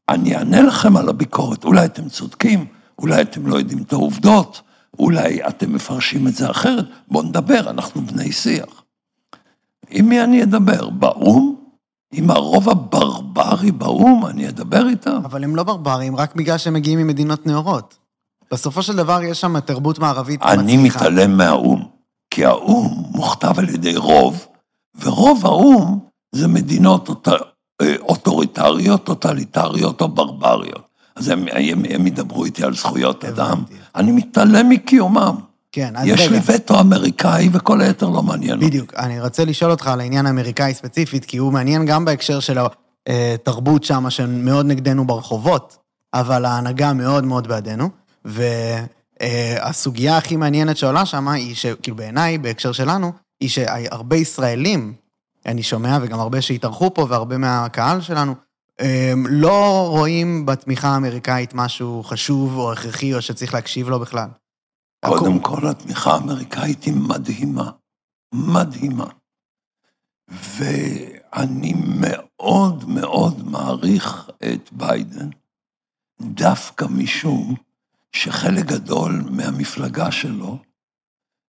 אני 0.08 0.36
אענה 0.36 0.62
לכם 0.62 0.96
על 0.96 1.08
הביקורת, 1.08 1.64
אולי 1.64 1.84
אתם 1.84 2.08
צודקים, 2.08 2.66
אולי 2.98 3.22
אתם 3.22 3.46
לא 3.46 3.56
יודעים 3.56 3.82
את 3.82 3.92
העובדות, 3.92 4.60
אולי 4.98 5.46
אתם 5.48 5.72
מפרשים 5.72 6.28
את 6.28 6.34
זה 6.34 6.50
אחרת, 6.50 6.84
בואו 7.08 7.24
נדבר, 7.24 7.70
אנחנו 7.70 8.00
בני 8.00 8.32
שיח. 8.32 8.82
עם 9.90 10.08
מי 10.08 10.24
אני 10.24 10.42
אדבר? 10.42 10.90
באו"ם? 10.90 11.54
עם 12.12 12.30
הרוב 12.30 12.68
הברברי 12.68 13.72
באו"ם, 13.72 14.26
אני 14.26 14.48
אדבר 14.48 14.88
איתם? 14.88 15.20
אבל 15.24 15.44
הם 15.44 15.56
לא 15.56 15.62
ברברים, 15.62 16.16
רק 16.16 16.34
בגלל 16.34 16.58
שהם 16.58 16.74
מגיעים 16.74 16.98
ממדינות 16.98 17.46
נאורות. 17.46 17.98
בסופו 18.54 18.82
של 18.82 18.96
דבר 18.96 19.22
יש 19.22 19.40
שם 19.40 19.60
תרבות 19.60 19.98
מערבית 19.98 20.40
מצליחה. 20.40 20.60
אני 20.60 20.76
מתעלם 20.76 21.36
מהאו"ם, 21.36 21.82
כי 22.30 22.44
האו"ם 22.44 23.04
מוכתב 23.10 23.58
על 23.58 23.68
ידי 23.68 23.96
רוב, 23.96 24.46
ורוב 25.00 25.46
האו"ם 25.46 25.98
זה 26.32 26.48
מדינות 26.48 27.28
אה, 27.28 27.94
אוטוריטריות, 28.00 29.04
טוטליטריות 29.04 30.00
או 30.00 30.08
ברבריות. 30.08 30.82
אז 31.16 31.28
הם, 31.28 31.44
הם, 31.52 31.82
הם 31.90 32.06
ידברו 32.06 32.44
איתי 32.44 32.64
על 32.64 32.74
זכויות 32.74 33.24
אדם. 33.24 33.62
אני 33.96 34.12
מתעלם 34.12 34.68
מקיומם. 34.68 35.34
כן, 35.72 35.96
אז 35.96 36.06
יש 36.06 36.20
רגע. 36.20 36.36
יש 36.36 36.48
לי 36.48 36.54
וטו 36.54 36.80
אמריקאי 36.80 37.48
וכל 37.52 37.80
היתר 37.80 38.08
לא 38.08 38.22
מעניין 38.22 38.54
אותי. 38.54 38.66
בדיוק. 38.66 38.94
אני 38.94 39.20
רוצה 39.20 39.44
לשאול 39.44 39.70
אותך 39.70 39.86
על 39.86 40.00
העניין 40.00 40.26
האמריקאי 40.26 40.74
ספציפית, 40.74 41.24
כי 41.24 41.36
הוא 41.36 41.52
מעניין 41.52 41.86
גם 41.86 42.04
בהקשר 42.04 42.40
של 42.40 42.58
התרבות 43.08 43.84
שם, 43.84 44.10
שמאוד 44.10 44.66
נגדנו 44.66 45.06
ברחובות, 45.06 45.78
אבל 46.14 46.44
ההנהגה 46.44 46.92
מאוד 46.92 47.24
מאוד 47.24 47.48
בעדנו. 47.48 48.03
והסוגיה 48.24 50.16
הכי 50.16 50.36
מעניינת 50.36 50.76
שעולה 50.76 51.06
שם 51.06 51.28
היא 51.28 51.54
שכאילו 51.54 51.96
בעיניי, 51.96 52.38
בהקשר 52.38 52.72
שלנו, 52.72 53.12
היא 53.40 53.48
שהרבה 53.48 54.16
ישראלים 54.16 54.94
אני 55.46 55.62
שומע, 55.62 55.98
וגם 56.02 56.20
הרבה 56.20 56.42
שהתארחו 56.42 56.94
פה, 56.94 57.06
והרבה 57.10 57.38
מהקהל 57.38 58.00
שלנו, 58.00 58.34
לא 59.28 59.86
רואים 59.88 60.46
בתמיכה 60.46 60.88
האמריקאית 60.88 61.54
משהו 61.54 62.02
חשוב 62.02 62.56
או 62.56 62.72
הכרחי, 62.72 63.14
או 63.14 63.22
שצריך 63.22 63.54
להקשיב 63.54 63.88
לו 63.88 64.00
בכלל. 64.00 64.28
קודם 65.04 65.40
כל, 65.40 65.68
התמיכה 65.68 66.14
האמריקאית 66.14 66.84
היא 66.84 66.94
מדהימה. 66.94 67.70
מדהימה. 68.34 69.06
ואני 70.28 71.74
מאוד 72.00 72.88
מאוד 72.88 73.48
מעריך 73.48 74.30
את 74.38 74.72
ביידן, 74.72 75.28
דווקא 76.20 76.84
משום 76.90 77.54
שחלק 78.14 78.64
גדול 78.64 79.24
מהמפלגה 79.30 80.12
שלו 80.12 80.58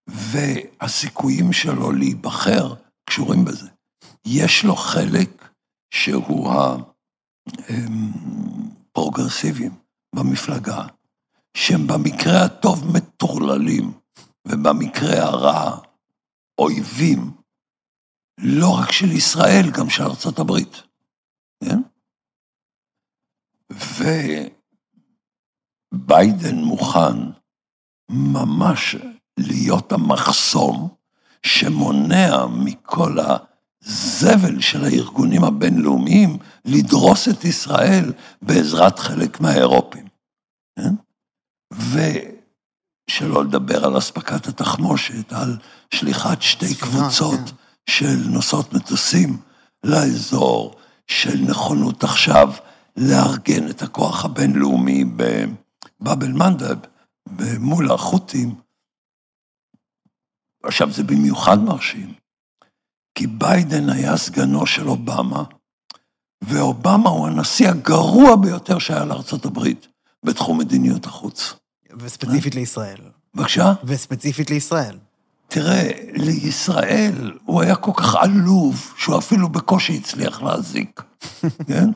והסיכויים 0.08 1.54
שלו 1.54 1.92
להיבחר 1.92 2.74
קשורים 3.10 3.46
בזה. 3.46 3.70
יש 4.28 4.64
לו 4.66 4.76
חלק 4.76 5.50
שהוא 5.94 6.54
הפרוגרסיביים 8.92 9.72
במפלגה, 10.16 10.88
שהם 11.58 11.88
במקרה 11.88 12.46
הטוב 12.46 12.92
מטורללים, 12.94 13.92
ובמקרה 14.48 15.24
הרע 15.24 15.78
אויבים, 16.58 17.32
לא 18.38 18.78
רק 18.80 18.92
של 18.92 19.12
ישראל, 19.12 19.72
גם 19.78 19.90
של 19.90 20.04
ארצות 20.04 20.40
הברית, 20.40 20.84
כן? 21.64 21.80
וביידן 25.96 26.56
מוכן 26.56 27.18
ממש 28.10 28.96
להיות 29.38 29.92
המחסום 29.92 30.88
שמונע 31.44 32.46
מכל. 32.46 33.18
הזבל 33.86 34.62
של 34.62 34.84
הארגונים 34.84 35.44
הבינלאומיים 35.44 36.38
לדרוס 36.66 37.28
את 37.28 37.46
ישראל 37.46 38.14
בעזרת 38.42 39.00
חלק 39.00 39.42
מהאירופים. 39.42 40.06
כן? 40.80 40.96
ושלא 41.74 43.44
לדבר 43.44 43.86
על 43.86 43.98
אספקת 43.98 44.48
התחמושת, 44.48 45.34
על 45.34 45.58
שליחת 45.94 46.42
שתי 46.42 46.68
ספינה, 46.68 46.92
קבוצות 46.92 47.40
כן. 47.40 47.56
של 47.90 48.18
נוסעות 48.30 48.74
מטוסים 48.74 49.38
לאזור, 49.84 50.76
של 51.08 51.42
נכונות 51.42 52.04
עכשיו 52.04 52.54
לארגן 52.98 53.70
את 53.70 53.82
הכוח 53.82 54.26
הבינלאומי 54.26 55.06
בבאב 56.00 56.24
אל-מנדב, 56.24 56.78
מול 57.60 57.92
החות'ים. 57.92 58.56
עכשיו, 60.64 60.92
זה 60.92 61.04
במיוחד 61.04 61.58
מרשים, 61.60 62.14
כי 63.16 63.28
ביידן 63.28 63.90
היה 63.90 64.18
סגנו 64.18 64.66
של 64.66 64.88
אובמה, 64.88 65.44
ואובמה 66.42 67.10
הוא 67.10 67.28
הנשיא 67.28 67.70
הגרוע 67.70 68.36
ביותר 68.36 68.80
שהיה 68.80 69.06
לארצות 69.06 69.46
הברית 69.46 69.88
בתחום 70.24 70.58
מדיניות 70.58 71.06
החוץ. 71.06 71.54
וספציפית 72.00 72.56
לישראל. 72.56 73.02
בבקשה? 73.34 73.74
וספציפית 73.84 74.50
לישראל. 74.50 74.98
תראה, 75.48 75.92
לישראל 76.14 77.32
הוא 77.46 77.62
היה 77.62 77.76
כל 77.76 77.92
כך 77.98 78.16
עלוב, 78.16 78.94
שהוא 78.98 79.18
אפילו 79.18 79.50
בקושי 79.50 79.98
הצליח 79.98 80.42
להזיק, 80.42 81.02
כן? 81.68 81.90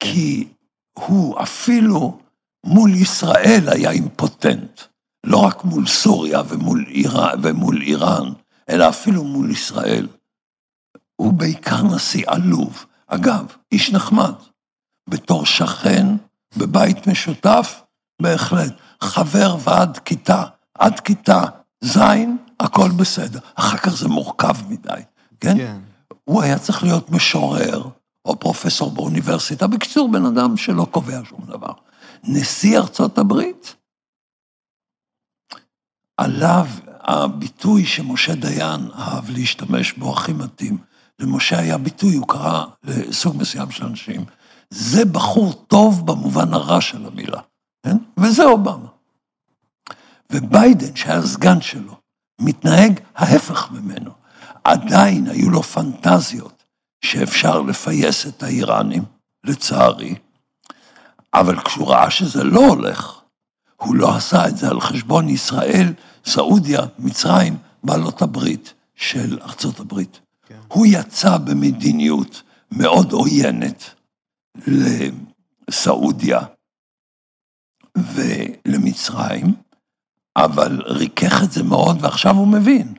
כי 0.00 0.48
הוא 0.92 1.42
אפילו 1.42 2.18
מול 2.64 2.94
ישראל 2.94 3.64
היה 3.66 3.90
אימפוטנט. 3.90 4.80
לא 5.26 5.36
רק 5.36 5.64
מול 5.64 5.86
סוריה 5.86 6.42
ומול, 6.48 6.84
איראן, 6.88 7.40
ומול 7.42 7.82
איראן, 7.82 8.32
אלא 8.68 8.88
אפילו 8.88 9.24
מול 9.24 9.50
ישראל. 9.50 10.08
הוא 11.16 11.32
בעיקר 11.32 11.82
נשיא 11.82 12.24
עלוב. 12.26 12.86
אגב, 13.06 13.46
איש 13.72 13.92
נחמד. 13.92 14.34
בתור 15.08 15.46
שכן, 15.46 16.06
בבית 16.56 17.06
משותף, 17.06 17.82
בהחלט. 18.22 18.72
חבר 19.00 19.56
ועד 19.64 19.98
כיתה, 19.98 20.44
עד 20.74 21.00
כיתה 21.00 21.42
ז', 21.84 21.98
הכל 22.60 22.90
בסדר. 22.90 23.40
אחר 23.54 23.76
כך 23.76 23.96
זה 23.96 24.08
מורכב 24.08 24.54
מדי, 24.68 25.02
כן? 25.40 25.56
כן. 25.58 25.78
הוא 26.24 26.42
היה 26.42 26.58
צריך 26.58 26.82
להיות 26.82 27.10
משורר, 27.10 27.88
או 28.24 28.40
פרופסור 28.40 28.90
באוניברסיטה. 28.90 29.66
בקיצור, 29.66 30.10
בן 30.12 30.26
אדם 30.26 30.56
שלא 30.56 30.86
קובע 30.90 31.20
שום 31.24 31.40
דבר. 31.46 31.72
נשיא 32.22 32.78
ארצות 32.78 33.18
הברית, 33.18 33.74
עליו 36.16 36.66
הביטוי 37.00 37.86
שמשה 37.86 38.34
דיין 38.34 38.90
אהב 38.94 39.30
להשתמש 39.30 39.92
בו 39.92 40.12
הכי 40.12 40.32
מתאים. 40.32 40.78
למשה 41.18 41.58
היה 41.58 41.78
ביטוי, 41.78 42.14
הוא 42.14 42.28
קרא 42.28 42.64
לסוג 42.82 43.36
מסוים 43.36 43.70
של 43.70 43.84
אנשים, 43.84 44.24
זה 44.70 45.04
בחור 45.04 45.52
טוב 45.52 46.06
במובן 46.06 46.54
הרע 46.54 46.80
של 46.80 47.06
המילה, 47.06 47.40
כן? 47.86 47.96
וזה 48.16 48.44
אובמה. 48.44 48.88
וביידן, 50.32 50.96
שהיה 50.96 51.22
סגן 51.22 51.60
שלו, 51.60 51.96
מתנהג 52.40 53.00
ההפך 53.14 53.70
ממנו. 53.70 54.10
עדיין 54.64 55.26
היו 55.26 55.50
לו 55.50 55.62
פנטזיות 55.62 56.64
שאפשר 57.04 57.60
לפייס 57.60 58.26
את 58.26 58.42
האיראנים, 58.42 59.04
לצערי, 59.44 60.14
אבל 61.34 61.60
כשהוא 61.60 61.88
ראה 61.88 62.10
שזה 62.10 62.44
לא 62.44 62.60
הולך, 62.60 63.20
הוא 63.76 63.96
לא 63.96 64.16
עשה 64.16 64.48
את 64.48 64.56
זה 64.56 64.68
על 64.68 64.80
חשבון 64.80 65.28
ישראל, 65.28 65.92
סעודיה, 66.24 66.80
מצרים, 66.98 67.56
בעלות 67.84 68.22
הברית 68.22 68.74
של 68.94 69.38
ארצות 69.42 69.80
הברית. 69.80 70.20
כן. 70.46 70.60
הוא 70.68 70.86
יצא 70.88 71.38
במדיניות 71.38 72.42
מאוד 72.70 73.12
עוינת 73.12 73.84
לסעודיה 75.68 76.40
ולמצרים, 77.98 79.54
אבל 80.36 80.82
ריכך 80.86 81.42
את 81.44 81.52
זה 81.52 81.62
מאוד, 81.62 82.04
ועכשיו 82.04 82.34
הוא 82.34 82.48
מבין. 82.48 82.94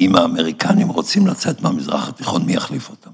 אם 0.00 0.16
האמריקנים 0.16 0.88
רוצים 0.88 1.26
לצאת 1.26 1.60
מהמזרח 1.60 2.08
התיכון, 2.08 2.46
מי 2.46 2.52
יחליף 2.52 2.90
אותם? 2.90 3.10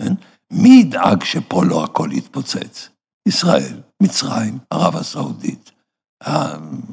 כן? 0.00 0.12
מי 0.50 0.68
ידאג 0.68 1.24
שפה 1.24 1.64
לא 1.64 1.84
הכל 1.84 2.08
יתפוצץ? 2.12 2.88
ישראל, 3.26 3.80
מצרים, 4.02 4.58
ערב 4.70 4.96
הסעודית, 4.96 5.70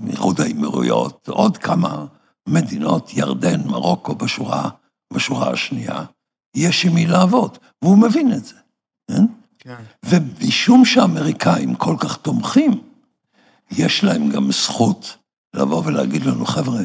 איחוד 0.08 0.42
האמירויות, 0.42 1.28
עוד 1.28 1.58
כמה 1.58 2.06
מדינות, 2.48 3.14
ירדן, 3.14 3.62
מרוקו 3.68 4.16
בשורה, 4.16 4.70
בשורה 5.14 5.52
השנייה, 5.52 6.06
יש 6.56 6.86
עם 6.86 6.94
מי 6.94 7.06
לעבוד, 7.06 7.58
והוא 7.82 7.98
מבין 7.98 8.34
את 8.34 8.46
זה, 8.46 8.56
כן? 9.12 9.26
כן. 9.60 9.84
ומשום 10.06 10.86
שהאמריקאים 10.86 11.76
כל 11.76 11.96
כך 12.00 12.18
תומכים, 12.18 12.82
יש 13.72 14.04
להם 14.04 14.30
גם 14.30 14.52
זכות 14.52 15.18
לבוא 15.56 15.84
ולהגיד 15.86 16.26
לנו, 16.26 16.46
חבר'ה, 16.46 16.82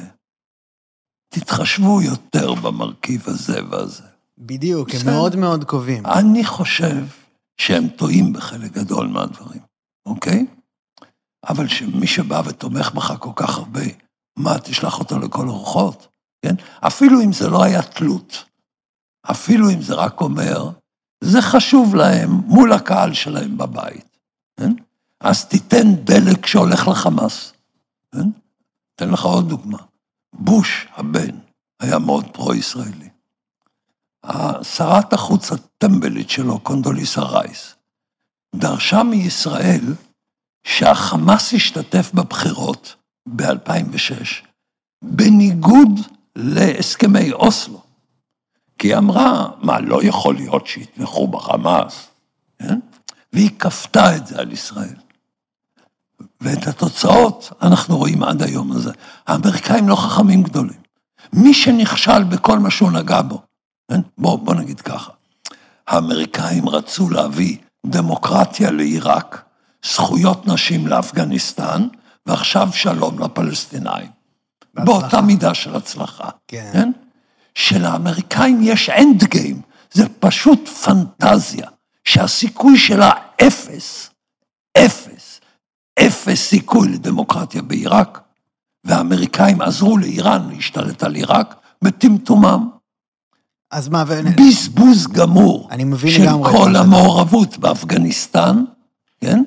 תתחשבו 1.29 2.03
יותר 2.03 2.55
במרכיב 2.55 3.23
הזה 3.27 3.61
והזה. 3.71 4.03
בדיוק, 4.39 4.91
הם 4.91 4.97
בסדר. 4.97 5.11
מאוד 5.11 5.37
מאוד 5.37 5.65
קובעים. 5.65 6.07
אני 6.07 6.45
חושב 6.45 7.05
שהם 7.61 7.89
טועים 7.89 8.33
בחלק 8.33 8.73
גדול 8.73 9.07
מהדברים, 9.07 9.61
אוקיי? 10.07 10.47
אבל 11.49 11.69
שמי 11.69 12.07
שבא 12.07 12.43
ותומך 12.45 12.91
בך 12.91 13.15
כל 13.21 13.33
כך 13.37 13.59
הרבה, 13.59 13.85
מה, 14.39 14.59
תשלח 14.59 14.99
אותו 14.99 15.19
לכל 15.19 15.49
הרוחות, 15.49 16.09
כן? 16.43 16.55
אפילו 16.87 17.21
אם 17.21 17.33
זה 17.33 17.49
לא 17.49 17.63
היה 17.63 17.83
תלות, 17.83 18.45
אפילו 19.31 19.71
אם 19.71 19.83
זה 19.83 19.95
רק 19.95 20.21
אומר, 20.21 20.71
זה 21.25 21.43
חשוב 21.43 21.95
להם 21.95 22.31
מול 22.31 22.73
הקהל 22.73 23.15
שלהם 23.15 23.59
בבית, 23.59 24.19
כן? 24.61 24.73
אז 25.21 25.49
תיתן 25.49 25.95
דלק 26.05 26.47
שהולך 26.47 26.89
לחמאס, 26.89 27.53
כן? 28.15 28.29
אתן 28.95 29.11
לך 29.11 29.25
עוד 29.25 29.49
דוגמה. 29.49 29.79
בוש 30.33 30.87
הבן 30.97 31.39
היה 31.81 31.99
מאוד 31.99 32.27
פרו-ישראלי. 32.33 33.08
שרת 34.63 35.13
החוץ 35.13 35.53
הטמבלית 35.53 36.31
שלו, 36.31 36.59
קונדוליסה 36.59 37.23
רייס, 37.23 37.75
דרשה 38.57 39.03
מישראל 39.03 39.95
שהחמאס 40.65 41.53
ישתתף 41.53 42.11
בבחירות 42.15 42.95
ב-2006, 43.37 44.47
בניגוד 45.03 46.01
להסכמי 46.37 47.33
אוסלו. 47.33 47.83
כי 48.79 48.89
היא 48.89 48.97
אמרה, 48.97 49.49
מה, 49.63 49.81
לא 49.81 50.03
יכול 50.03 50.35
להיות 50.35 50.67
שיתמכו 50.67 51.29
בחמאס, 51.29 52.07
כן? 52.59 52.79
והיא 53.33 53.51
כפתה 53.59 54.17
את 54.17 54.27
זה 54.27 54.41
על 54.41 54.53
ישראל. 54.53 54.95
ואת 56.41 56.67
התוצאות 56.67 57.53
אנחנו 57.63 57.97
רואים 57.99 58.23
עד 58.23 58.43
היום 58.43 58.73
הזה. 58.73 58.93
האמריקאים 59.27 59.89
לא 59.89 59.97
חכמים 59.97 60.43
גדולים. 60.43 60.81
מי 61.33 61.55
שנכשל 61.55 62.25
בכל 62.25 62.59
מה 62.59 62.71
שהוא 62.71 62.91
נגע 62.91 63.23
בו? 63.23 63.43
בוא, 64.19 64.39
בוא 64.39 64.55
נגיד 64.55 64.81
ככה, 64.81 65.13
האמריקאים 65.89 66.69
רצו 66.69 67.11
להביא 67.11 67.57
דמוקרטיה 67.87 68.71
לעיראק, 68.71 69.43
זכויות 69.85 70.47
נשים 70.47 70.87
לאפגניסטן, 70.87 71.89
ועכשיו 72.27 72.69
שלום 72.73 73.19
לפלסטינאים. 73.19 74.11
בהצלחה. 74.75 75.01
באותה 75.01 75.21
מידה 75.21 75.55
של 75.55 75.77
הצלחה. 75.77 76.29
כן. 76.49 76.71
כן? 76.73 76.91
שלאמריקאים 77.55 78.59
יש 78.63 78.91
end 78.91 79.25
game, 79.25 79.61
זה 79.93 80.05
פשוט 80.21 80.69
פנטזיה, 80.69 81.69
שהסיכוי 82.05 82.79
שלה 82.79 83.11
אפס, 83.47 84.11
אפס, 84.79 85.41
אפס 85.99 86.41
סיכוי 86.41 86.89
לדמוקרטיה 86.89 87.63
בעיראק, 87.63 88.21
והאמריקאים 88.85 89.61
עזרו 89.63 89.99
לאיראן 89.99 90.49
להשתלט 90.49 91.03
על 91.03 91.15
עיראק 91.15 91.55
בטמטומם. 91.83 92.78
אז 93.71 93.89
מה, 93.89 94.05
ו... 94.07 94.21
בזבוז 94.37 95.07
גמור 95.07 95.69
אני 95.71 95.85
מבין 95.85 96.11
של 96.11 96.23
לגמרי 96.23 96.51
את 96.51 96.57
כל 96.57 96.77
המעורבות 96.77 97.59
באפגניסטן, 97.59 98.65
כן? 99.21 99.43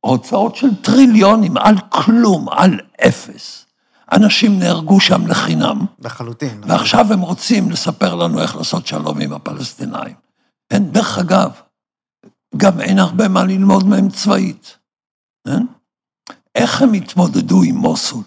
הוצאות 0.00 0.56
של 0.56 0.74
טריליונים 0.82 1.56
על 1.56 1.74
כלום, 1.88 2.48
על 2.48 2.80
אפס. 3.08 3.66
אנשים 4.12 4.58
נהרגו 4.58 5.00
שם 5.00 5.26
לחינם, 5.26 5.86
לחלוטין. 5.98 6.60
ועכשיו 6.66 7.12
הם 7.12 7.20
רוצים 7.20 7.70
לספר 7.70 8.14
לנו 8.14 8.40
איך 8.40 8.56
לעשות 8.56 8.86
שלום 8.86 9.20
עם 9.20 9.32
הפלסטינאים. 9.32 10.14
כן, 10.68 10.84
דרך 10.84 11.18
אגב, 11.18 11.50
גם 12.56 12.80
אין 12.80 12.98
הרבה 12.98 13.28
מה 13.28 13.44
ללמוד 13.44 13.86
מהם 13.86 14.08
צבאית. 14.08 14.78
כן? 15.46 15.66
איך 16.54 16.82
הם 16.82 16.92
התמודדו 16.92 17.62
עם 17.62 17.76
מוסול? 17.76 18.22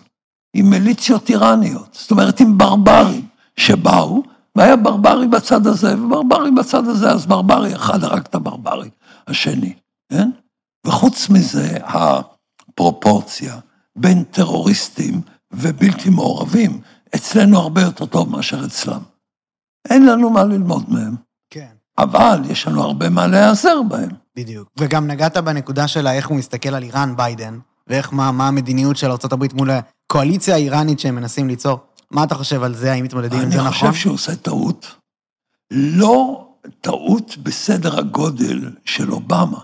עם 0.53 0.69
מיליציות 0.69 1.29
איראניות, 1.29 1.97
זאת 2.01 2.11
אומרת 2.11 2.39
עם 2.39 2.57
ברברים 2.57 3.27
שבאו, 3.57 4.23
והיה 4.59 4.75
ברברי 4.75 5.27
בצד 5.27 5.67
הזה 5.67 6.03
וברברי 6.03 6.51
בצד 6.51 6.87
הזה, 6.87 7.11
אז 7.11 7.25
ברברי 7.25 7.75
אחד 7.75 8.03
הרג 8.03 8.21
את 8.21 8.35
הברברי 8.35 8.89
השני, 9.27 9.73
כן? 10.11 10.29
וחוץ 10.87 11.29
מזה, 11.29 11.77
הפרופורציה 11.83 13.59
בין 13.95 14.23
טרוריסטים 14.23 15.21
ובלתי 15.51 16.09
מעורבים, 16.09 16.81
אצלנו 17.15 17.57
הרבה 17.57 17.81
יותר 17.81 18.05
טוב 18.05 18.29
מאשר 18.29 18.65
אצלם. 18.65 18.99
אין 19.89 20.05
לנו 20.05 20.29
מה 20.29 20.43
ללמוד 20.43 20.85
מהם. 20.89 21.15
כן. 21.49 21.71
אבל 21.97 22.41
יש 22.49 22.67
לנו 22.67 22.83
הרבה 22.83 23.09
מה 23.09 23.27
להיעזר 23.27 23.81
בהם. 23.81 24.11
בדיוק. 24.35 24.69
וגם 24.79 25.07
נגעת 25.07 25.37
בנקודה 25.37 25.87
שלה, 25.87 26.13
איך 26.13 26.27
הוא 26.27 26.37
מסתכל 26.37 26.75
על 26.75 26.83
איראן, 26.83 27.15
ביידן, 27.15 27.59
ואיך, 27.87 28.13
מה, 28.13 28.31
מה 28.31 28.47
המדיניות 28.47 28.97
של 28.97 29.11
ארה"ב 29.11 29.45
מול 29.53 29.69
הקואליציה 29.71 30.55
האיראנית 30.55 30.99
שהם 30.99 31.15
מנסים 31.15 31.47
ליצור. 31.47 31.79
מה 32.11 32.23
אתה 32.23 32.35
חושב 32.35 32.63
על 32.63 32.75
זה? 32.75 32.91
האם 32.91 33.03
מתמודדים 33.03 33.39
עם 33.39 33.51
זה 33.51 33.59
אני 33.59 33.67
נכון? 33.67 33.89
חושב 33.89 34.01
שהוא 34.01 34.13
עושה 34.13 34.35
טעות. 34.35 34.95
לא 35.71 36.47
טעות 36.81 37.37
בסדר 37.37 37.99
הגודל 37.99 38.71
של 38.85 39.11
אובמה. 39.11 39.59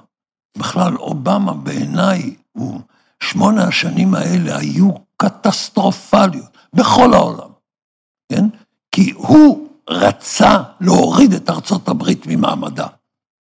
בכלל, 0.57 0.95
אובמה 0.95 1.53
בעיניי, 1.53 2.35
הוא, 2.51 2.81
שמונה 3.23 3.63
השנים 3.67 4.15
האלה 4.15 4.57
היו 4.57 4.89
קטסטרופליות 5.17 6.57
בכל 6.73 7.13
העולם, 7.13 7.49
כן? 8.31 8.45
כי 8.91 9.11
הוא 9.15 9.67
רצה 9.89 10.63
להוריד 10.81 11.33
את 11.33 11.49
ארצות 11.49 11.87
הברית 11.87 12.27
ממעמדה, 12.27 12.87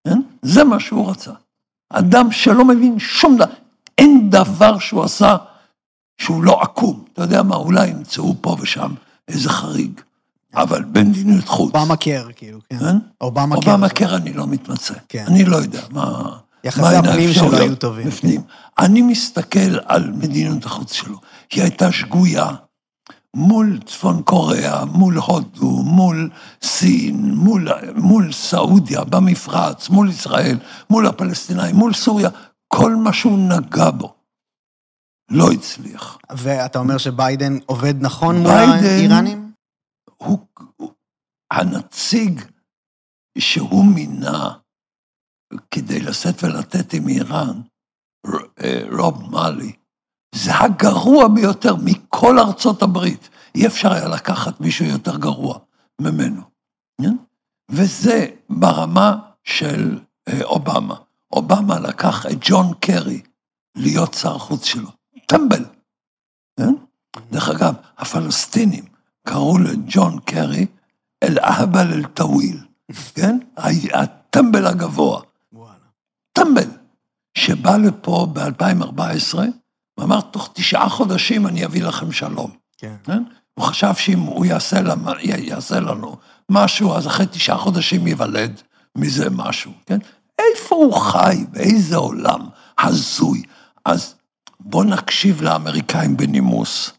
כן? 0.09 0.21
זה 0.43 0.65
מה 0.65 0.81
שהוא 0.81 1.11
רצה. 1.11 1.33
אדם 1.91 2.33
שלא 2.33 2.65
מבין 2.65 2.99
שום 2.99 3.37
דבר, 3.37 3.53
אין 3.99 4.31
דבר 4.31 4.79
שהוא 4.79 5.05
עשה 5.05 5.37
שהוא 6.19 6.45
לא 6.45 6.63
עקום. 6.63 7.05
אתה 7.13 7.23
יודע 7.23 7.43
מה, 7.43 7.57
אולי 7.57 7.89
ימצאו 7.89 8.35
פה 8.41 8.57
ושם 8.61 8.95
איזה 9.29 9.51
חריג, 9.51 10.01
אבל 10.55 10.85
במדיניות 10.85 11.49
חוץ. 11.49 11.75
אובמה 11.75 11.97
קר, 11.97 12.29
כאילו, 12.37 12.59
כן. 12.71 12.79
כן? 12.79 12.97
אובמה 13.21 13.61
קר. 13.61 13.71
אובמה 13.71 13.89
קר 13.89 14.17
אני 14.17 14.33
לא 14.33 14.47
מתמצא. 14.47 14.95
כן. 15.09 15.25
אני 15.27 15.45
לא 15.45 15.57
יודע 15.57 15.81
מה... 15.91 16.37
יחסי 16.65 16.97
הפנים 16.97 17.33
שלו 17.33 17.57
היו 17.57 17.77
טובים. 17.77 18.07
בפנים. 18.07 18.41
אני 18.79 19.03
מסתכל 19.03 19.79
על 19.87 20.11
מדיניות 20.11 20.65
החוץ 20.65 20.93
שלו. 20.93 21.17
היא 21.53 21.63
הייתה 21.63 21.93
שגויה 21.93 22.51
מול 23.35 23.79
צפון 23.87 24.23
קוריאה, 24.23 24.85
מול 24.85 25.17
הודו, 25.17 25.83
מול 25.83 26.31
סין, 26.63 27.35
מול, 27.35 27.69
מול 27.97 28.33
סעודיה 28.33 29.05
במפרץ, 29.05 29.89
מול 29.89 30.11
ישראל, 30.11 30.59
מול 30.91 31.07
הפלסטינאים, 31.07 31.77
מול 31.77 31.95
סוריה, 31.95 32.29
כל 32.69 32.97
מה 32.97 33.13
שהוא 33.13 33.39
נגע 33.39 33.91
בו 33.91 34.14
לא 35.31 35.53
הצליח. 35.53 36.19
ואתה 36.37 36.79
אומר 36.79 36.99
שביידן 36.99 37.59
עובד 37.67 37.95
נכון 38.01 38.37
מול 38.37 38.51
האיראנים? 38.51 39.53
הוא, 40.17 40.39
הוא 40.77 40.93
הנציג 41.51 42.41
שהוא 43.39 43.85
מינה 43.85 44.55
כדי 45.71 46.01
לשאת 46.01 46.45
ולתת 46.45 46.93
עם 46.93 47.09
איראן, 47.09 47.61
אה, 48.63 48.83
רוב 48.99 49.31
מאלי, 49.31 49.73
זה 50.35 50.51
הגרוע 50.55 51.29
ביותר 51.29 51.77
מכל 51.85 52.39
ארצות 52.39 52.83
הברית. 52.83 53.29
אי 53.55 53.67
אפשר 53.67 53.93
היה 53.93 54.09
לקחת 54.09 54.61
מישהו 54.61 54.85
יותר 54.85 55.17
גרוע 55.17 55.59
ממנו. 56.01 56.43
כן? 57.03 57.17
וזה 57.71 58.27
ברמה 58.51 59.17
של 59.45 59.99
אה, 60.29 60.45
אובמה. 60.45 60.97
אובמה 61.33 61.81
לקח 61.81 62.27
את 62.27 62.39
ג'ון 62.41 62.75
קרי 62.81 63.23
להיות 63.77 64.15
שר 64.15 64.39
חוץ 64.39 64.65
שלו. 64.65 64.91
טמבל. 65.27 65.65
כן? 66.57 66.75
דרך 67.33 67.49
אגב, 67.49 67.75
הפלסטינים 67.99 68.85
קראו 69.27 69.59
לג'ון 69.59 70.19
קרי 70.25 70.67
אל-אהבל 71.23 71.93
אל-טוויל, 71.93 72.59
כן? 73.15 73.39
הטמבל 73.93 74.67
הגבוה. 74.67 75.21
טמבל, 76.33 76.71
שבא 77.35 77.77
לפה 77.77 78.27
ב-2014 78.33 79.39
ואמר, 79.99 80.21
תוך 80.21 80.51
תשעה 80.53 80.89
חודשים 80.89 81.47
אני 81.47 81.65
אביא 81.65 81.83
לכם 81.83 82.13
שלום. 82.13 82.51
כן. 82.79 82.95
כן? 83.05 83.23
הוא 83.55 83.65
חשב 83.65 83.95
שאם 83.95 84.19
הוא 84.19 84.45
יעשה, 84.45 84.81
לנו, 84.81 85.11
יעשה 85.25 85.81
לנו 85.81 86.17
משהו, 86.51 86.95
אז 86.95 87.07
אחרי 87.07 87.27
תשעה 87.27 87.59
חודשים 87.59 88.07
ייוולד 88.07 88.61
מזה 88.97 89.31
משהו, 89.31 89.73
כן? 89.87 89.99
איפה 90.39 90.77
הוא 90.77 90.95
חי? 90.95 91.45
באיזה 91.51 91.97
עולם 91.97 92.41
הזוי? 92.79 93.43
אז 93.85 94.15
בואו 94.67 94.85
נקשיב 94.85 95.43
לאמריקאים 95.43 96.17
בנימוס. 96.17 96.91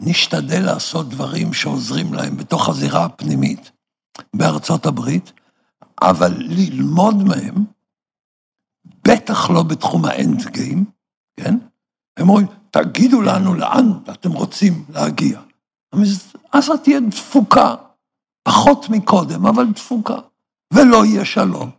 נשתדל 0.00 0.64
לעשות 0.64 1.08
דברים 1.08 1.52
שעוזרים 1.52 2.14
להם 2.14 2.36
בתוך 2.36 2.68
הזירה 2.68 3.04
הפנימית 3.04 3.70
בארצות 4.36 4.86
הברית, 4.86 5.32
אבל 6.02 6.32
ללמוד 6.38 7.22
מהם, 7.22 7.54
בטח 9.08 9.50
לא 9.50 9.62
בתחום 9.62 10.04
האנד 10.04 10.46
גיים, 10.46 10.84
כן? 11.36 11.54
הם 12.16 12.28
אומרים, 12.28 12.46
תגידו 12.70 13.22
לנו 13.22 13.54
לאן 13.54 13.92
אתם 14.12 14.32
רוצים 14.32 14.84
להגיע. 14.88 15.40
אז 16.52 16.70
תהיה 16.84 17.00
דפוקה, 17.00 17.74
פחות 18.42 18.88
מקודם, 18.88 19.46
אבל 19.46 19.66
דפוקה. 19.72 20.16
ולא 20.74 21.04
יהיה 21.04 21.24
שלום, 21.24 21.70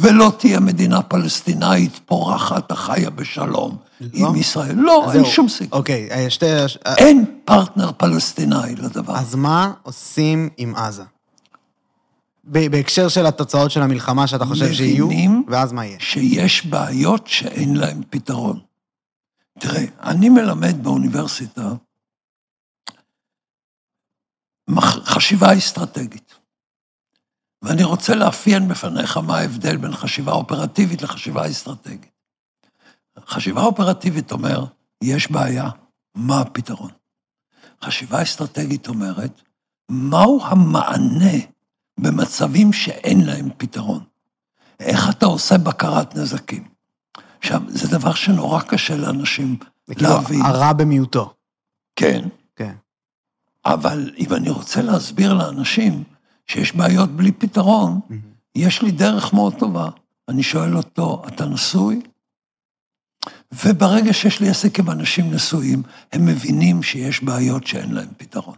ולא 0.00 0.32
תהיה 0.38 0.60
מדינה 0.60 1.02
פלסטינאית 1.02 2.00
פורחת 2.06 2.70
החיה 2.70 3.10
בשלום 3.10 3.76
לא? 4.00 4.28
עם 4.28 4.36
ישראל. 4.36 4.76
לא, 4.76 5.04
אין 5.12 5.22
זהו. 5.22 5.32
שום 5.32 5.48
סיכוי. 5.48 5.78
אוקיי, 5.78 6.08
אה, 6.10 6.30
שתי... 6.30 6.46
אה, 6.86 6.94
אין 6.96 7.24
פרטנר 7.44 7.92
פלסטיני 7.92 8.74
לדבר. 8.76 9.16
אז 9.16 9.34
מה 9.34 9.72
עושים 9.82 10.48
עם 10.56 10.76
עזה? 10.76 11.02
בהקשר 12.44 13.08
של 13.08 13.26
התוצאות 13.26 13.70
של 13.70 13.82
המלחמה 13.82 14.26
שאתה 14.26 14.44
חושב 14.44 14.72
שיהיו, 14.72 15.08
ואז 15.48 15.72
מה 15.72 15.86
יהיה? 15.86 15.96
שיש 16.00 16.66
בעיות 16.66 17.26
שאין 17.26 17.76
להן 17.76 18.02
פתרון. 18.10 18.60
תראה, 19.58 19.84
אני 20.02 20.28
מלמד 20.28 20.82
באוניברסיטה 20.82 21.72
חשיבה 24.80 25.58
אסטרטגית. 25.58 26.27
ואני 27.62 27.84
רוצה 27.84 28.14
לאפיין 28.14 28.68
בפניך 28.68 29.16
מה 29.16 29.38
ההבדל 29.38 29.76
בין 29.76 29.92
חשיבה 29.92 30.32
אופרטיבית 30.32 31.02
לחשיבה 31.02 31.50
אסטרטגית. 31.50 32.10
חשיבה 33.26 33.62
אופרטיבית 33.62 34.32
אומר, 34.32 34.64
יש 35.02 35.30
בעיה, 35.30 35.68
מה 36.14 36.40
הפתרון? 36.40 36.90
חשיבה 37.84 38.22
אסטרטגית 38.22 38.88
אומרת, 38.88 39.42
מהו 39.88 40.40
המענה 40.44 41.38
במצבים 42.00 42.72
שאין 42.72 43.26
להם 43.26 43.48
פתרון? 43.56 44.04
איך 44.80 45.10
אתה 45.10 45.26
עושה 45.26 45.58
בקרת 45.58 46.16
נזקים? 46.16 46.68
עכשיו, 47.38 47.62
זה 47.68 47.98
דבר 47.98 48.14
שנורא 48.14 48.60
קשה 48.60 48.96
לאנשים 48.96 49.56
זה 49.86 49.94
כאילו 49.94 50.10
להבין. 50.10 50.42
הרע 50.42 50.72
במיעוטו. 50.72 51.34
כן, 51.96 52.28
כן. 52.56 52.74
אבל 53.64 54.10
אם 54.18 54.34
אני 54.34 54.50
רוצה 54.50 54.82
להסביר 54.82 55.34
לאנשים 55.34 56.04
שיש 56.50 56.76
בעיות 56.76 57.10
בלי 57.10 57.32
פתרון, 57.32 58.00
יש 58.54 58.82
לי 58.82 58.90
דרך 58.90 59.32
מאוד 59.34 59.54
טובה. 59.58 59.88
אני 60.28 60.42
שואל 60.42 60.76
אותו, 60.76 61.22
אתה 61.28 61.46
נשוי? 61.46 62.00
וברגע 63.64 64.12
שיש 64.12 64.40
לי 64.40 64.48
עסק 64.48 64.78
עם 64.78 64.90
אנשים 64.90 65.34
נשואים, 65.34 65.82
הם 66.12 66.26
מבינים 66.26 66.82
שיש 66.82 67.22
בעיות 67.22 67.66
שאין 67.66 67.92
להם 67.94 68.08
פתרון, 68.16 68.56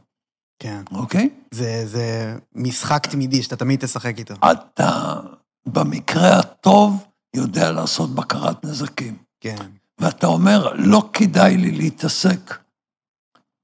כן. 0.59 0.83
אוקיי? 0.93 1.29
זה, 1.51 1.87
זה 1.87 2.37
משחק 2.55 3.07
תמידי 3.07 3.43
שאתה 3.43 3.57
תמיד 3.57 3.81
תשחק 3.81 4.19
איתו. 4.19 4.35
אתה 4.53 5.21
במקרה 5.67 6.39
הטוב 6.39 7.05
יודע 7.37 7.73
לעשות 7.73 8.15
בקרת 8.15 8.65
נזקים. 8.65 9.17
כן. 9.41 9.67
ואתה 9.99 10.27
אומר, 10.27 10.73
לא 10.75 11.11
כדאי 11.13 11.57
לי 11.57 11.71
להתעסק. 11.71 12.59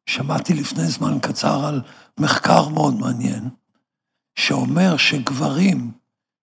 שמעתי 0.09 0.55
לפני 0.55 0.85
זמן 0.85 1.19
קצר 1.23 1.67
על 1.67 1.83
מחקר 2.21 2.69
מאוד 2.69 2.95
מעניין, 2.95 3.49
שאומר 4.37 4.97
שגברים 4.97 5.91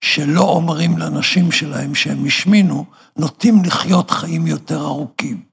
שלא 0.04 0.42
אומרים 0.42 0.98
לנשים 0.98 1.52
שלהם 1.52 1.96
שהם 1.96 2.26
השמינו, 2.26 2.86
נוטים 3.18 3.64
לחיות 3.66 4.12
חיים 4.12 4.48
יותר 4.48 4.82
ארוכים. 4.82 5.44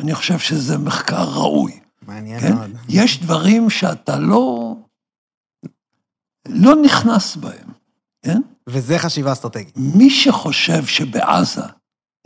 אני 0.00 0.14
חושב 0.14 0.38
שזה 0.38 0.78
מחקר 0.78 1.24
ראוי, 1.24 1.80
מעניין 2.06 2.40
כן? 2.40 2.54
מאוד. 2.54 2.70
יש 2.88 3.20
דברים 3.20 3.70
שאתה 3.70 4.18
לא... 4.18 4.74
לא 6.48 6.74
נכנס 6.84 7.36
בהם, 7.36 7.68
כן? 8.22 8.40
וזה 8.68 8.98
חשיבה 8.98 9.32
אסטרטגית. 9.32 9.76
מי 9.76 10.10
שחושב 10.10 10.86
שבעזה 10.86 11.62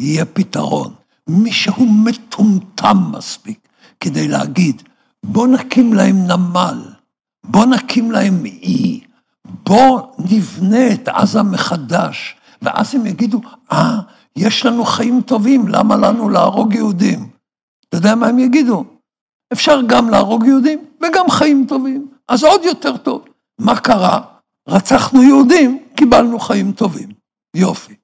יהיה 0.01 0.25
פתרון, 0.25 0.95
מי 1.29 1.53
שהוא 1.53 1.89
מטומטם 2.05 2.97
מספיק 3.13 3.69
כדי 4.01 4.29
להגיד, 4.29 4.83
בוא 5.25 5.49
נקים 5.49 5.93
להם 5.93 6.17
נמל, 6.27 6.93
בוא 7.45 7.67
נקים 7.67 8.11
להם 8.11 8.45
אי, 8.45 9.01
בוא 9.45 10.01
נבנה 10.19 10.93
את 10.93 11.09
עזה 11.09 11.43
מחדש, 11.43 12.37
ואז 12.63 12.95
הם 12.95 13.07
יגידו, 13.07 13.41
אה, 13.73 14.01
יש 14.37 14.67
לנו 14.67 14.85
חיים 14.85 15.21
טובים, 15.21 15.69
למה 15.69 15.97
לנו 15.97 16.29
להרוג 16.29 16.75
יהודים? 16.75 17.29
אתה 17.89 17.97
יודע 17.97 18.15
מה 18.15 18.27
הם 18.27 18.39
יגידו? 18.39 18.85
אפשר 19.53 19.81
גם 19.87 20.11
להרוג 20.11 20.45
יהודים 20.47 20.85
וגם 21.03 21.31
חיים 21.31 21.67
טובים, 21.69 22.09
אז 22.29 22.45
עוד 22.45 22.65
יותר 22.65 22.97
טוב. 22.97 23.25
מה 23.59 23.81
קרה? 23.81 24.21
רצחנו 24.69 25.23
יהודים, 25.23 25.83
קיבלנו 25.95 26.39
חיים 26.39 26.73
טובים. 26.73 27.09
יופי, 27.57 27.95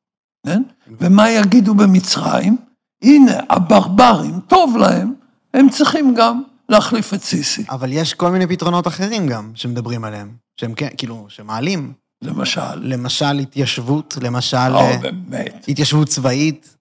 כן? 0.47 0.63
ומה 1.01 1.31
יגידו 1.31 1.75
במצרים? 1.75 2.57
הנה, 3.03 3.33
הברברים, 3.51 4.41
טוב 4.41 4.77
להם, 4.77 5.15
הם 5.55 5.69
צריכים 5.69 6.15
גם 6.15 6.43
להחליף 6.71 7.15
את 7.15 7.23
סיסי. 7.23 7.65
אבל 7.71 7.93
יש 7.93 8.15
כל 8.15 8.31
מיני 8.31 8.47
פתרונות 8.47 8.87
אחרים 8.87 9.27
גם, 9.27 9.51
שמדברים 9.55 10.05
עליהם. 10.05 10.33
שהם 10.57 10.75
כן, 10.75 10.89
כאילו, 10.97 11.27
שמעלים. 11.29 11.93
למשל. 12.23 12.61
למשל 12.77 13.39
התיישבות, 13.39 14.19
למשל 14.23 14.69
לא, 14.69 14.81
אה, 14.81 14.97
באמת. 15.03 15.65
התיישבות 15.69 16.09
צבאית. 16.09 16.77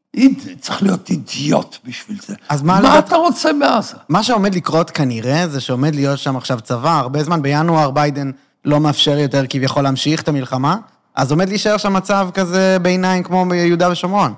צריך 0.60 0.84
להיות 0.84 1.10
אידיוט 1.10 1.78
בשביל 1.86 2.18
זה. 2.28 2.36
אז 2.50 2.62
מה 2.62 2.74
מה 2.74 2.80
לדעת- 2.80 3.08
אתה 3.08 3.16
רוצה 3.16 3.50
בעזה? 3.60 3.96
מה 4.10 4.24
שעומד 4.24 4.56
לקרות 4.56 4.90
כנראה, 4.90 5.48
זה 5.48 5.62
שעומד 5.62 5.96
להיות 5.96 6.20
שם 6.20 6.38
עכשיו 6.38 6.60
צבא, 6.62 7.00
הרבה 7.00 7.24
זמן 7.24 7.42
בינואר 7.42 7.92
ביידן 7.92 8.32
לא 8.66 8.80
מאפשר 8.80 9.18
יותר 9.18 9.44
כביכול 9.50 9.84
להמשיך 9.84 10.22
את 10.22 10.28
המלחמה, 10.28 10.78
אז 11.16 11.32
עומד 11.32 11.50
להישאר 11.50 11.78
שם 11.78 11.94
מצב 11.94 12.30
כזה 12.34 12.78
ביניים 12.82 13.24
כמו 13.24 13.46
ביהודה 13.50 13.92
ושומרון. 13.92 14.34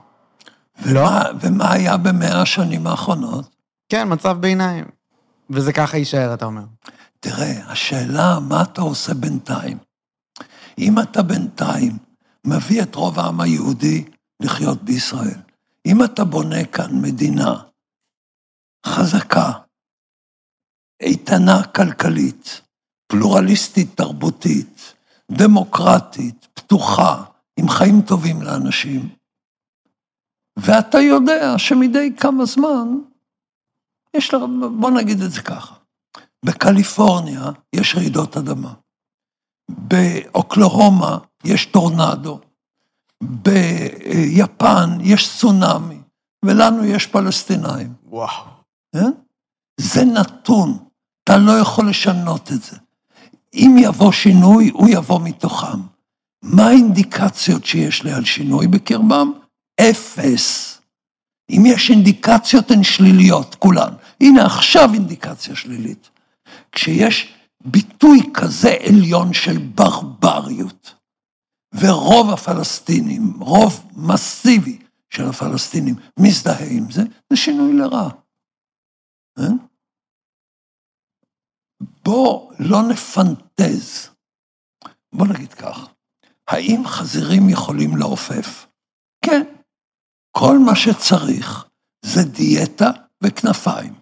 לא? 0.86 1.00
ומה, 1.00 1.24
ומה 1.42 1.72
היה 1.74 1.98
במאה 1.98 2.42
השנים 2.42 2.88
האחרונות? 2.88 3.46
כן, 3.90 4.08
מצב 4.12 4.38
ביניים. 4.40 4.86
וזה 5.54 5.74
ככה 5.74 5.98
יישאר, 5.98 6.34
אתה 6.34 6.46
אומר. 6.46 6.64
תראה, 7.20 7.72
השאלה, 7.72 8.40
מה 8.40 8.62
אתה 8.62 8.82
עושה 8.82 9.14
בינתיים? 9.14 9.78
אם 10.78 11.00
אתה 11.00 11.24
בינתיים 11.24 11.98
מביא 12.48 12.84
את 12.84 12.96
רוב 12.96 13.20
העם 13.20 13.42
היהודי 13.42 14.04
לחיות 14.44 14.84
בישראל, 14.84 15.40
אם 15.86 16.04
אתה 16.04 16.24
בונה 16.24 16.66
כאן 16.66 17.02
מדינה 17.02 17.64
חזקה, 18.86 19.52
איתנה 21.02 21.64
כלכלית, 21.64 22.62
פלורליסטית 23.08 23.98
תרבותית, 23.98 24.94
דמוקרטית, 25.32 26.48
פתוחה, 26.54 27.24
עם 27.58 27.70
חיים 27.70 28.02
טובים 28.02 28.42
לאנשים, 28.42 29.10
ואתה 30.58 30.98
יודע 30.98 31.58
שמדי 31.58 32.16
כמה 32.18 32.46
זמן 32.46 32.88
יש 34.18 34.34
לך, 34.34 34.42
בוא 34.80 34.92
נגיד 34.92 35.22
את 35.22 35.32
זה 35.32 35.42
ככה, 35.42 35.76
בקליפורניה 36.46 37.52
יש 37.74 37.96
רעידות 37.96 38.38
אדמה, 38.38 38.74
באוקלהומה 39.70 41.18
יש 41.44 41.66
טורנדו, 41.66 42.40
ביפן 43.22 44.98
יש 45.02 45.38
צונאמי, 45.38 46.02
ולנו 46.46 46.86
יש 46.86 47.08
פלסטינאים. 47.08 47.94
וואו. 48.06 48.44
כן? 48.96 49.12
זה 49.78 50.06
נתון, 50.06 50.78
אתה 51.24 51.38
לא 51.38 51.52
יכול 51.52 51.90
לשנות 51.90 52.52
את 52.52 52.62
זה. 52.62 52.78
אם 53.54 53.76
יבוא 53.80 54.12
שינוי, 54.12 54.70
הוא 54.74 54.90
יבוא 54.90 55.20
מתוכם. 55.24 55.80
מה 56.42 56.68
האינדיקציות 56.68 57.66
שיש 57.66 58.04
לי 58.04 58.12
על 58.12 58.26
שינוי 58.26 58.68
בקרבם? 58.68 59.32
אפס. 59.82 60.78
אם 61.50 61.64
יש 61.66 61.90
אינדיקציות, 61.90 62.72
הן 62.72 62.84
שליליות, 62.84 63.56
כולן. 63.56 63.94
הנה, 64.22 64.46
עכשיו 64.46 64.90
אינדיקציה 64.94 65.56
שלילית. 65.56 66.10
כשיש 66.72 67.34
ביטוי 67.66 68.20
כזה 68.34 68.76
עליון 68.88 69.34
של 69.34 69.58
ברבריות, 69.58 70.96
ורוב 71.74 72.30
הפלסטינים, 72.30 73.34
רוב 73.40 73.92
מסיבי 73.96 74.80
של 75.10 75.24
הפלסטינים, 75.30 75.96
מזדהה 76.20 76.68
עם 76.70 76.92
זה, 76.92 77.02
זה 77.30 77.38
שינוי 77.38 77.74
לרע. 77.74 78.10
כן? 79.38 79.58
בוא 82.04 82.54
לא 82.60 82.82
נפנטז. 82.90 84.10
בוא 85.14 85.28
נגיד 85.28 85.54
כך, 85.54 85.88
האם 86.48 86.82
חזירים 86.86 87.50
יכולים 87.50 87.98
לעופף? 87.98 88.68
כן. 89.26 89.42
כל 90.32 90.58
מה 90.66 90.76
שצריך 90.76 91.66
זה 92.06 92.24
דיאטה 92.24 92.92
וכנפיים. 93.24 94.01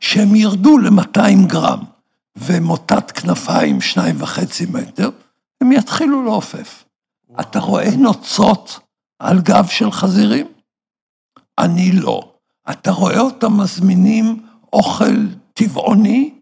שהם 0.00 0.36
ירדו 0.36 0.78
ל-200 0.78 1.46
גרם 1.46 1.80
ומוטת 2.36 3.10
כנפיים 3.10 3.80
שניים 3.80 4.16
וחצי 4.18 4.66
מטר, 4.66 5.10
הם 5.60 5.72
יתחילו 5.72 6.24
לעופף. 6.24 6.84
אתה 7.40 7.58
רואה 7.58 7.96
נוצות 7.96 8.80
על 9.18 9.40
גב 9.40 9.66
של 9.66 9.92
חזירים? 9.92 10.46
אני 11.58 11.92
לא. 11.92 12.32
אתה 12.70 12.90
רואה 12.90 13.20
אותם 13.20 13.60
מזמינים 13.60 14.46
אוכל 14.72 15.26
טבעוני? 15.54 16.34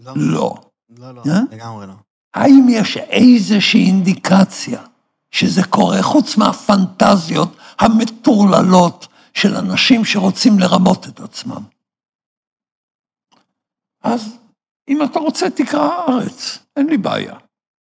לא, 0.00 0.12
לא. 0.16 0.54
לא, 0.98 1.14
לא, 1.14 1.22
אה? 1.26 1.40
לגמרי 1.50 1.86
לא. 1.86 1.92
האם 2.34 2.66
יש 2.70 2.96
איזושהי 2.96 3.86
אינדיקציה 3.86 4.82
שזה 5.30 5.64
קורה, 5.64 6.02
חוץ 6.02 6.36
מהפנטזיות 6.36 7.56
המטורללות 7.78 9.08
של 9.34 9.56
אנשים 9.56 10.04
שרוצים 10.04 10.58
לרמות 10.58 11.08
את 11.08 11.20
עצמם? 11.20 11.62
אז 14.02 14.36
אם 14.88 15.02
אתה 15.04 15.18
רוצה, 15.18 15.50
תקרא 15.50 15.80
הארץ, 15.80 16.58
אין 16.76 16.86
לי 16.86 16.96
בעיה. 16.98 17.34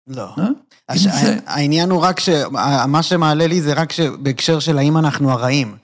לא. 0.06 0.28
אה? 0.38 0.44
הש... 0.88 1.00
זה- 1.00 1.38
העניין 1.46 1.90
הוא 1.90 2.00
רק 2.00 2.20
ש... 2.20 2.28
מה 2.88 3.02
שמעלה 3.02 3.46
לי 3.46 3.60
זה 3.62 3.72
רק 3.72 3.92
ש... 3.92 4.00
בהקשר 4.00 4.58
של 4.58 4.78
האם 4.78 4.96
אנחנו 4.98 5.30
הרעים. 5.30 5.76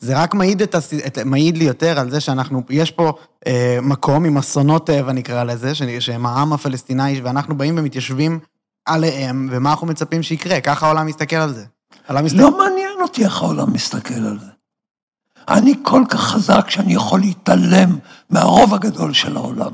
זה 0.00 0.22
רק 0.22 0.34
מעיד, 0.34 0.62
את 0.62 0.74
הס... 0.74 0.94
את... 0.94 1.18
מעיד 1.18 1.56
לי 1.56 1.64
יותר 1.64 1.98
על 2.00 2.10
זה 2.10 2.20
שאנחנו, 2.20 2.62
יש 2.70 2.90
פה 2.90 3.12
אה, 3.46 3.78
מקום 3.82 4.24
עם 4.24 4.38
אסונות 4.38 4.86
טבע 4.86 5.12
נקרא 5.12 5.44
לזה, 5.44 5.74
ש... 5.74 5.82
שהם 5.82 6.26
העם 6.26 6.52
הפלסטיני, 6.52 7.20
ואנחנו 7.20 7.58
באים 7.58 7.78
ומתיישבים 7.78 8.38
עליהם, 8.86 9.48
ומה 9.52 9.70
אנחנו 9.70 9.86
מצפים 9.86 10.22
שיקרה? 10.22 10.60
ככה 10.60 10.86
העולם 10.86 11.06
מסתכל 11.06 11.36
על 11.36 11.54
זה. 11.54 11.64
העולם 12.08 12.24
מסתכל... 12.24 12.42
לא 12.42 12.58
מעניין 12.58 13.00
אותי 13.02 13.24
איך 13.24 13.42
העולם 13.42 13.72
מסתכל 13.72 14.14
על 14.14 14.38
זה. 14.38 14.50
אני 15.48 15.74
כל 15.82 16.04
כך 16.08 16.20
חזק 16.20 16.70
שאני 16.70 16.94
יכול 16.94 17.20
להתעלם 17.20 17.98
מהרוב 18.30 18.74
הגדול 18.74 19.12
של 19.12 19.36
העולם. 19.36 19.72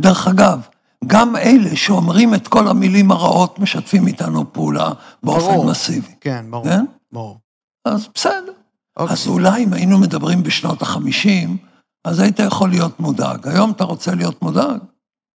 דרך 0.00 0.28
אגב, 0.28 0.60
גם 1.06 1.36
אלה 1.36 1.76
שאומרים 1.76 2.34
את 2.34 2.48
כל 2.48 2.68
המילים 2.68 3.10
הרעות 3.10 3.58
משתפים 3.58 4.06
איתנו 4.06 4.52
פעולה 4.52 4.90
באופן 5.22 5.52
ברור. 5.52 5.66
מסיבי. 5.66 6.14
כן, 6.20 6.44
ברור. 6.50 6.64
כן? 6.64 6.84
ברור. 7.12 7.38
אז 7.84 8.08
בסדר. 8.14 8.52
אוקיי. 8.96 9.12
אז 9.12 9.26
אולי 9.26 9.64
אם 9.64 9.72
היינו 9.72 9.98
מדברים 9.98 10.42
בשנות 10.42 10.82
החמישים, 10.82 11.56
אז 12.04 12.20
היית 12.20 12.38
יכול 12.38 12.70
להיות 12.70 13.00
מודאג. 13.00 13.48
היום 13.48 13.70
אתה 13.70 13.84
רוצה 13.84 14.14
להיות 14.14 14.42
מודאג? 14.42 14.78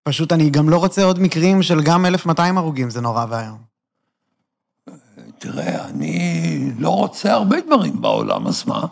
פשוט 0.04 0.32
אני 0.32 0.50
גם 0.50 0.68
לא 0.68 0.76
רוצה 0.76 1.04
עוד 1.04 1.20
מקרים 1.20 1.62
של 1.62 1.82
גם 1.82 2.06
1,200 2.06 2.58
הרוגים, 2.58 2.90
זה 2.90 3.00
נורא 3.00 3.26
ואיום. 3.28 3.58
תראה, 5.38 5.84
אני 5.88 6.70
לא 6.78 6.90
רוצה 6.90 7.32
הרבה 7.32 7.56
דברים 7.60 8.00
בעולם, 8.00 8.46
אז 8.46 8.64
מה? 8.66 8.86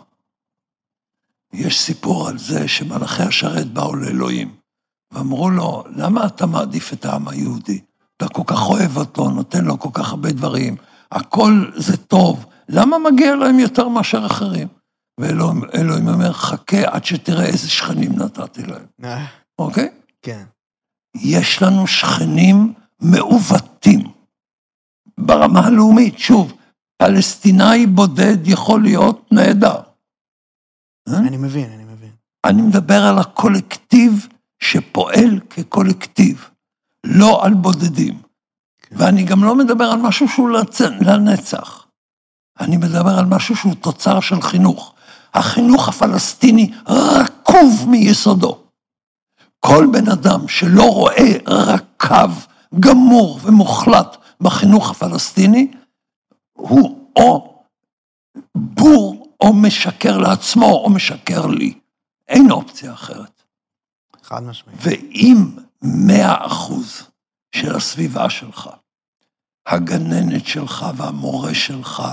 יש 1.53 1.79
סיפור 1.79 2.27
על 2.27 2.37
זה 2.37 2.67
שמלאכי 2.67 3.23
השרת 3.23 3.67
באו 3.67 3.95
לאלוהים, 3.95 4.55
ואמרו 5.13 5.49
לו, 5.49 5.83
למה 5.95 6.25
אתה 6.25 6.45
מעדיף 6.45 6.93
את 6.93 7.05
העם 7.05 7.27
היהודי? 7.27 7.79
אתה 8.17 8.27
כל 8.27 8.43
כך 8.47 8.69
אוהב 8.69 8.97
אותו, 8.97 9.29
נותן 9.29 9.65
לו 9.65 9.79
כל 9.79 9.89
כך 9.93 10.09
הרבה 10.09 10.31
דברים, 10.31 10.75
הכל 11.11 11.65
זה 11.75 11.97
טוב, 11.97 12.45
למה 12.69 12.97
מגיע 13.11 13.35
להם 13.35 13.59
יותר 13.59 13.87
מאשר 13.87 14.25
אחרים? 14.25 14.67
ואלוהים 15.19 16.07
אומר, 16.07 16.33
חכה 16.33 16.81
עד 16.95 17.05
שתראה 17.05 17.45
איזה 17.45 17.69
שכנים 17.69 18.11
נתתי 18.15 18.63
להם, 18.63 18.85
אה, 19.03 19.25
אוקיי? 19.59 19.89
כן. 20.21 20.43
יש 21.15 21.61
לנו 21.61 21.87
שכנים 21.87 22.73
מעוותים 22.99 24.11
ברמה 25.17 25.59
הלאומית. 25.59 26.19
שוב, 26.19 26.53
פלסטינאי 26.97 27.85
בודד 27.87 28.37
יכול 28.47 28.83
להיות 28.83 29.31
נהדר. 29.31 29.79
אה? 31.09 31.17
אני 31.17 31.37
מבין, 31.37 31.71
אני 31.71 31.83
מבין. 31.83 32.11
אני 32.45 32.61
מדבר 32.61 33.03
על 33.05 33.19
הקולקטיב 33.19 34.27
שפועל 34.59 35.39
כקולקטיב, 35.49 36.49
לא 37.03 37.45
על 37.45 37.53
בודדים. 37.53 38.21
ואני 38.91 39.23
גם 39.23 39.43
לא 39.43 39.55
מדבר 39.55 39.85
על 39.85 39.99
משהו 39.99 40.27
שהוא 40.27 40.49
לצ... 40.49 40.81
לנצח. 40.81 41.87
אני 42.59 42.77
מדבר 42.77 43.19
על 43.19 43.25
משהו 43.25 43.55
שהוא 43.55 43.75
תוצר 43.75 44.19
של 44.19 44.41
חינוך. 44.41 44.93
החינוך 45.33 45.89
הפלסטיני 45.89 46.71
רקוב 46.87 47.85
מיסודו. 47.87 48.57
כל 49.59 49.87
בן 49.91 50.09
אדם 50.09 50.47
שלא 50.47 50.83
רואה 50.83 51.31
רקב 51.47 52.31
גמור 52.79 53.39
ומוחלט 53.43 54.17
בחינוך 54.41 54.91
הפלסטיני, 54.91 55.71
הוא 56.53 57.07
או 57.15 57.63
בור 58.55 59.20
או 59.41 59.53
משקר 59.53 60.17
לעצמו 60.17 60.65
או 60.65 60.89
משקר 60.89 61.47
לי. 61.47 61.73
אין 62.27 62.51
אופציה 62.51 62.93
אחרת. 62.93 63.43
חד 64.23 64.43
משמעית. 64.43 64.79
ואם 64.81 65.49
מאה 65.81 66.45
אחוז 66.45 67.03
של 67.55 67.75
הסביבה 67.75 68.29
שלך, 68.29 68.69
הגננת 69.67 70.45
שלך 70.45 70.85
והמורה 70.97 71.53
שלך, 71.53 72.03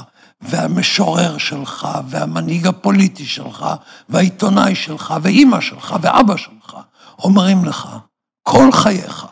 והמשורר 0.40 1.38
שלך, 1.38 1.88
והמנהיג 2.08 2.66
הפוליטי 2.66 3.26
שלך, 3.26 3.66
והעיתונאי 4.08 4.74
שלך, 4.74 5.14
ואימא 5.22 5.60
שלך, 5.60 5.96
ואבא 6.02 6.36
שלך, 6.36 6.76
אומרים 7.18 7.64
לך, 7.64 7.88
כל 8.42 8.72
חייך, 8.72 9.26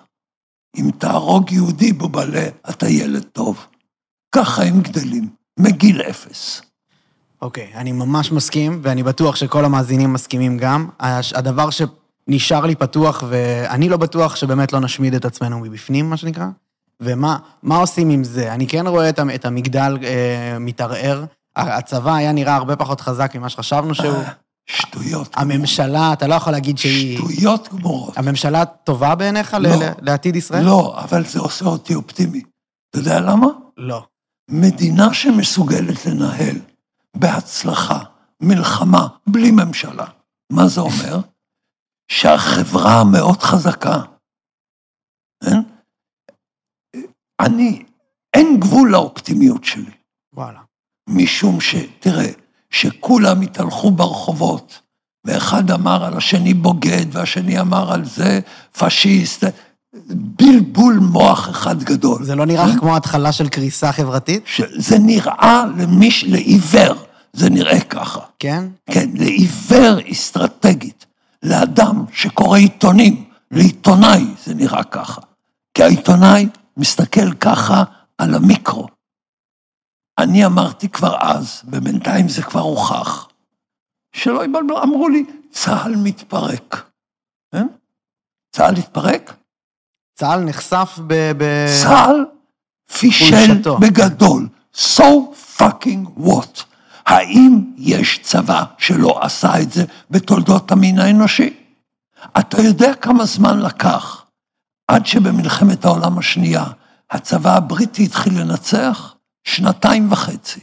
אם 0.77 0.91
תהרוג 0.99 1.53
יהודי 1.53 1.93
בובלה, 1.93 2.49
אתה 2.71 2.89
ילד 2.89 3.23
טוב. 3.23 3.67
ככה 4.33 4.63
הם 4.63 4.81
גדלים, 4.81 5.29
מגיל 5.59 6.01
אפס. 6.01 6.63
אוקיי, 7.43 7.71
אני 7.75 7.93
ממש 7.93 8.33
מסכים, 8.33 8.81
ואני 8.83 9.03
בטוח 9.03 9.37
שכל 9.37 9.65
המאזינים 9.65 10.13
מסכימים 10.13 10.59
גם. 10.59 10.89
הדבר 11.35 11.71
ש... 11.71 11.83
נשאר 12.29 12.67
לי 12.67 12.75
פתוח, 12.75 13.25
ואני 13.29 13.89
לא 13.89 13.97
בטוח 13.97 14.37
שבאמת 14.37 14.73
לא 14.73 14.81
נשמיד 14.81 15.15
את 15.15 15.25
עצמנו 15.25 15.59
מבפנים, 15.59 16.11
מה 16.11 16.17
שנקרא. 16.17 16.47
ומה 17.01 17.37
מה 17.63 17.77
עושים 17.77 18.11
עם 18.11 18.25
זה? 18.25 18.53
אני 18.53 18.67
כן 18.67 18.87
רואה 18.87 19.09
את, 19.09 19.21
את 19.35 19.45
המגדל 19.45 19.99
אה, 20.03 20.59
מתערער. 20.61 21.25
הצבא 21.57 22.15
היה 22.15 22.33
נראה 22.33 22.57
הרבה 22.57 22.77
פחות 22.77 23.01
חזק 23.01 23.35
ממה 23.35 23.49
שחשבנו 23.49 23.95
שהוא. 23.95 24.19
שטויות. 24.67 25.29
הממשלה, 25.35 26.13
אתה 26.13 26.27
לא 26.27 26.35
יכול 26.35 26.53
להגיד 26.53 26.79
שהיא... 26.79 27.19
שטויות 27.19 27.69
גמורות. 27.73 28.19
הממשלה 28.19 28.65
טובה 28.65 29.15
בעיניך 29.15 29.57
לא. 29.61 29.69
ל- 29.69 29.93
לעתיד 30.01 30.37
ישראל? 30.37 30.65
לא, 30.65 30.95
אבל 30.99 31.25
זה 31.25 31.39
עושה 31.41 31.65
אותי 31.65 31.95
אופטימי. 31.95 32.43
אתה 32.91 32.99
יודע 32.99 33.21
למה? 33.21 33.47
לא. 33.77 34.05
מדינה 34.51 35.15
שמסוגלת 35.15 36.07
לנהל 36.07 36.57
בהצלחה 37.19 37.99
מלחמה 38.41 39.07
בלי 39.27 39.51
ממשלה, 39.51 40.07
מה 40.53 40.69
זה 40.69 40.81
אומר? 40.81 41.21
שהחברה 42.09 43.05
מאוד 43.05 43.43
חזקה. 43.43 44.03
אין? 45.45 45.63
אני, 47.41 47.83
אין 48.35 48.61
גבול 48.61 48.91
לאופטימיות 48.91 49.65
שלי, 49.65 49.91
וואלה. 50.35 50.61
משום 51.09 51.61
שתראה, 51.61 52.31
שכולם 52.71 53.41
התהלכו 53.41 53.91
ברחובות, 53.91 54.81
ואחד 55.25 55.71
אמר 55.71 56.05
על 56.05 56.17
השני 56.17 56.55
בוגד, 56.55 57.07
והשני 57.13 57.61
אמר 57.61 57.93
על 57.93 58.05
זה 58.05 58.41
פשיסט, 58.79 59.45
בלבול 60.11 60.99
מוח 61.03 61.51
אחד 61.51 61.83
גדול. 61.83 62.25
זה 62.25 62.35
לא 62.35 62.47
נראה 62.47 62.67
לך 62.67 62.79
כמו 62.79 62.97
התחלה 62.97 63.33
של 63.33 63.49
קריסה 63.49 63.93
חברתית? 63.93 64.43
שזה 64.47 64.99
נראה 64.99 65.65
למיש, 65.79 66.25
לעיוור, 66.25 67.06
זה 67.37 67.51
נראה 67.51 67.81
ככה. 67.81 68.21
כן? 68.39 68.65
כן, 68.91 69.09
לעיוור 69.15 69.99
אסטרטגית, 70.13 71.07
לאדם 71.43 72.05
שקורא 72.13 72.59
עיתונים, 72.59 73.25
לעיתונאי 73.51 74.35
זה 74.45 74.55
נראה 74.55 74.85
ככה. 74.85 75.21
כי 75.75 75.83
העיתונאי 75.83 76.49
מסתכל 76.77 77.35
ככה 77.41 77.85
על 78.19 78.35
המיקרו. 78.35 78.87
אני 80.19 80.47
אמרתי 80.47 80.89
כבר 80.89 81.17
אז, 81.21 81.63
ובינתיים 81.65 82.29
זה 82.29 82.43
כבר 82.43 82.61
הוכח, 82.61 83.29
שלא 84.13 84.45
יבלבלו, 84.45 84.83
אמרו 84.83 85.09
לי, 85.09 85.25
צה"ל 85.51 85.97
מתפרק. 85.97 86.91
כן? 87.53 87.67
צה"ל 88.53 88.75
התפרק? 88.77 89.37
צה"ל 90.19 90.45
נחשף 90.45 90.99
ב... 91.07 91.33
ב... 91.39 91.67
צה"ל 91.83 92.25
פישל. 92.99 93.63
בגדול. 93.81 94.49
So 94.77 95.33
fucking 95.59 96.07
what? 96.19 96.76
האם 97.07 97.75
יש 97.77 98.19
צבא 98.23 98.65
שלא 98.79 99.21
עשה 99.23 99.49
את 99.63 99.73
זה 99.73 99.85
בתולדות 100.11 100.71
המין 100.71 100.99
האנושי? 100.99 101.63
אתה 102.39 102.63
יודע 102.63 102.95
כמה 102.95 103.25
זמן 103.25 103.61
לקח 103.61 104.27
עד 104.89 105.07
שבמלחמת 105.07 105.85
העולם 105.85 106.19
השנייה 106.19 106.65
הצבא 107.11 107.57
הבריטי 107.57 108.05
התחיל 108.05 108.33
לנצח? 108.41 109.17
שנתיים 109.45 110.13
וחצי. 110.13 110.61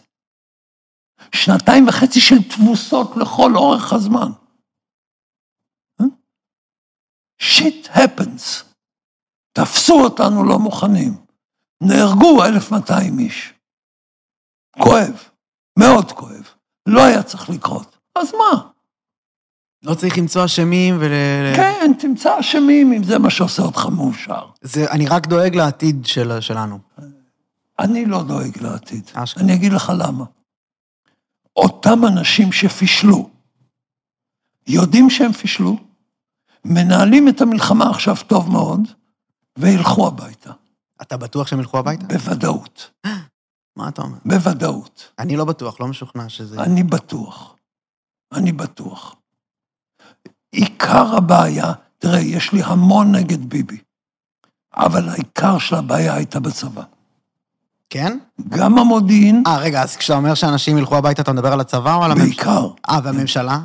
שנתיים 1.36 1.88
וחצי 1.88 2.22
של 2.22 2.44
תבוסות 2.50 3.18
לכל 3.18 3.56
אורך 3.56 3.94
הזמן. 3.94 4.32
שיט 7.40 7.88
הפנס. 7.92 8.64
תפסו 9.54 10.04
אותנו 10.04 10.44
לא 10.44 10.60
מוכנים. 10.60 11.26
נהרגו 11.82 12.46
1,200 12.46 13.20
איש. 13.20 13.54
כואב, 14.80 15.30
מאוד 15.80 16.12
כואב. 16.12 16.48
לא 16.86 17.04
היה 17.04 17.24
צריך 17.24 17.50
לקרות. 17.50 17.98
אז 18.16 18.34
מה? 18.34 18.70
לא 19.84 19.96
צריך 19.96 20.18
למצוא 20.18 20.46
אשמים 20.46 20.98
ול... 21.00 21.12
כן, 21.56 21.92
תמצא 22.00 22.40
אשמים 22.40 22.94
אם 22.94 23.04
זה 23.04 23.20
מה 23.20 23.30
שעושה 23.30 23.64
אותך 23.64 23.86
מאושר. 23.86 24.46
זה, 24.62 24.92
אני 24.92 25.08
רק 25.08 25.28
דואג 25.28 25.56
לעתיד 25.56 26.06
של, 26.06 26.42
שלנו. 26.42 26.80
אני 27.80 28.06
לא 28.06 28.24
דואג 28.24 28.58
לעתיד. 28.62 29.12
אשכרה. 29.14 29.44
אני 29.44 29.54
אגיד 29.54 29.74
לך 29.74 29.92
למה. 29.98 30.26
אותם 31.56 32.06
אנשים 32.06 32.52
שפישלו, 32.52 33.30
יודעים 34.68 35.10
שהם 35.10 35.32
פישלו, 35.32 35.78
מנהלים 36.66 37.28
את 37.30 37.42
המלחמה 37.42 37.90
עכשיו 37.90 38.16
טוב 38.28 38.52
מאוד, 38.52 38.82
וילכו 39.58 40.08
הביתה. 40.08 40.52
אתה 41.02 41.18
בטוח 41.18 41.48
שהם 41.48 41.60
ילכו 41.60 41.78
הביתה? 41.78 42.06
בוודאות. 42.06 42.92
מה 43.76 43.90
אתה 43.90 44.02
אומר? 44.02 44.18
בוודאות. 44.26 45.12
אני 45.20 45.36
לא 45.36 45.46
בטוח, 45.46 45.80
לא 45.80 45.88
משוכנע 45.88 46.30
שזה... 46.30 46.64
אני 46.64 46.84
בטוח. 46.84 47.56
אני 48.34 48.52
בטוח. 48.52 49.16
עיקר 50.52 51.18
הבעיה, 51.18 51.74
תראה, 51.98 52.20
יש 52.20 52.54
לי 52.54 52.64
המון 52.64 53.16
נגד 53.16 53.50
ביבי, 53.50 53.78
אבל 54.76 55.10
העיקר 55.10 55.58
של 55.58 55.76
הבעיה 55.76 56.14
הייתה 56.14 56.40
בצבא. 56.40 56.84
כן? 57.90 58.18
גם 58.50 58.80
המודיעין, 58.80 59.44
אה, 59.48 59.58
רגע, 59.58 59.84
אז 59.84 59.98
כשאתה 59.98 60.18
אומר 60.18 60.34
שאנשים 60.34 60.78
ילכו 60.78 60.96
הביתה, 60.96 61.22
אתה 61.22 61.34
מדבר 61.34 61.54
על 61.54 61.60
הצבא 61.60 61.96
או 61.96 62.04
על 62.04 62.12
הממשלה? 62.12 62.26
בעיקר. 62.26 62.68
אה, 62.90 63.00
והממשלה? 63.04 63.60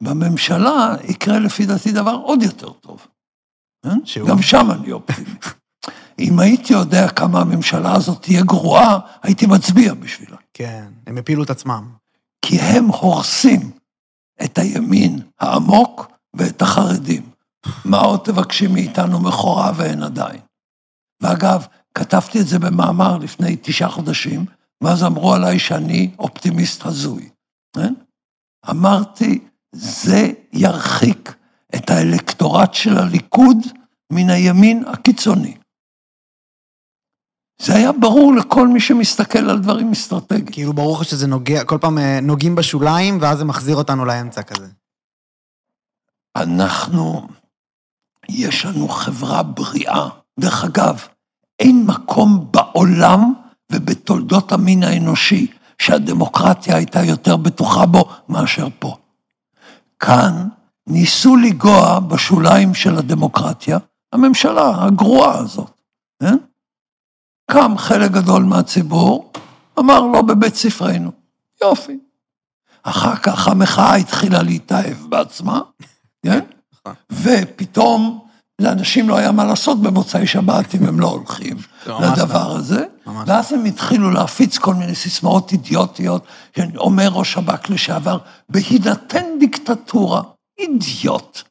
בממשלה 0.00 0.94
יקרה 1.04 1.38
לפי 1.38 1.66
דעתי 1.66 1.92
דבר 1.92 2.14
עוד 2.22 2.42
יותר 2.42 2.70
טוב. 2.70 3.06
כן? 3.82 3.98
שהוא? 4.04 4.28
גם 4.28 4.42
שם 4.42 4.70
אני 4.70 4.92
אופטימי. 4.92 5.28
אם 6.18 6.38
הייתי 6.38 6.72
יודע 6.72 7.08
כמה 7.08 7.40
הממשלה 7.40 7.94
הזאת 7.94 8.22
תהיה 8.22 8.42
גרועה, 8.42 8.98
הייתי 9.22 9.46
מצביע 9.46 9.94
בשבילה. 9.94 10.36
כן, 10.54 10.84
הם 11.06 11.18
הפילו 11.18 11.42
את 11.42 11.50
עצמם. 11.50 11.88
כי 12.42 12.60
הם 12.60 12.86
הורסים 12.86 13.70
את 14.44 14.58
הימין 14.58 15.18
העמוק 15.40 16.12
ואת 16.36 16.62
החרדים. 16.62 17.22
מה 17.84 17.98
עוד 17.98 18.20
תבקשי 18.24 18.66
מאיתנו 18.66 19.20
מכורה 19.20 19.72
ואין 19.76 20.02
עדיין? 20.02 20.40
ואגב, 21.20 21.66
כתבתי 21.94 22.40
את 22.40 22.46
זה 22.46 22.58
במאמר 22.58 23.18
לפני 23.18 23.56
תשעה 23.62 23.88
חודשים, 23.88 24.44
ואז 24.80 25.04
אמרו 25.04 25.34
עליי 25.34 25.58
שאני 25.58 26.10
אופטימיסט 26.18 26.86
הזוי. 26.86 27.28
כן? 27.76 27.94
אמרתי, 28.70 29.38
זה 29.72 30.32
ירחיק 30.52 31.34
את 31.74 31.90
האלקטורט 31.90 32.74
של 32.74 32.98
הליכוד 32.98 33.58
מן 34.12 34.30
הימין 34.30 34.84
הקיצוני. 34.86 35.56
זה 37.58 37.74
היה 37.74 37.92
ברור 37.92 38.34
לכל 38.34 38.68
מי 38.68 38.80
שמסתכל 38.80 39.50
על 39.50 39.58
דברים 39.58 39.92
אסטרטגיים. 39.92 40.46
כאילו, 40.46 40.72
ברור 40.72 40.96
לך 41.00 41.04
שזה 41.04 41.26
נוגע, 41.26 41.64
כל 41.64 41.78
פעם 41.78 41.98
אה, 41.98 42.20
נוגעים 42.22 42.54
בשוליים, 42.54 43.18
ואז 43.20 43.38
זה 43.38 43.44
מחזיר 43.44 43.76
אותנו 43.76 44.04
לאמצע 44.04 44.42
כזה. 44.42 44.66
אנחנו, 46.36 47.28
יש 48.28 48.66
לנו 48.66 48.88
חברה 48.88 49.42
בריאה. 49.42 50.08
דרך 50.40 50.64
אגב, 50.64 51.06
אין 51.58 51.86
מקום 51.86 52.48
בעולם 52.50 53.34
ובתולדות 53.72 54.52
המין 54.52 54.82
האנושי 54.82 55.46
שהדמוקרטיה 55.78 56.76
הייתה 56.76 57.04
יותר 57.04 57.36
בטוחה 57.36 57.86
בו 57.86 58.08
מאשר 58.28 58.68
פה. 58.78 58.96
כאן 59.98 60.48
ניסו 60.86 61.36
לגוע 61.36 62.00
בשוליים 62.00 62.74
של 62.74 62.96
הדמוקרטיה, 62.98 63.78
הממשלה 64.12 64.84
הגרועה 64.84 65.38
הזאת, 65.38 65.80
כן? 66.22 66.36
קם 67.50 67.78
חלק 67.78 68.10
גדול 68.10 68.42
מהציבור, 68.42 69.32
אמר 69.78 70.00
לא 70.00 70.22
בבית 70.22 70.54
ספרנו. 70.54 71.10
יופי. 71.62 71.98
אחר 72.82 73.16
כך 73.16 73.48
המחאה 73.48 73.94
התחילה 73.94 74.42
להתאהב 74.42 74.96
בעצמה, 75.08 75.60
כן? 76.22 76.40
ופתאום 77.12 78.26
לאנשים 78.58 79.08
לא 79.08 79.16
היה 79.16 79.32
מה 79.32 79.44
לעשות 79.44 79.82
במוצאי 79.82 80.26
שבת 80.26 80.74
אם 80.74 80.86
הם 80.86 81.00
לא 81.00 81.06
הולכים 81.06 81.56
ממש 81.56 81.66
לא. 81.86 82.00
לדבר 82.12 82.50
הזה, 82.56 82.84
ממש. 83.06 83.28
ואז 83.28 83.52
הם 83.52 83.64
התחילו 83.64 84.10
להפיץ 84.10 84.58
כל 84.58 84.74
מיני 84.74 84.94
סיסמאות 84.94 85.52
אידיוטיות, 85.52 86.26
שאומר 86.56 87.08
ראש 87.08 87.32
שב"כ 87.32 87.70
לשעבר, 87.70 88.18
בהינתן 88.48 89.24
דיקטטורה, 89.40 90.22
אידיוט, 90.58 91.42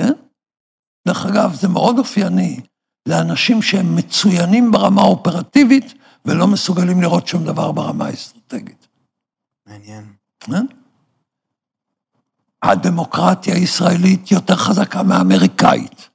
כן? 0.00 0.12
דרך 1.08 1.26
אגב, 1.26 1.54
זה 1.54 1.68
מאוד 1.68 1.98
אופייני 1.98 2.60
לאנשים 3.08 3.62
שהם 3.62 3.96
מצוינים 3.96 4.70
ברמה 4.70 5.02
האופרטיבית 5.02 5.94
ולא 6.24 6.46
מסוגלים 6.46 7.02
לראות 7.02 7.26
שום 7.26 7.44
דבר 7.44 7.72
ברמה 7.72 8.06
האסטרטגית. 8.06 8.88
מעניין. 9.66 10.04
כן? 10.40 10.66
הדמוקרטיה 12.62 13.54
הישראלית 13.54 14.30
יותר 14.30 14.56
חזקה 14.56 15.02
מהאמריקאית, 15.02 16.08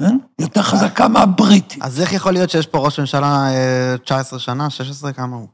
כן? 0.00 0.18
יותר 0.38 0.62
חזקה 0.62 1.08
מהבריטית. 1.08 1.82
אז 1.82 2.00
איך 2.00 2.12
יכול 2.12 2.32
להיות 2.32 2.50
שיש 2.50 2.66
פה 2.66 2.78
ראש 2.78 3.00
ממשלה 3.00 3.48
אה, 3.50 3.94
19 4.04 4.38
שנה, 4.38 4.70
16, 4.70 5.12
כמה 5.12 5.36
הוא? 5.36 5.48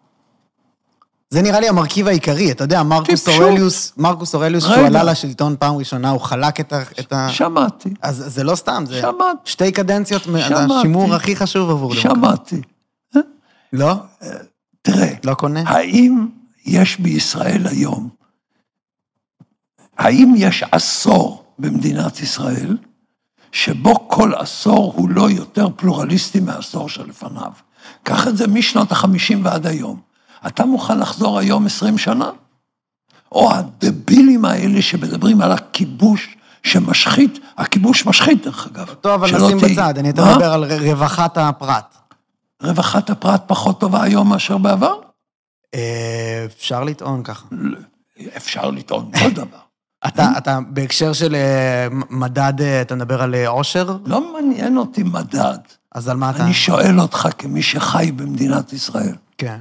זה 1.30 1.42
נראה 1.42 1.60
לי 1.60 1.68
המרכיב 1.68 2.06
העיקרי, 2.08 2.50
אתה 2.50 2.64
יודע, 2.64 2.82
מרקוס. 2.82 3.28
אורליוס, 3.28 3.92
מרקוס 3.96 4.34
אורליוס, 4.34 4.64
כשהוא. 4.64 4.86
עלה 4.86 5.02
לשלטון 5.02 5.56
פעם 5.58 5.76
ראשונה, 5.76 6.10
הוא 6.10 6.20
חלק 6.20 6.60
את 6.60 6.72
ה... 6.72 6.82
את 7.00 7.12
ה... 7.12 7.28
שמעתי, 7.30 7.94
אז 8.02 8.24
זה 8.26 8.44
לא 8.44 8.54
סתם, 8.54 8.84
זה 8.86 9.00
שמעתי, 9.00 9.38
שתי 9.44 9.72
קדנציות, 9.72 10.22
שמעתי. 10.22 10.74
השימור 10.74 11.14
הכי 11.14 11.36
חשוב 11.36 11.70
עבור 11.70 11.94
דמוקרטיה. 11.94 12.10
שמעתי. 12.14 12.60
לא? 13.72 13.94
תראה, 14.82 15.12
לא 15.24 15.34
קונה? 15.34 15.62
האם 15.66 16.26
יש 16.66 17.00
בישראל 17.00 17.66
היום, 17.66 18.08
האם 19.98 20.34
יש 20.36 20.64
עשור 20.72 21.44
במדינת 21.58 22.20
ישראל 22.20 22.76
שבו 23.52 24.08
כל 24.08 24.32
עשור 24.34 24.92
הוא 24.96 25.08
לא 25.08 25.30
יותר 25.30 25.68
פלורליסטי 25.76 26.40
מהעשור 26.40 26.88
שלפניו. 26.88 27.52
קח 28.02 28.28
את 28.28 28.36
זה 28.36 28.46
משנות 28.46 28.92
החמישים 28.92 29.44
ועד 29.44 29.66
היום. 29.66 30.07
אתה 30.47 30.64
מוכן 30.64 30.99
לחזור 30.99 31.39
היום 31.39 31.66
עשרים 31.66 31.99
שנה? 31.99 32.30
או 33.32 33.53
הדבילים 33.55 34.45
האלה 34.45 34.82
שמדברים 34.82 35.41
על 35.43 35.53
הכיבוש 35.53 36.36
שמשחית, 36.62 37.39
הכיבוש 37.59 38.07
משחית 38.07 38.45
דרך 38.45 38.66
אגב. 38.66 38.95
טוב, 39.01 39.12
אבל 39.24 39.36
נשים 39.47 39.61
תהי- 39.61 39.72
בצד, 39.72 39.99
אני? 39.99 40.09
מדבר 40.09 40.53
על 40.53 40.64
רווחת 40.64 41.39
הפרט. 41.39 41.95
רווחת 42.62 43.11
הפרט 43.11 43.43
פחות 43.47 43.80
טובה 43.80 44.03
היום 44.03 44.28
מאשר 44.28 44.59
בעבר? 44.59 44.95
אה, 45.74 46.47
אפשר 46.57 46.84
לטעון 46.84 47.22
ככה. 47.22 47.47
אפשר 48.36 48.70
לטעון 48.70 49.11
כל 49.18 49.30
דבר. 49.43 49.59
אתה, 50.07 50.28
אתה 50.39 50.59
בהקשר 50.68 51.12
של 51.12 51.34
אה, 51.34 51.86
מדד, 52.11 52.53
אה, 52.61 52.82
אתה 52.82 52.95
מדבר 52.95 53.22
על 53.22 53.34
אה, 53.34 53.49
עושר? 53.49 53.97
לא 54.05 54.32
מעניין 54.32 54.76
אותי 54.76 55.03
מדד. 55.03 55.59
אז 55.95 56.09
על 56.09 56.16
מה 56.16 56.30
אתה... 56.30 56.45
אני 56.45 56.55
שואל 56.55 57.01
אותך 57.01 57.28
כמי 57.39 57.62
שחי 57.62 58.12
במדינת 58.16 58.72
ישראל. 58.72 59.14
כן. 59.39 59.61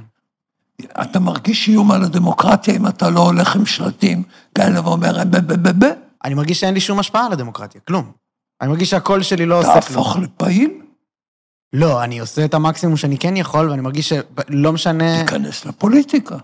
אתה 0.84 1.20
מרגיש 1.20 1.68
איום 1.68 1.90
על 1.90 2.04
הדמוקרטיה 2.04 2.76
אם 2.76 2.86
אתה 2.86 3.10
לא 3.10 3.20
הולך 3.20 3.56
עם 3.56 3.66
שלטים 3.66 4.22
כאלה 4.54 4.80
ואומר 4.80 5.24
ב 5.24 5.36
ב 5.36 5.68
ב 5.68 5.84
ב 5.84 5.88
אני 6.24 6.34
מרגיש 6.34 6.60
שאין 6.60 6.74
לי 6.74 6.80
שום 6.80 6.98
השפעה 6.98 7.26
על 7.26 7.32
הדמוקרטיה, 7.32 7.80
כלום. 7.80 8.12
אני 8.60 8.70
מרגיש 8.70 8.90
שהקול 8.90 9.22
שלי 9.22 9.46
לא 9.46 9.58
עושה 9.58 9.72
כלום. 9.72 9.80
תהפוך 9.80 10.16
לפעיל, 10.16 10.70
לא, 11.72 12.04
אני 12.04 12.18
עושה 12.18 12.44
את 12.44 12.54
המקסימום 12.54 12.96
שאני 12.96 13.18
כן 13.18 13.36
יכול, 13.36 13.70
ואני 13.70 13.82
מרגיש 13.82 14.08
שלא 14.08 14.72
משנה... 14.72 15.24
תיכנס 15.24 15.64
לפוליטיקה. 15.64 16.36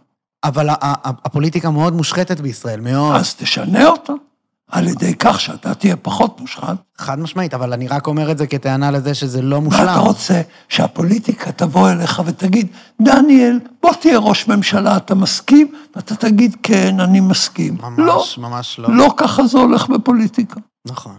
אבל 0.44 0.68
הפוליטיקה 1.02 1.70
מאוד 1.70 1.92
מושחתת 1.92 2.40
בישראל, 2.40 2.80
מאוד. 2.80 3.16
אז 3.16 3.34
תשנה 3.34 3.86
אותה, 3.86 4.12
על 4.74 4.88
ידי 4.88 5.14
כך 5.18 5.40
שאתה 5.40 5.74
תהיה 5.74 5.96
פחות 5.96 6.40
מושחת. 6.40 6.76
חד 6.98 7.18
משמעית, 7.18 7.54
אבל 7.54 7.72
אני 7.72 7.88
רק 7.88 8.06
אומר 8.06 8.30
את 8.30 8.38
זה 8.38 8.46
כטענה 8.46 8.90
לזה 8.90 9.14
שזה 9.14 9.42
לא 9.42 9.60
מושלם. 9.60 9.82
אתה 9.82 9.98
רוצה? 9.98 10.40
שהפוליטיקה 10.68 11.52
תבוא 11.52 11.90
אליך 11.90 12.22
ותגיד, 12.26 12.66
דניאל, 13.02 13.60
בוא 13.82 13.92
תהיה 13.92 14.18
ראש 14.18 14.48
ממשלה, 14.48 14.96
אתה 14.96 15.14
מסכים? 15.14 15.74
ואתה 15.96 16.16
תגיד, 16.16 16.56
כן, 16.62 17.00
אני 17.00 17.20
מסכים. 17.20 17.76
לא, 17.98 18.14
ממש, 18.16 18.38
ממש 18.38 18.78
לא. 18.78 18.96
לא 18.96 19.14
ככה 19.16 19.46
זה 19.46 19.58
הולך 19.58 19.88
בפוליטיקה. 19.88 20.60
נכון. 20.86 21.16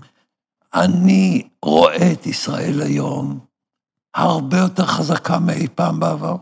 אני 0.73 1.47
רואה 1.63 2.11
את 2.11 2.27
ישראל 2.27 2.81
היום 2.81 3.39
הרבה 4.15 4.57
יותר 4.57 4.85
חזקה 4.85 5.39
מאי 5.39 5.67
פעם 5.75 5.99
בעבר. 5.99 6.35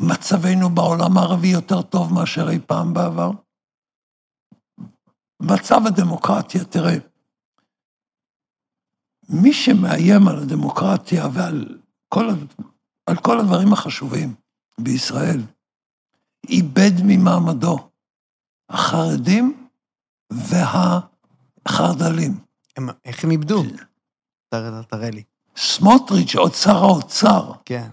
מצבנו 0.00 0.70
בעולם 0.70 1.18
הערבי 1.18 1.48
יותר 1.48 1.82
טוב 1.82 2.14
מאשר 2.14 2.50
אי 2.50 2.58
פעם 2.66 2.94
בעבר. 2.94 3.30
מצב 5.40 5.86
הדמוקרטיה, 5.86 6.64
תראה, 6.64 6.96
מי 9.28 9.52
שמאיים 9.52 10.28
על 10.28 10.38
הדמוקרטיה 10.38 11.28
ועל 11.32 11.78
כל, 12.08 12.28
על 13.06 13.16
כל 13.16 13.40
הדברים 13.40 13.72
החשובים 13.72 14.34
בישראל, 14.78 15.40
איבד 16.48 16.92
ממעמדו 17.04 17.88
החרדים 18.68 19.68
והחרד"לים. 20.32 22.38
הם, 22.76 22.88
איך 23.04 23.24
הם 23.24 23.30
איבדו? 23.30 23.62
תראה, 24.50 24.82
תראה 24.82 25.10
לי. 25.10 25.22
סמוטריץ', 25.56 26.34
עוד 26.34 26.54
שר 26.54 26.76
האוצר, 26.76 27.52
כן. 27.64 27.88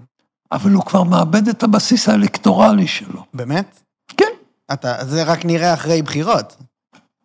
אבל 0.51 0.71
הוא 0.71 0.85
כבר 0.85 1.03
מאבד 1.03 1.47
את 1.47 1.63
הבסיס 1.63 2.09
האלקטורלי 2.09 2.87
שלו. 2.87 3.25
באמת? 3.33 3.83
כן. 4.07 4.31
אתה, 4.73 5.05
זה 5.05 5.23
רק 5.23 5.45
נראה 5.45 5.73
אחרי 5.73 6.01
בחירות. 6.01 6.57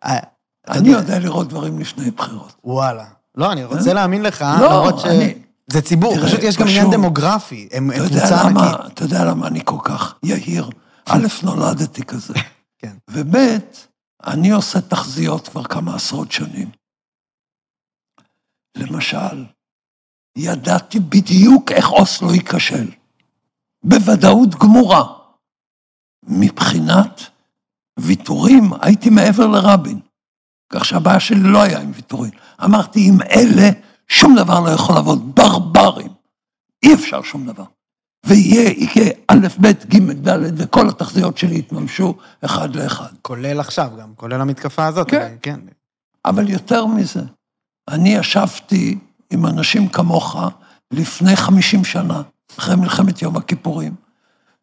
אה, 0.03 0.17
אתה 0.17 0.73
אני 0.79 0.89
יודע- 0.89 1.19
לראות 1.19 1.47
דברים 1.47 1.79
לפני 1.79 2.11
בחירות. 2.11 2.55
וואלה. 2.63 3.05
לא, 3.35 3.51
אני 3.51 3.63
רוצה 3.63 3.93
להאמין 3.93 4.21
לך, 4.21 4.41
לא, 4.61 4.67
למרות 4.67 4.99
ש... 4.99 5.05
אני- 5.05 5.33
זה 5.71 5.81
ציבור, 5.81 6.15
תראה, 6.15 6.27
פשוט 6.27 6.39
יש 6.43 6.57
גם 6.57 6.67
עניין 6.67 6.91
דמוגרפי. 6.91 7.69
הם 7.71 7.91
הם 7.91 7.95
אתה 7.95 8.03
יודע 8.03 8.19
קבוצה 8.19 8.49
למה, 8.49 8.69
ענקית. 8.69 8.93
אתה 8.93 9.03
יודע 9.03 9.25
למה 9.25 9.47
אני 9.47 9.61
כל 9.65 9.77
כך 9.83 10.15
יהיר? 10.23 10.69
א', 11.05 11.27
נולדתי 11.43 12.03
כזה. 12.03 12.33
כן. 12.77 12.95
וב', 13.09 13.35
אני 14.23 14.51
עושה 14.51 14.81
תחזיות 14.81 15.47
כבר 15.47 15.63
כמה 15.63 15.95
עשרות 15.95 16.31
שנים. 16.31 16.69
למשל, 18.77 19.45
ידעתי 20.37 20.99
בדיוק 20.99 21.71
איך 21.71 21.91
אוסלו 21.91 22.33
ייכשל. 22.33 22.91
בוודאות 23.83 24.55
גמורה. 24.55 25.03
מבחינת 26.23 27.21
ויתורים, 28.01 28.71
הייתי 28.81 29.09
מעבר 29.09 29.47
לרבין. 29.47 29.99
כך 30.73 30.85
שהבעיה 30.85 31.19
שלי 31.19 31.39
לא 31.39 31.61
היה 31.61 31.79
עם 31.79 31.91
ויתורים. 31.95 32.31
אמרתי, 32.63 33.07
עם 33.07 33.17
אלה 33.21 33.69
שום 34.07 34.35
דבר 34.35 34.59
לא 34.59 34.69
יכול 34.69 34.95
לעבוד, 34.95 35.35
ברברים. 35.35 36.11
אי 36.83 36.93
אפשר 36.93 37.21
שום 37.21 37.45
דבר. 37.45 37.63
ויהיה, 38.25 38.69
יהיה 38.77 39.11
א', 39.27 39.47
ב', 39.61 39.67
ג', 39.67 40.11
ד', 40.27 40.37
וכל 40.57 40.89
התחזיות 40.89 41.37
שלי 41.37 41.57
יתממשו 41.57 42.13
אחד 42.45 42.75
לאחד. 42.75 43.09
כולל 43.21 43.59
עכשיו 43.59 43.91
גם, 43.99 44.13
כולל 44.15 44.41
המתקפה 44.41 44.85
הזאת. 44.85 45.09
כן. 45.09 45.17
אולי, 45.21 45.37
כן. 45.41 45.59
אבל 46.25 46.49
יותר 46.49 46.85
מזה, 46.85 47.21
אני 47.89 48.09
ישבתי 48.09 48.99
עם 49.31 49.45
אנשים 49.45 49.87
כמוך 49.87 50.37
לפני 50.91 51.35
50 51.35 51.83
שנה, 51.83 52.21
אחרי 52.59 52.75
מלחמת 52.75 53.21
יום 53.21 53.37
הכיפורים, 53.37 53.95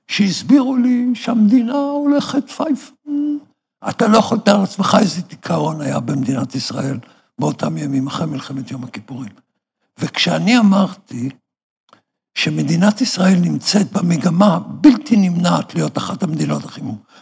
שהסבירו 0.08 0.76
לי 0.76 1.10
שהמדינה 1.14 1.72
הולכת 1.74 2.50
פייפן. 2.50 2.90
אתה 3.88 4.08
לא 4.08 4.18
יכול 4.18 4.38
לתאר 4.38 4.60
לעצמך 4.60 4.96
איזה 5.00 5.22
דיכאון 5.22 5.80
היה 5.80 6.00
במדינת 6.00 6.54
ישראל 6.54 6.98
באותם 7.38 7.76
ימים 7.76 8.06
אחרי 8.06 8.26
מלחמת 8.26 8.70
יום 8.70 8.84
הכיפורים. 8.84 9.30
וכשאני 9.98 10.58
אמרתי 10.58 11.28
שמדינת 12.34 13.00
ישראל 13.00 13.36
נמצאת 13.42 13.92
במגמה 13.92 14.54
הבלתי 14.54 15.16
נמנעת 15.16 15.74
להיות 15.74 15.98
אחת 15.98 16.22
המדינות 16.22 16.64
הכי 16.64 16.80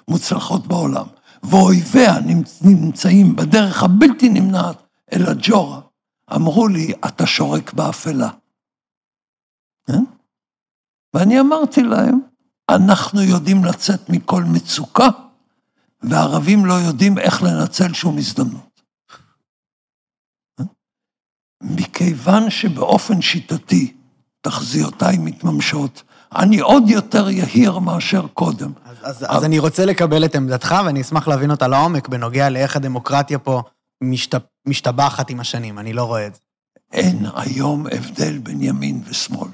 מוצלחות 0.08 0.66
בעולם, 0.66 1.06
ואויביה 1.42 2.18
נמצ- 2.18 2.64
נמצאים 2.64 3.36
בדרך 3.36 3.82
הבלתי 3.82 4.28
נמנעת 4.28 4.82
אל 5.12 5.26
הג'ורה, 5.26 5.80
אמרו 6.34 6.68
לי, 6.68 6.92
אתה 7.06 7.26
שורק 7.26 7.72
באפלה. 7.72 8.30
כן? 9.86 10.04
ואני 11.14 11.40
אמרתי 11.40 11.82
להם, 11.82 12.20
אנחנו 12.70 13.22
יודעים 13.22 13.64
לצאת 13.64 14.08
מכל 14.08 14.44
מצוקה, 14.44 15.08
והערבים 16.02 16.66
לא 16.66 16.74
יודעים 16.74 17.18
איך 17.18 17.42
לנצל 17.42 17.92
שום 17.92 18.18
הזדמנות. 18.18 18.80
מכיוון 21.62 22.50
שבאופן 22.50 23.20
שיטתי 23.22 23.92
תחזיותיי 24.40 25.18
מתממשות, 25.18 26.02
אני 26.36 26.58
עוד 26.58 26.82
יותר 26.88 27.30
יהיר 27.30 27.78
מאשר 27.78 28.26
קודם. 28.26 28.72
אז, 28.84 28.96
אז, 29.02 29.26
אז 29.28 29.44
אני 29.44 29.58
רוצה 29.58 29.84
לקבל 29.84 30.24
את 30.24 30.34
עמדתך, 30.34 30.74
ואני 30.86 31.00
אשמח 31.00 31.28
להבין 31.28 31.50
אותה 31.50 31.68
לעומק 31.68 32.08
בנוגע 32.08 32.48
לאיך 32.48 32.76
הדמוקרטיה 32.76 33.38
פה 33.38 33.62
משת, 34.00 34.34
משתבחת 34.66 35.30
עם 35.30 35.40
השנים, 35.40 35.78
אני 35.78 35.92
לא 35.92 36.04
רואה 36.04 36.26
את 36.26 36.34
זה. 36.34 36.40
אין 36.92 37.26
היום 37.34 37.86
הבדל 37.86 38.38
בין 38.38 38.62
ימין 38.62 39.02
ושמאל. 39.04 39.48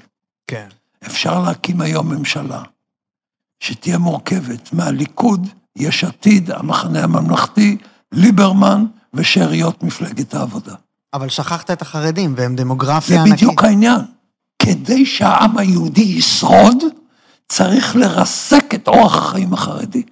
כן. 0.47 0.67
אפשר 1.05 1.41
להקים 1.41 1.81
היום 1.81 2.13
ממשלה 2.13 2.63
שתהיה 3.63 3.97
מורכבת 3.97 4.73
מהליכוד, 4.73 5.47
יש 5.75 6.03
עתיד, 6.03 6.51
המחנה 6.51 7.03
הממלכתי, 7.03 7.77
ליברמן 8.11 8.85
ושאריות 9.13 9.83
מפלגת 9.83 10.33
העבודה. 10.33 10.75
אבל 11.13 11.29
שכחת 11.29 11.71
את 11.71 11.81
החרדים, 11.81 12.33
והם 12.37 12.55
דמוגרפיה 12.55 13.15
זה 13.17 13.21
ענקית. 13.21 13.33
בדיוק 13.33 13.63
העניין. 13.63 13.99
כדי 14.59 15.05
שהעם 15.05 15.57
היהודי 15.57 16.01
ישרוד, 16.01 16.77
צריך 17.47 17.95
לרסק 17.95 18.73
את 18.75 18.87
אורח 18.87 19.15
החיים 19.15 19.53
החרדי. 19.53 20.03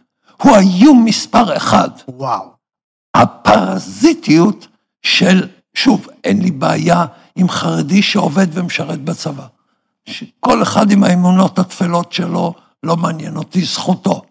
הוא 0.41 0.55
האיום 0.55 1.05
מספר 1.05 1.57
אחד. 1.57 1.89
וואו. 2.07 2.51
הפרזיטיות 3.15 4.67
של, 5.01 5.47
שוב, 5.73 6.07
אין 6.23 6.41
לי 6.41 6.51
בעיה 6.51 7.05
עם 7.35 7.49
חרדי 7.49 8.01
שעובד 8.01 8.47
ומשרת 8.53 9.01
בצבא. 9.01 9.45
כל 10.39 10.63
אחד 10.63 10.91
עם 10.91 11.03
האמונות 11.03 11.59
התפלות 11.59 12.13
שלו, 12.13 12.53
לא 12.83 12.97
מעניין 12.97 13.37
אותי, 13.37 13.65
זכותו. 13.65 14.21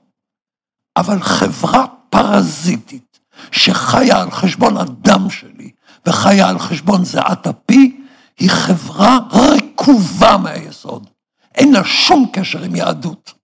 אבל 0.96 1.22
חברה 1.22 1.86
פרזיטית, 2.10 3.20
שחיה 3.52 4.20
על 4.20 4.30
חשבון 4.30 4.76
הדם 4.76 5.30
שלי, 5.30 5.70
וחיה 6.06 6.48
על 6.48 6.58
חשבון 6.58 7.04
זיעת 7.04 7.46
אפי, 7.46 8.00
היא 8.38 8.50
חברה 8.50 9.18
רקובה 9.32 10.36
מהיסוד. 10.36 11.06
אין 11.54 11.72
לה 11.72 11.84
שום 11.84 12.26
קשר 12.32 12.62
עם 12.62 12.76
יהדות. 12.76 13.34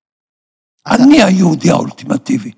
אני 0.86 1.22
היהודי 1.22 1.70
האולטימטיבי. 1.70 2.50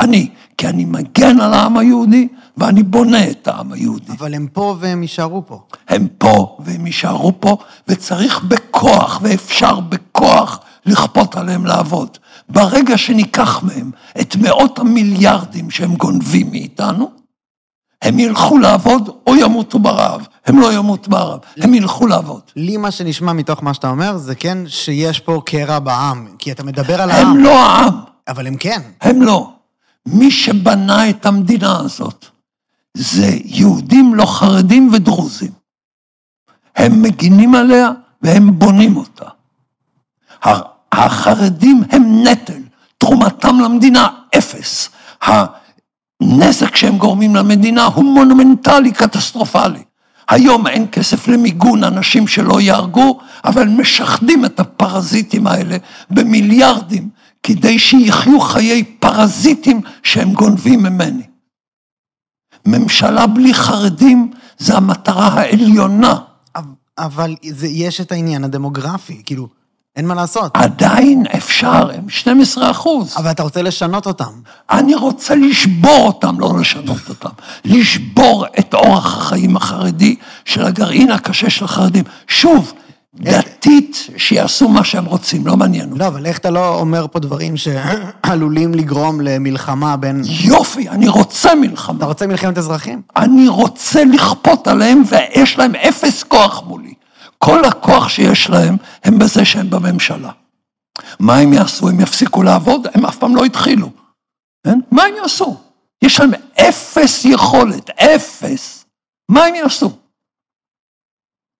אני, 0.00 0.30
כי 0.58 0.68
אני 0.68 0.84
מגן 0.84 1.40
על 1.40 1.54
העם 1.54 1.76
היהודי, 1.76 2.28
ואני 2.56 2.82
בונה 2.82 3.30
את 3.30 3.48
העם 3.48 3.72
היהודי. 3.72 4.12
אבל 4.12 4.34
הם 4.34 4.48
פה 4.52 4.76
והם 4.80 5.02
יישארו 5.02 5.46
פה. 5.46 5.66
הם 5.88 6.08
פה, 6.18 6.58
והם 6.60 6.86
יישארו 6.86 7.40
פה, 7.40 7.56
וצריך 7.88 8.44
בכוח, 8.44 9.20
ואפשר 9.22 9.80
בכוח, 9.80 10.60
לכפות 10.88 11.36
עליהם 11.36 11.66
לעבוד. 11.66 12.18
ברגע 12.48 12.98
שניקח 12.98 13.62
מהם 13.62 13.90
את 14.20 14.36
מאות 14.36 14.78
המיליארדים 14.78 15.70
שהם 15.70 15.94
גונבים 15.94 16.50
מאיתנו, 16.50 17.10
הם 18.02 18.18
ילכו 18.18 18.58
לעבוד 18.58 19.10
או 19.26 19.36
ימותו 19.36 19.78
ברעב. 19.78 20.26
הם 20.46 20.60
לא 20.60 20.72
ימותו 20.72 21.10
ברעב, 21.10 21.40
הם 21.56 21.74
ילכו 21.74 22.06
לעבוד. 22.06 22.40
לי 22.56 22.76
מה 22.76 22.90
שנשמע 22.90 23.32
מתוך 23.32 23.62
מה 23.62 23.74
שאתה 23.74 23.88
אומר, 23.88 24.16
זה 24.16 24.34
כן 24.34 24.58
שיש 24.66 25.20
פה 25.20 25.42
קרע 25.46 25.78
בעם, 25.78 26.28
כי 26.38 26.52
אתה 26.52 26.62
מדבר 26.64 27.02
על 27.02 27.10
העם, 27.10 27.26
הם 27.26 27.36
לא 27.36 27.58
העם, 27.60 28.00
אבל 28.28 28.46
הם 28.46 28.56
כן. 28.56 28.80
הם 29.00 29.22
לא. 29.22 29.52
מי 30.06 30.30
שבנה 30.30 31.10
את 31.10 31.26
המדינה 31.26 31.80
הזאת 31.80 32.26
זה 32.94 33.30
יהודים 33.44 34.14
לא 34.14 34.26
חרדים 34.26 34.90
ודרוזים. 34.92 35.50
הם 36.76 37.02
מגינים 37.02 37.54
עליה 37.54 37.90
והם 38.22 38.58
בונים 38.58 38.96
אותה. 38.96 39.24
החרדים 40.92 41.82
הם 41.90 42.26
נטל, 42.26 42.62
תרומתם 42.98 43.60
למדינה 43.60 44.08
אפס. 44.38 44.90
הנזק 45.22 46.76
שהם 46.76 46.98
גורמים 46.98 47.36
למדינה 47.36 47.84
הוא 47.84 48.04
מונומנטלי, 48.04 48.92
קטסטרופלי. 48.92 49.82
היום 50.28 50.66
אין 50.66 50.86
כסף 50.92 51.28
למיגון 51.28 51.84
אנשים 51.84 52.28
שלא 52.28 52.60
יהרגו, 52.60 53.20
אבל 53.44 53.68
משחדים 53.68 54.44
את 54.44 54.60
הפרזיטים 54.60 55.46
האלה 55.46 55.76
במיליארדים, 56.10 57.08
כדי 57.42 57.78
שיחיו 57.78 58.40
חיי 58.40 58.84
פרזיטים 58.84 59.80
שהם 60.02 60.32
גונבים 60.32 60.82
ממני. 60.82 61.22
ממשלה 62.66 63.26
בלי 63.26 63.54
חרדים 63.54 64.30
זה 64.58 64.76
המטרה 64.76 65.28
העליונה. 65.28 66.18
אבל 66.98 67.34
זה, 67.50 67.66
יש 67.66 68.00
את 68.00 68.12
העניין 68.12 68.44
הדמוגרפי, 68.44 69.22
כאילו, 69.26 69.48
אין 69.98 70.06
מה 70.06 70.14
לעשות. 70.14 70.50
עדיין 70.54 71.24
אפשר, 71.36 71.90
הם 71.94 72.08
12 72.08 72.70
אחוז. 72.70 73.14
אבל 73.16 73.30
אתה 73.30 73.42
רוצה 73.42 73.62
לשנות 73.62 74.06
אותם. 74.06 74.30
אני 74.70 74.94
רוצה 74.94 75.34
לשבור 75.34 76.06
אותם, 76.06 76.40
לא 76.40 76.52
לשנות 76.60 77.08
אותם. 77.08 77.28
לשבור 77.64 78.46
את 78.58 78.74
אורח 78.74 79.16
החיים 79.16 79.56
החרדי 79.56 80.16
של 80.44 80.64
הגרעין 80.64 81.10
הקשה 81.10 81.50
של 81.50 81.64
החרדים. 81.64 82.04
שוב, 82.28 82.72
דתית, 83.14 84.06
שיעשו 84.16 84.68
מה 84.68 84.84
שהם 84.84 85.04
רוצים, 85.04 85.46
לא 85.46 85.56
מעניין 85.56 85.88
אותי. 85.88 85.98
לא, 85.98 86.06
אבל 86.06 86.26
איך 86.26 86.38
אתה 86.38 86.50
לא 86.50 86.74
אומר 86.80 87.06
פה 87.12 87.18
דברים 87.18 87.54
שעלולים 87.56 88.74
לגרום 88.74 89.20
למלחמה 89.20 89.96
בין... 89.96 90.22
יופי, 90.24 90.88
אני 90.88 91.08
רוצה 91.08 91.54
מלחמה. 91.54 91.96
אתה 91.98 92.06
רוצה 92.06 92.26
מלחמת 92.26 92.58
אזרחים? 92.58 93.02
אני 93.16 93.48
רוצה 93.48 94.04
לכפות 94.04 94.68
עליהם, 94.68 95.02
ויש 95.06 95.58
להם 95.58 95.74
אפס 95.74 96.22
כוח 96.22 96.62
מולי. 96.66 96.97
כל 97.38 97.64
הכוח 97.64 98.08
שיש 98.08 98.50
להם, 98.50 98.76
הם 99.04 99.18
בזה 99.18 99.44
שהם 99.44 99.70
בממשלה. 99.70 100.32
מה 101.20 101.36
הם 101.36 101.52
יעשו? 101.52 101.88
הם 101.88 102.00
יפסיקו 102.00 102.42
לעבוד? 102.42 102.86
הם 102.94 103.06
אף 103.06 103.16
פעם 103.18 103.36
לא 103.36 103.44
התחילו. 103.44 103.90
כן? 104.66 104.78
מה 104.90 105.02
הם 105.02 105.14
יעשו? 105.22 105.60
יש 106.04 106.20
להם 106.20 106.30
אפס 106.54 107.24
יכולת, 107.24 107.90
אפס. 107.90 108.84
מה 109.30 109.44
הם 109.44 109.54
יעשו? 109.54 109.98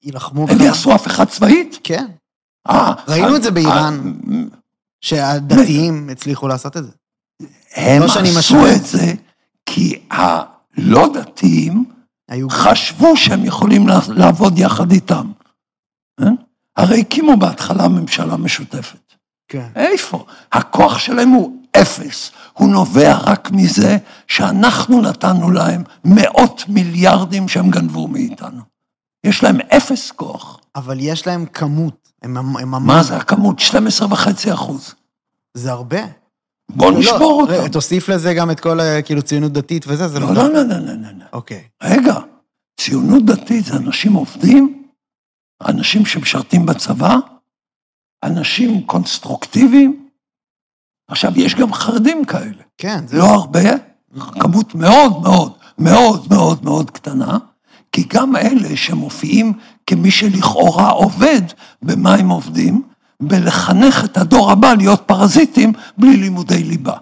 יילחמו 0.05 0.47
הם? 0.51 0.61
יעשו 0.61 0.93
הפיכה 0.95 1.27
צבאית? 1.27 1.79
כן. 1.85 2.07
אה, 2.71 2.93
ראינו 3.09 3.37
את 3.37 3.43
זה 3.43 3.49
אה, 3.49 3.55
באיראן. 3.55 4.13
אה, 4.33 4.39
שהדתיים 5.01 6.09
הצליחו 6.13 6.49
לעשות 6.49 6.77
את 6.77 6.85
זה. 6.85 6.93
הם 7.75 8.01
לא 8.01 8.05
עשו 8.07 8.21
משווה. 8.39 8.77
את 8.77 8.85
זה 8.87 9.13
כי 9.67 10.01
הלא 10.11 11.09
דתיים 11.15 11.85
היו... 12.29 12.51
חשבו 12.51 13.17
שהם 13.17 13.45
יכולים 13.45 13.89
לע- 13.89 14.01
לעבוד 14.09 14.59
יחד 14.59 14.91
איתם. 14.93 15.33
כן? 16.79 16.83
הרי 16.85 17.01
הקימו 17.01 17.37
בהתחלה 17.37 17.89
ממשלה 17.89 18.37
משותפת. 18.37 19.15
כן. 19.49 19.69
איפה? 19.77 20.25
הכוח 20.53 20.99
שלהם 20.99 21.29
הוא 21.29 21.63
אפס. 21.77 22.31
הוא 22.53 22.69
נובע 22.69 23.19
רק 23.23 23.51
מזה 23.51 23.97
שאנחנו 24.27 25.01
נתנו 25.03 25.51
להם 25.51 25.83
מאות 26.05 26.65
מיליארדים 26.69 27.49
שהם 27.49 27.71
גנבו 27.71 28.09
מאיתנו. 28.09 28.63
יש 29.25 29.43
להם 29.43 29.61
אפס 29.61 30.11
כוח. 30.11 30.61
אבל 30.77 30.97
יש 31.01 31.27
להם 31.27 31.47
כמות. 31.47 32.09
הם, 32.23 32.37
הם, 32.37 32.57
הם 32.57 32.87
מה 32.87 33.03
זה 33.03 33.17
הכמות? 33.17 33.59
12 33.59 34.09
וחצי 34.11 34.53
אחוז. 34.53 34.95
זה 35.55 35.73
הרבה. 35.73 36.01
בוא 36.71 36.93
לא, 36.93 36.99
נשבור 36.99 37.47
רגע, 37.49 37.59
אותם. 37.59 37.73
תוסיף 37.73 38.09
לזה 38.09 38.35
גם 38.35 38.51
את 38.51 38.61
כל 38.61 38.79
כאילו 39.05 39.23
ציונות 39.23 39.53
דתית 39.53 39.85
וזה, 39.89 40.09
זה 40.09 40.21
לא, 40.21 40.35
לא, 40.35 40.49
לא, 40.49 40.63
לא, 40.63 40.63
לא, 40.63 40.79
לא. 40.79 41.09
לא. 41.19 41.25
אוקיי. 41.33 41.63
רגע, 41.83 42.15
ציונות 42.81 43.25
דתית 43.25 43.65
זה 43.65 43.77
אנשים 43.77 44.13
עובדים, 44.13 44.78
אנשים 45.67 46.07
שמשרתים 46.07 46.67
בצבא, 46.67 47.17
אנשים 48.23 48.83
קונסטרוקטיביים. 48.87 50.09
עכשיו, 51.09 51.33
יש 51.37 51.55
גם 51.55 51.73
חרדים 51.73 52.25
כאלה. 52.25 52.63
כן, 52.79 53.07
זה... 53.07 53.19
לא 53.19 53.25
הרבה, 53.25 53.61
כמות 54.41 54.75
מאוד 54.75 55.23
מאוד 55.23 55.53
מאוד 55.79 56.27
מאוד 56.31 56.65
מאוד 56.65 56.91
קטנה, 56.91 57.39
כי 57.93 58.05
גם 58.09 58.37
אלה 58.37 58.77
שמופיעים 58.77 59.53
כמי 59.87 60.11
שלכאורה 60.11 60.91
עובד, 60.91 61.43
במה 61.83 62.15
הם 62.15 62.29
עובדים? 62.29 62.83
בלחנך 63.21 64.05
את 64.05 64.17
הדור 64.17 64.51
הבא 64.51 64.75
להיות 64.75 65.03
פרזיטים 65.07 65.73
בלי 65.99 66.17
לימודי 66.17 66.65
ליבה. 66.65 66.97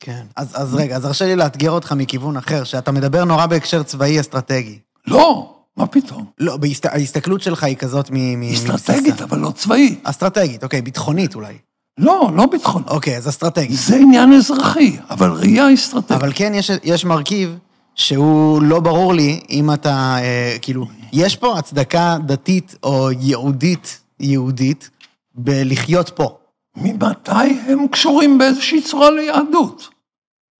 כן. 0.00 0.26
אז, 0.36 0.52
אז 0.54 0.74
רגע, 0.74 0.96
אז 0.96 1.04
הרשה 1.04 1.24
לי 1.24 1.36
לאתגר 1.36 1.70
אותך 1.70 1.92
מכיוון 1.92 2.36
אחר, 2.36 2.64
שאתה 2.64 2.92
מדבר 2.92 3.24
נורא 3.24 3.46
בהקשר 3.46 3.82
צבאי 3.82 4.20
אסטרטגי. 4.20 4.78
לא, 5.06 5.53
מה 5.76 5.86
פתאום? 5.86 6.24
לא, 6.38 6.56
בהסת... 6.56 6.86
ההסתכלות 6.86 7.42
שלך 7.42 7.64
היא 7.64 7.76
כזאת 7.76 8.10
מ... 8.12 8.42
אסטרטגית. 8.42 9.22
אבל 9.22 9.38
לא 9.38 9.50
צבאית. 9.50 10.00
אסטרטגית, 10.02 10.64
אוקיי, 10.64 10.82
ביטחונית 10.82 11.34
אולי. 11.34 11.54
לא, 11.98 12.30
לא 12.36 12.46
ביטחוני. 12.46 12.84
אוקיי, 12.88 13.16
אז 13.16 13.28
אסטרטגית. 13.28 13.78
זה 13.78 13.96
עניין 13.96 14.32
אזרחי, 14.32 14.96
אבל 15.10 15.30
ראייה 15.30 15.74
אסטרטגית. 15.74 16.12
אבל 16.12 16.32
כן, 16.34 16.52
יש, 16.54 16.70
יש 16.84 17.04
מרכיב 17.04 17.58
שהוא 17.94 18.62
לא 18.62 18.80
ברור 18.80 19.14
לי 19.14 19.40
אם 19.50 19.72
אתה, 19.72 20.16
אה, 20.18 20.56
כאילו, 20.62 20.86
יש 21.12 21.36
פה 21.36 21.58
הצדקה 21.58 22.16
דתית 22.26 22.74
או 22.82 23.08
יהודית, 23.20 24.00
יהודית, 24.20 24.90
בלחיות 25.34 26.10
פה. 26.14 26.38
ממתי 26.76 27.60
הם 27.66 27.88
קשורים 27.88 28.38
באיזושהי 28.38 28.82
צורה 28.82 29.10
ליהדות? 29.10 29.88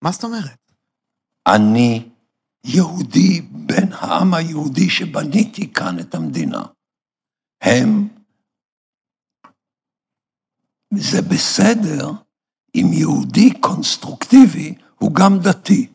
מה 0.03 0.13
זאת 0.13 0.25
אומרת? 0.25 0.71
אני 1.47 2.03
יהודי 2.65 3.43
בן 3.75 3.93
העם 3.93 4.35
היהודי 4.35 4.91
שבניתי 4.91 5.73
כאן 5.73 5.99
את 6.01 6.15
המדינה. 6.15 6.63
הם, 7.63 8.09
זה 10.95 11.23
בסדר 11.23 12.11
אם 12.75 12.87
יהודי 12.93 13.61
קונסטרוקטיבי 13.61 14.75
הוא 14.99 15.15
גם 15.15 15.39
דתי. 15.39 15.87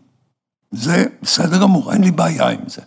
זה 0.71 1.05
בסדר 1.21 1.61
גמור, 1.61 1.93
אין 1.93 2.03
לי 2.03 2.11
בעיה 2.11 2.49
עם 2.49 2.69
זה. 2.69 2.81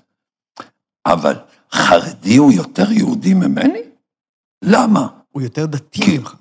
אבל 1.06 1.34
חרדי 1.72 2.36
הוא 2.36 2.52
יותר 2.52 2.92
יהודי 2.92 3.34
ממני? 3.34 3.80
למה? 4.64 5.08
הוא 5.30 5.42
יותר 5.42 5.66
דתי 5.66 6.02
כי- 6.02 6.18
ממך. 6.18 6.34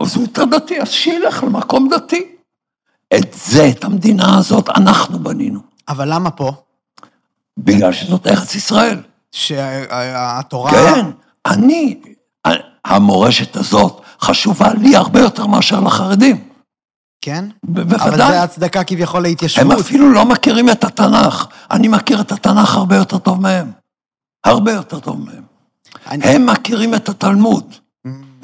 אז 0.00 0.16
הוא 0.16 0.22
יותר 0.22 0.44
דתי, 0.44 0.80
אז 0.82 0.88
שילך 0.90 1.42
למקום 1.44 1.88
דתי. 1.94 2.36
את 3.18 3.34
זה, 3.34 3.62
את 3.78 3.84
המדינה 3.84 4.38
הזאת, 4.38 4.68
אנחנו 4.68 5.18
בנינו. 5.18 5.60
אבל 5.88 6.14
למה 6.14 6.30
פה? 6.30 6.65
בגלל 7.58 7.92
שזאת 7.92 8.26
ארץ 8.26 8.54
ישראל. 8.54 9.00
שהתורה... 9.32 10.70
כן, 10.70 11.06
אני, 11.46 12.00
המורשת 12.84 13.56
הזאת 13.56 14.00
חשובה 14.20 14.74
לי 14.74 14.96
הרבה 14.96 15.20
יותר 15.20 15.46
מאשר 15.46 15.80
לחרדים. 15.80 16.48
כן? 17.20 17.44
ב- 17.64 17.78
אבל 17.78 17.88
זה 17.98 18.06
בוודאי. 18.06 18.38
הצדקה 18.38 18.84
כביכול 18.84 19.16
הם 19.18 19.22
להתיישבות. 19.22 19.80
אפילו 19.80 20.12
לא 20.12 20.24
מכירים 20.24 20.70
את 20.70 20.84
התנ"ך. 20.84 21.46
אני 21.70 21.88
מכיר 21.88 22.20
את 22.20 22.32
התנ"ך 22.32 22.74
הרבה 22.74 22.96
יותר 22.96 23.18
טוב 23.18 23.40
מהם. 23.40 23.72
הרבה 24.44 24.72
יותר 24.72 25.00
טוב 25.00 25.20
מהם. 25.24 25.42
אני- 26.06 26.24
הם 26.24 26.46
מכירים 26.46 26.94
את 26.94 27.08
התלמוד, 27.08 27.74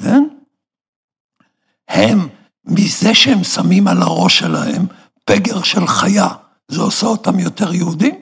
כן? 0.03 0.23
הם, 1.89 2.27
מזה 2.65 3.15
שהם 3.15 3.43
שמים 3.43 3.87
על 3.87 4.01
הראש 4.01 4.39
שלהם 4.39 4.85
פגר 5.25 5.63
של 5.63 5.87
חיה, 5.87 6.27
זה 6.67 6.81
עושה 6.81 7.07
אותם 7.07 7.39
יותר 7.39 7.73
יהודים? 7.73 8.15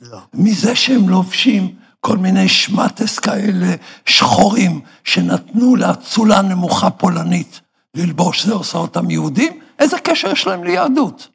לא. 0.00 0.18
מזה 0.34 0.76
שהם 0.76 1.08
לובשים 1.08 1.74
כל 2.00 2.18
מיני 2.18 2.48
שמטס 2.48 3.18
כאלה 3.18 3.74
שחורים 4.06 4.80
שנתנו 5.04 5.76
לאצולה 5.76 6.42
נמוכה 6.42 6.90
פולנית 6.90 7.60
ללבוש, 7.94 8.46
זה 8.46 8.52
עושה 8.52 8.78
אותם 8.78 9.10
יהודים? 9.10 9.60
איזה 9.78 9.96
קשר 9.98 10.30
יש 10.30 10.46
להם 10.46 10.64
ליהדות? 10.64 11.28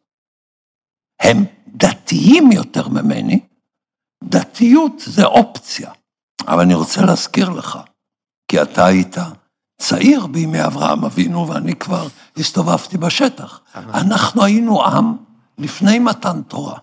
הם 1.21 1.45
דתיים 1.67 2.51
יותר 2.51 2.87
ממני, 2.87 3.39
דתיות 4.23 4.93
זה 5.05 5.25
אופציה. 5.25 5.91
אבל 6.47 6.61
אני 6.61 6.73
רוצה 6.73 7.01
להזכיר 7.01 7.49
לך, 7.49 7.79
כי 8.47 8.61
אתה 8.61 8.85
היית 8.85 9.17
צעיר 9.77 10.27
בימי 10.27 10.65
אברהם 10.65 11.05
אבינו 11.05 11.47
ואני 11.47 11.75
כבר 11.75 12.07
הסתובבתי 12.37 12.97
בשטח. 12.97 13.61
אנחנו 13.75 14.43
היינו 14.43 14.85
עם 14.85 15.17
לפני 15.57 15.99
מתן 15.99 16.41
תורה. 16.41 16.77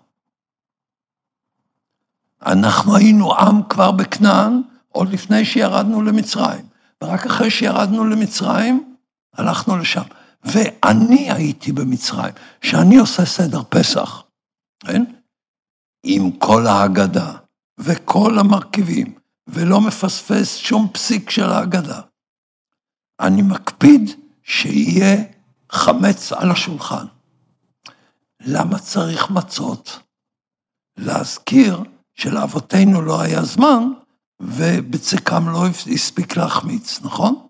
אנחנו 2.47 2.97
היינו 2.97 3.35
עם 3.35 3.63
כבר 3.69 3.91
בכנען, 3.91 4.63
עוד 4.89 5.09
לפני 5.13 5.45
שירדנו 5.45 6.03
למצרים. 6.03 6.69
ורק 7.03 7.27
אחרי 7.27 7.51
שירדנו 7.51 8.05
למצרים, 8.05 8.95
הלכנו 9.35 9.77
לשם. 9.77 10.03
ואני 10.45 11.33
הייתי 11.33 11.73
במצרים, 11.73 12.35
שאני 12.63 12.97
עושה 12.97 13.25
סדר 13.25 13.63
פסח, 13.69 14.23
כן? 14.81 15.05
עם 16.03 16.31
כל 16.31 16.67
ההגדה 16.67 17.33
וכל 17.79 18.39
המרכיבים, 18.39 19.15
ולא 19.47 19.81
מפספס 19.81 20.57
שום 20.57 20.89
פסיק 20.93 21.31
של 21.31 21.51
ההגדה. 21.51 22.01
אני 23.21 23.43
מקפיד 23.43 24.11
שיהיה 24.43 25.17
חמץ 25.73 26.33
על 26.33 26.51
השולחן. 26.51 27.07
למה 28.41 28.79
צריך 28.79 29.31
מצות? 29.31 29.99
להזכיר 30.97 31.83
שלאבותינו 32.19 33.03
לא 33.03 33.21
היה 33.21 33.43
זמן, 33.43 33.83
ובצקם 34.41 35.49
לא 35.49 35.67
הספיק 35.95 36.37
להחמיץ, 36.37 37.01
נכון? 37.03 37.47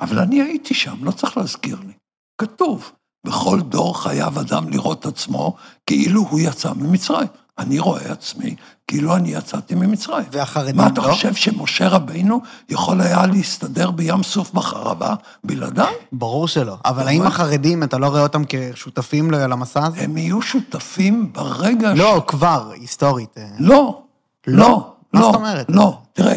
אבל 0.00 0.18
אני 0.18 0.42
הייתי 0.42 0.74
שם, 0.74 1.04
לא 1.04 1.10
צריך 1.10 1.36
להזכיר 1.36 1.80
לי. 1.80 1.92
כתוב, 2.40 2.92
בכל 3.26 3.60
דור 3.60 4.02
חייב 4.02 4.38
אדם 4.38 4.68
לראות 4.68 5.06
עצמו 5.06 5.56
כאילו 5.86 6.20
הוא 6.20 6.40
יצא 6.40 6.72
ממצרים. 6.72 7.28
אני 7.60 7.78
רואה 7.78 8.12
עצמי 8.12 8.54
כאילו 8.90 9.16
אני 9.16 9.28
יצאתי 9.28 9.74
ממצרים. 9.74 10.24
והחרדים 10.32 10.76
מה 10.76 10.82
לא? 10.84 10.88
אתה 10.88 11.00
חושב 11.02 11.34
שמשה 11.34 11.88
רבינו 11.88 12.40
יכול 12.68 13.00
היה 13.00 13.26
להסתדר 13.26 13.90
בים 13.90 14.22
סוף 14.22 14.52
בחרבה 14.52 15.14
בלעדיי? 15.44 15.94
ברור 16.12 16.48
שלא. 16.48 16.76
אבל 16.84 17.08
האם 17.08 17.22
החרדים, 17.22 17.82
אתה 17.82 17.98
לא 17.98 18.06
רואה 18.06 18.22
אותם 18.22 18.42
כשותפים 18.48 19.30
למסע 19.30 19.86
הזה? 19.86 20.00
הם 20.00 20.16
יהיו 20.16 20.42
שותפים 20.42 21.32
ברגע 21.32 21.92
ש... 21.96 21.98
לא, 21.98 22.22
כבר, 22.26 22.70
היסטורית. 22.80 23.38
אה. 23.38 23.48
לא, 23.58 24.02
לא, 24.46 24.94
מה 25.12 25.20
לא. 25.20 25.26
זאת 25.26 25.34
אומרת? 25.34 25.66
לא, 25.68 25.98
תראה, 26.12 26.36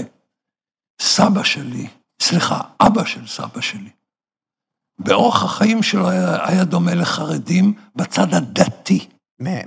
סבא 1.02 1.44
שלי, 1.44 1.88
סליחה, 2.22 2.60
אבא 2.82 3.06
של 3.06 3.28
סבא 3.28 3.62
שלי, 3.62 3.90
באורח 5.00 5.44
החיים 5.44 5.84
שלו 5.84 6.10
היה, 6.10 6.48
היה 6.48 6.64
דומה 6.64 6.96
לחרדים 6.96 7.74
בצד 7.96 8.34
הדתי 8.34 9.08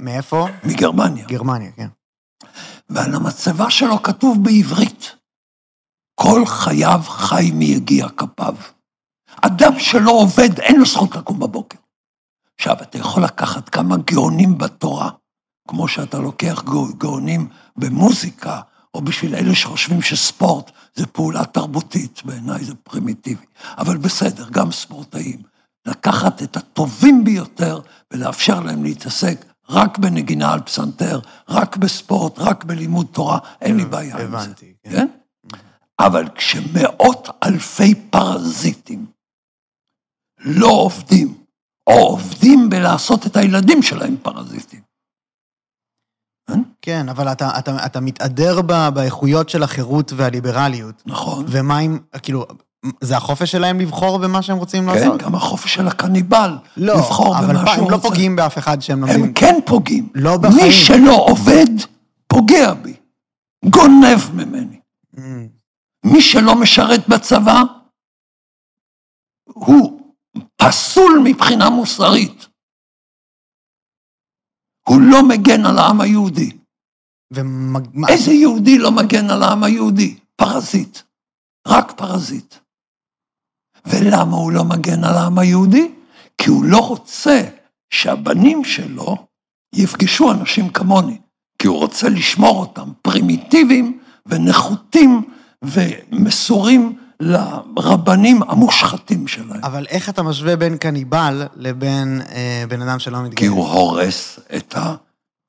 מאיפה? 0.00 0.46
מגרמניה. 0.64 1.26
גרמניה, 1.26 1.72
כן. 1.72 1.88
ועל 2.88 3.14
המצבה 3.14 3.70
שלו 3.70 4.02
כתוב 4.02 4.44
בעברית, 4.44 5.16
כל 6.14 6.46
חייו 6.46 7.00
חי 7.06 7.50
מיגיע 7.54 8.08
כפיו. 8.08 8.54
אדם 9.42 9.78
שלא 9.78 10.10
עובד, 10.10 10.60
אין 10.60 10.76
לו 10.78 10.86
זכות 10.86 11.16
לקום 11.16 11.38
בבוקר. 11.40 11.78
עכשיו, 12.58 12.76
אתה 12.82 12.98
יכול 12.98 13.24
לקחת 13.24 13.68
כמה 13.68 13.96
גאונים 13.96 14.58
בתורה, 14.58 15.10
כמו 15.68 15.88
שאתה 15.88 16.18
לוקח 16.18 16.62
גאו- 16.64 16.94
גאונים 16.98 17.48
במוזיקה, 17.76 18.60
או 18.94 19.00
בשביל 19.00 19.34
אלה 19.34 19.54
שחושבים 19.54 20.02
שספורט 20.02 20.70
זה 20.94 21.06
פעולה 21.06 21.44
תרבותית, 21.44 22.22
בעיניי 22.24 22.64
זה 22.64 22.74
פרימיטיבי. 22.74 23.46
אבל 23.78 23.96
בסדר, 23.96 24.48
גם 24.50 24.72
ספורטאים. 24.72 25.42
לקחת 25.86 26.42
את 26.42 26.56
הטובים 26.56 27.24
ביותר 27.24 27.80
ולאפשר 28.12 28.60
להם 28.60 28.84
להתעסק 28.84 29.44
רק 29.68 29.98
בנגינה 29.98 30.52
על 30.52 30.60
פסנתר, 30.60 31.20
רק 31.48 31.76
בספורט, 31.76 32.38
רק 32.38 32.64
בלימוד 32.64 33.06
תורה, 33.12 33.38
אין 33.60 33.76
לי 33.76 33.84
בעיה 33.84 34.18
עם 34.18 34.30
זה. 34.30 34.38
הבנתי, 34.38 34.74
כן. 34.82 34.90
כן? 34.90 35.06
אבל 35.98 36.28
כשמאות 36.34 37.28
אלפי 37.44 37.94
פרזיטים 38.10 39.06
לא 40.40 40.68
עובדים, 40.68 41.34
או 41.86 41.92
עובדים 41.92 42.70
בלעשות 42.70 43.26
את 43.26 43.36
הילדים 43.36 43.82
שלהם 43.82 44.16
פרזיטים, 44.22 44.80
כן, 46.82 47.08
אבל 47.08 47.32
אתה, 47.32 47.58
אתה, 47.58 47.86
אתה 47.86 48.00
מתהדר 48.00 48.62
באיכויות 48.94 49.48
של 49.48 49.62
החירות 49.62 50.12
והליברליות, 50.16 51.02
נכון? 51.06 51.44
ומה 51.48 51.80
אם, 51.80 51.98
כאילו, 52.22 52.46
זה 53.00 53.16
החופש 53.16 53.52
שלהם 53.52 53.80
לבחור 53.80 54.18
במה 54.18 54.42
שהם 54.42 54.56
רוצים 54.56 54.88
כן, 54.90 54.94
לעשות? 54.98 55.22
גם 55.22 55.34
החופש 55.34 55.74
של 55.74 55.88
הקניבל, 55.88 56.58
לא, 56.76 56.94
לבחור 56.94 57.38
אבל 57.38 57.46
במה 57.56 57.66
שהוא 57.74 57.84
הם 57.84 57.90
לא 57.90 57.96
רוצה. 57.96 58.08
פוגעים 58.08 58.36
באף 58.36 58.58
אחד 58.58 58.80
שהם 58.82 59.00
לומדים. 59.00 59.22
הם 59.24 59.32
כן 59.32 59.54
פוגעים. 59.66 60.08
לא 60.14 60.36
בחיים. 60.36 60.64
מי 60.66 60.72
שלא 60.72 61.24
עובד, 61.28 61.66
פוגע 62.26 62.74
בי. 62.74 62.94
גונב 63.64 64.18
ממני. 64.34 64.80
Mm, 65.16 65.20
מי 66.04 66.22
שלא 66.22 66.54
משרת 66.60 67.08
בצבא, 67.08 67.62
הוא 69.44 70.00
פסול 70.56 71.20
מבחינה 71.24 71.70
מוסרית. 71.70 72.46
הוא 74.88 75.00
לא 75.00 75.28
מגן 75.28 75.66
על 75.66 75.78
העם 75.78 76.00
היהודי. 76.00 76.50
מה- 77.44 78.08
איזה 78.08 78.32
יהודי 78.32 78.78
לא 78.78 78.90
מגן 78.92 79.30
על 79.30 79.42
העם 79.42 79.64
היהודי? 79.64 80.18
פרזיט. 80.36 80.98
רק 81.68 81.92
פרזיט. 81.96 82.54
ולמה 83.86 84.36
הוא 84.36 84.52
לא 84.52 84.64
מגן 84.64 85.04
על 85.04 85.14
העם 85.14 85.38
היהודי? 85.38 85.92
כי 86.38 86.50
הוא 86.50 86.64
לא 86.64 86.78
רוצה 86.78 87.42
שהבנים 87.90 88.64
שלו 88.64 89.16
יפגשו 89.74 90.32
אנשים 90.32 90.68
כמוני. 90.68 91.18
כי 91.58 91.66
הוא 91.66 91.78
רוצה 91.78 92.08
לשמור 92.08 92.60
אותם 92.60 92.88
פרימיטיביים 93.02 93.98
ונחותים 94.26 95.22
ומסורים 95.62 96.98
לרבנים 97.20 98.42
המושחתים 98.42 99.28
שלהם. 99.28 99.60
אבל 99.64 99.86
איך 99.88 100.08
אתה 100.08 100.22
משווה 100.22 100.56
בין 100.56 100.76
קניבל 100.76 101.42
לבין 101.56 102.22
אה, 102.32 102.64
בן 102.68 102.82
אדם 102.82 102.98
שלא 102.98 103.22
מתגייס? 103.22 103.38
כי 103.38 103.46
הוא 103.46 103.68
הורס 103.68 104.40
את 104.56 104.74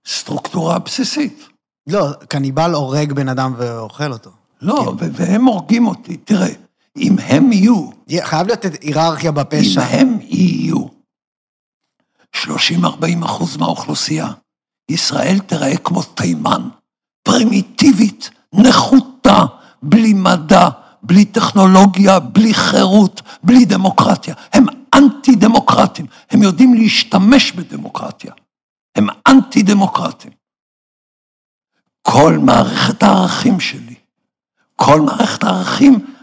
הסטרוקטורה 0.06 0.76
הבסיסית. 0.76 1.48
לא, 1.88 2.08
קניבל 2.28 2.74
הורג 2.74 3.14
בן 3.14 3.30
אדם 3.30 3.54
ואוכל 3.58 4.12
אותו. 4.12 4.32
לא, 4.62 4.94
כן. 5.00 5.10
והם 5.14 5.46
הורגים 5.46 5.88
אותי. 5.88 6.18
תראה, 6.18 6.54
אם 6.98 7.15
הם 7.19 7.52
יהיו 7.52 7.90
חייב 8.24 8.48
להיות 8.48 8.65
היררכיה 8.82 9.30
אם 9.30 9.36
בפשע. 9.36 9.82
הם 9.82 10.18
יהיו 10.22 10.86
30-40 12.36 12.45
אחוז 13.26 13.57
מהאוכלוסייה, 13.57 14.28
ישראל 14.90 15.40
תראה 15.40 15.78
כמו 15.78 16.03
תימן, 16.03 16.69
פרימיטיבית, 17.24 18.30
נחותה, 18.53 19.45
בלי 19.82 20.14
מדע, 20.14 20.69
בלי 21.03 21.26
טכנולוגיה, 21.26 22.19
בלי 22.19 22.53
חירות, 22.53 23.22
בלי 23.44 23.65
דמוקרטיה. 23.65 24.36
הם 24.53 24.65
אנטי-דמוקרטים, 24.95 26.06
הם 26.30 26.44
יודעים 26.44 26.74
להשתמש 26.74 27.52
בדמוקרטיה. 27.52 28.34
הם 28.95 29.07
אנטי-דמוקרטים. 29.28 30.32
כל 32.02 32.38
מערכת 32.41 33.03
הערכים 33.03 33.60
שלי, 33.60 33.95
כל 34.76 35.02
מערכת 35.02 35.44
הערכים 35.44 36.16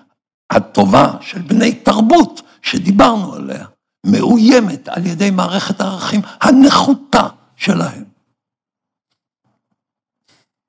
הטובה 0.54 1.10
של 1.20 1.42
בני 1.42 1.74
תרבות 1.74 2.42
שדיברנו 2.62 3.34
עליה, 3.34 3.66
מאוימת 4.06 4.88
על 4.88 5.06
ידי 5.06 5.30
מערכת 5.30 5.80
הערכים 5.80 6.20
הנחותה 6.40 7.26
שלהם. 7.56 8.04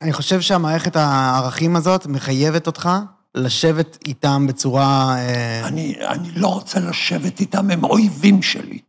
אני 0.01 0.13
חושב 0.13 0.41
שהמערכת 0.41 0.95
הערכים 0.95 1.75
הזאת 1.75 2.05
מחייבת 2.05 2.67
אותך 2.67 2.89
לשבת 3.35 3.97
איתם 4.07 4.47
בצורה... 4.47 5.15
אה, 5.17 5.67
אני, 5.67 5.95
אני 6.07 6.31
לא 6.31 6.47
רוצה 6.47 6.79
לשבת 6.79 7.39
איתם, 7.39 7.71
הם 7.71 7.83
אויבים 7.83 8.41
שלי. 8.41 8.79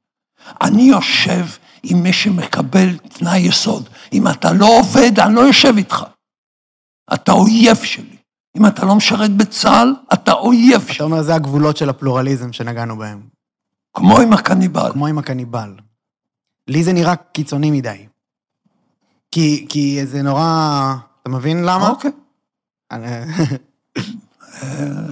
אני 0.63 0.83
יושב 0.83 1.47
עם 1.83 2.03
מי 2.03 2.13
שמקבל 2.13 2.99
תנאי 2.99 3.39
יסוד. 3.39 3.89
אם 4.13 4.29
אתה 4.29 4.53
לא 4.53 4.79
עובד, 4.79 5.21
אני 5.21 5.35
לא 5.35 5.41
יושב 5.41 5.77
איתך. 5.77 6.05
אתה 7.15 7.33
אויב 7.33 7.77
שלי. 7.77 8.17
אם 8.57 8.67
אתה 8.67 8.87
לא 8.87 8.95
משרת 8.95 9.31
בצה"ל, 9.31 9.95
אתה 10.27 10.35
אויב 10.35 10.83
אתה. 10.95 11.05
אומר, 11.05 11.23
זה 11.23 11.35
הגבולות 11.35 11.77
של 11.77 11.89
הפלורליזם 11.89 12.53
שנגענו 12.53 12.97
בהם. 12.99 13.23
כמו 13.95 14.21
עם 14.21 14.33
הקניבל. 14.33 14.93
כמו 14.93 15.07
עם 15.07 15.19
הקניבל. 15.19 15.75
לי 16.69 16.85
זה 16.85 16.93
נראה 16.93 17.17
קיצוני 17.17 17.71
מדי. 17.71 18.07
כי, 19.31 19.67
כי 19.69 20.07
זה 20.07 20.23
נורא... 20.23 20.95
אתה 21.23 21.31
מבין 21.31 21.63
למה? 21.65 21.89
אוקיי. 21.91 22.11
אני- 22.91 23.07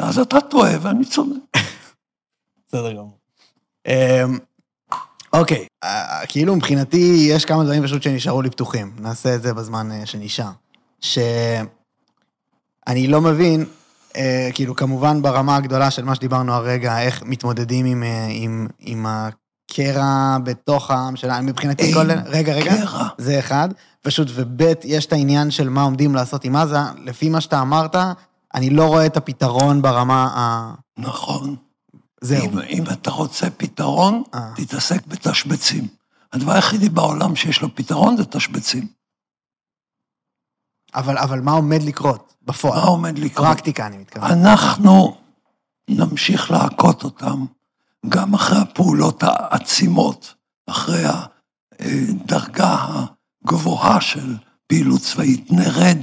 אז 0.01 0.19
אתה 0.19 0.41
טועה 0.41 0.73
ואני 0.82 1.05
צודק. 1.05 1.41
בסדר 2.69 2.93
גמור. 2.93 3.19
אמ, 3.86 4.39
אוקיי, 5.32 5.66
אה, 5.85 6.27
כאילו 6.28 6.57
מבחינתי 6.57 7.27
יש 7.28 7.45
כמה 7.45 7.65
דברים 7.65 7.82
פשוט 7.82 8.03
שנשארו 8.03 8.43
לי 8.43 8.51
פתוחים. 8.51 8.97
נעשה 8.99 9.35
את 9.35 9.43
זה 9.43 9.55
בזמן 9.55 9.91
אה, 9.93 10.07
שנשאר. 10.07 10.51
שאני 11.01 11.66
לא 13.09 13.20
מבין, 13.20 13.65
כאילו 14.55 14.77
כמובן 14.77 15.23
ברמה 15.23 15.57
הגדולה 15.57 15.91
של 15.91 16.05
מה 16.05 16.15
שדיברנו 16.15 16.53
הרגע, 16.53 17.01
איך 17.01 17.23
מתמודדים 17.27 17.86
עם, 17.86 18.03
אה, 18.03 18.27
עם, 18.31 18.66
עם 18.81 19.07
הקרע 19.09 20.36
בתוך 20.45 20.91
העם 20.91 21.16
שלנו. 21.16 21.47
מבחינתי 21.47 21.93
כל... 21.95 22.11
רגע, 22.27 22.53
רגע. 22.53 22.77
קרע. 22.77 23.09
זה 23.19 23.39
אחד. 23.39 23.69
פשוט, 24.03 24.28
וב' 24.35 24.62
יש 24.85 25.07
את 25.07 25.12
העניין 25.12 25.51
של 25.51 25.69
מה 25.69 25.82
עומדים 25.82 26.15
לעשות 26.15 26.45
עם 26.45 26.57
עזה. 26.57 26.78
לפי 27.05 27.28
מה 27.28 27.41
שאתה 27.41 27.61
אמרת, 27.61 27.97
אני 28.55 28.70
לא 28.70 28.85
רואה 28.85 29.07
את 29.07 29.16
הפתרון 29.16 29.82
ברמה 29.82 30.28
ה... 30.35 30.74
נכון. 30.99 31.57
זהו. 32.20 32.45
אם, 32.45 32.59
אם 32.59 32.85
אתה 32.93 33.11
רוצה 33.11 33.51
פתרון, 33.51 34.23
אה. 34.35 34.51
תתעסק 34.57 35.07
בתשבצים. 35.07 35.86
הדבר 36.32 36.53
היחידי 36.53 36.89
בעולם 36.89 37.36
שיש 37.36 37.62
לו 37.62 37.74
פתרון 37.74 38.16
זה 38.16 38.24
תשבצים. 38.24 38.86
אבל, 40.95 41.19
אבל 41.19 41.41
מה 41.41 41.53
עומד 41.53 41.83
לקרות 41.83 42.35
בפועל? 42.43 42.81
מה 42.81 42.87
עומד 42.87 43.19
לקרות? 43.19 43.47
פרקטיקה, 43.47 43.87
אני 43.87 43.99
מתכוון. 43.99 44.31
אנחנו 44.31 45.16
נמשיך 45.91 46.51
להכות 46.51 47.05
אותם 47.05 47.45
גם 48.09 48.35
אחרי 48.35 48.59
הפעולות 48.59 49.23
העצימות, 49.23 50.35
אחרי 50.66 51.05
הדרגה 51.79 53.05
הגבוהה 53.45 54.01
של 54.01 54.37
פעילות 54.66 55.01
צבאית, 55.01 55.51
נרד 55.51 55.99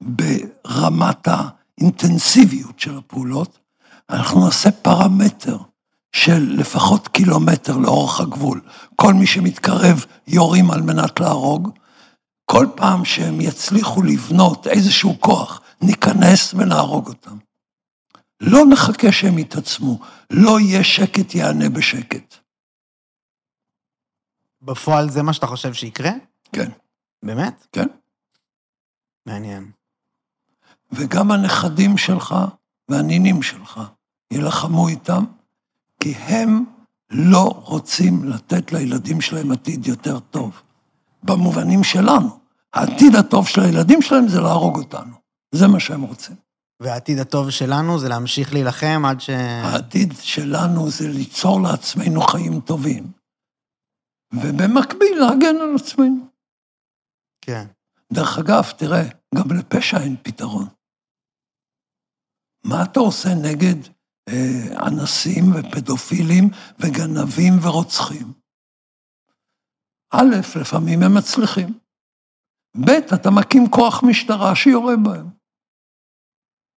ברמת 0.00 1.28
האינטנסיביות 1.28 2.80
של 2.80 2.98
הפעולות, 2.98 3.58
אנחנו 4.10 4.44
נעשה 4.44 4.70
פרמטר 4.70 5.58
של 6.12 6.54
לפחות 6.58 7.08
קילומטר 7.08 7.76
לאורך 7.76 8.20
הגבול. 8.20 8.60
כל 8.96 9.14
מי 9.14 9.26
שמתקרב 9.26 10.04
יורים 10.26 10.70
על 10.70 10.82
מנת 10.82 11.20
להרוג. 11.20 11.70
כל 12.50 12.66
פעם 12.76 13.04
שהם 13.04 13.40
יצליחו 13.40 14.02
לבנות 14.02 14.66
איזשהו 14.66 15.20
כוח, 15.20 15.60
ניכנס 15.80 16.54
ונהרוג 16.54 17.08
אותם. 17.08 17.36
לא 18.40 18.60
נחכה 18.70 19.12
שהם 19.12 19.38
יתעצמו, 19.38 19.98
לא 20.30 20.60
יהיה 20.60 20.84
שקט 20.84 21.34
יענה 21.34 21.68
בשקט. 21.68 22.34
בפועל 24.62 25.10
זה 25.10 25.22
מה 25.22 25.32
שאתה 25.32 25.46
חושב 25.46 25.72
שיקרה? 25.72 26.10
כן. 26.52 26.70
באמת? 27.22 27.66
כן. 27.72 27.86
מעניין. 29.26 29.70
וגם 30.92 31.32
הנכדים 31.32 31.98
שלך 31.98 32.34
והנינים 32.88 33.42
שלך 33.42 33.80
יילחמו 34.30 34.88
איתם, 34.88 35.24
כי 36.00 36.12
הם 36.14 36.64
לא 37.10 37.62
רוצים 37.64 38.24
לתת 38.24 38.72
לילדים 38.72 39.20
שלהם 39.20 39.52
עתיד 39.52 39.86
יותר 39.86 40.18
טוב. 40.18 40.62
במובנים 41.26 41.84
שלנו. 41.84 42.38
העתיד 42.74 43.14
הטוב 43.14 43.48
של 43.48 43.60
הילדים 43.60 44.02
שלהם 44.02 44.28
זה 44.28 44.40
להרוג 44.40 44.78
אותנו. 44.78 45.14
זה 45.54 45.66
מה 45.66 45.80
שהם 45.80 46.02
רוצים. 46.02 46.36
והעתיד 46.80 47.18
הטוב 47.18 47.50
שלנו 47.50 47.98
זה 47.98 48.08
להמשיך 48.08 48.52
להילחם 48.52 49.02
עד 49.06 49.20
ש... 49.20 49.30
העתיד 49.64 50.14
שלנו 50.20 50.90
זה 50.90 51.08
ליצור 51.08 51.60
לעצמנו 51.60 52.20
חיים 52.20 52.60
טובים, 52.60 53.12
ובמקביל 54.32 55.18
להגן 55.18 55.56
על 55.60 55.74
עצמנו. 55.76 56.26
כן. 57.40 57.66
דרך 58.12 58.38
אגב, 58.38 58.64
תראה, 58.76 59.02
גם 59.34 59.56
לפשע 59.58 60.00
אין 60.00 60.16
פתרון. 60.22 60.66
מה 62.64 62.82
אתה 62.82 63.00
עושה 63.00 63.28
נגד 63.34 63.74
אה, 64.28 64.86
אנסים 64.86 65.44
ופדופילים 65.54 66.50
וגנבים 66.78 67.52
ורוצחים? 67.62 68.32
א', 70.10 70.60
לפעמים 70.60 71.02
הם 71.02 71.14
מצליחים. 71.18 71.78
ב', 72.86 73.14
אתה 73.14 73.30
מקים 73.30 73.70
כוח 73.70 74.02
משטרה 74.02 74.56
שיורה 74.56 74.94
בהם. 75.04 75.26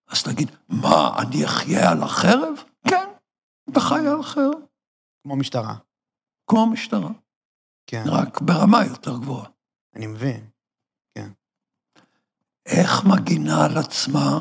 אז 0.08 0.24
תגיד, 0.24 0.50
מה, 0.70 1.16
אני 1.22 1.46
אחיה 1.46 1.92
על 1.92 2.04
החרב? 2.04 2.54
כן, 2.90 3.10
אתה 3.72 3.80
חי 3.80 4.08
על 4.08 4.20
החרב. 4.20 4.62
כמו 5.24 5.36
משטרה. 5.36 5.76
כמו 6.50 6.66
משטרה. 6.74 7.10
כן. 7.88 8.04
רק 8.06 8.42
ברמה 8.42 8.86
יותר 8.86 9.18
גבוהה. 9.18 9.50
אני 9.96 10.08
מבין. 10.08 10.50
איך 12.70 13.06
מגינה 13.06 13.66
על 13.66 13.78
עצמה 13.78 14.40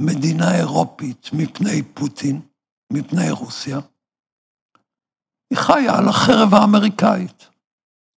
מדינה 0.00 0.56
אירופית 0.58 1.30
מפני 1.32 1.82
פוטין, 1.94 2.40
מפני 2.92 3.30
רוסיה? 3.30 3.78
היא 5.50 5.58
חיה 5.58 5.98
על 5.98 6.08
החרב 6.08 6.54
האמריקאית. 6.54 7.48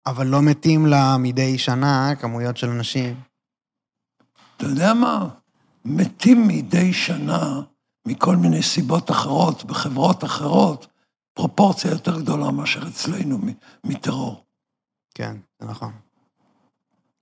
אבל 0.07 0.27
לא 0.27 0.43
מתים 0.43 0.87
לה 0.87 1.17
מדי 1.19 1.59
שנה 1.59 2.15
כמויות 2.21 2.57
של 2.57 2.69
אנשים. 2.69 3.21
אתה 4.57 4.67
יודע 4.67 4.95
מה? 4.95 5.29
מתים 5.85 6.49
מדי 6.49 6.93
שנה 6.93 7.61
מכל 8.07 8.37
מיני 8.37 8.63
סיבות 8.63 9.11
אחרות, 9.11 9.65
בחברות 9.65 10.25
אחרות, 10.25 10.87
פרופורציה 11.35 11.91
יותר 11.91 12.21
גדולה 12.21 12.51
מאשר 12.51 12.89
אצלנו 12.89 13.39
מטרור. 13.85 14.45
כן, 15.15 15.37
זה 15.61 15.69
נכון. 15.69 15.93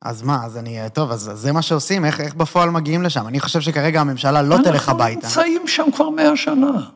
אז 0.02 0.22
מה, 0.22 0.44
אז 0.44 0.56
אני, 0.56 0.78
טוב, 0.92 1.10
אז 1.10 1.30
זה 1.34 1.52
מה 1.52 1.62
שעושים, 1.62 2.04
איך, 2.04 2.20
איך 2.20 2.34
בפועל 2.34 2.70
מגיעים 2.70 3.02
לשם? 3.02 3.26
אני 3.26 3.40
חושב 3.40 3.60
שכרגע 3.60 4.00
הממשלה 4.00 4.42
לא 4.42 4.56
תלך 4.64 4.88
הביתה. 4.88 5.26
אנחנו 5.26 5.42
נמצאים 5.42 5.68
שם 5.68 5.84
כבר 5.94 6.10
מאה 6.10 6.36
שנה. 6.36 6.90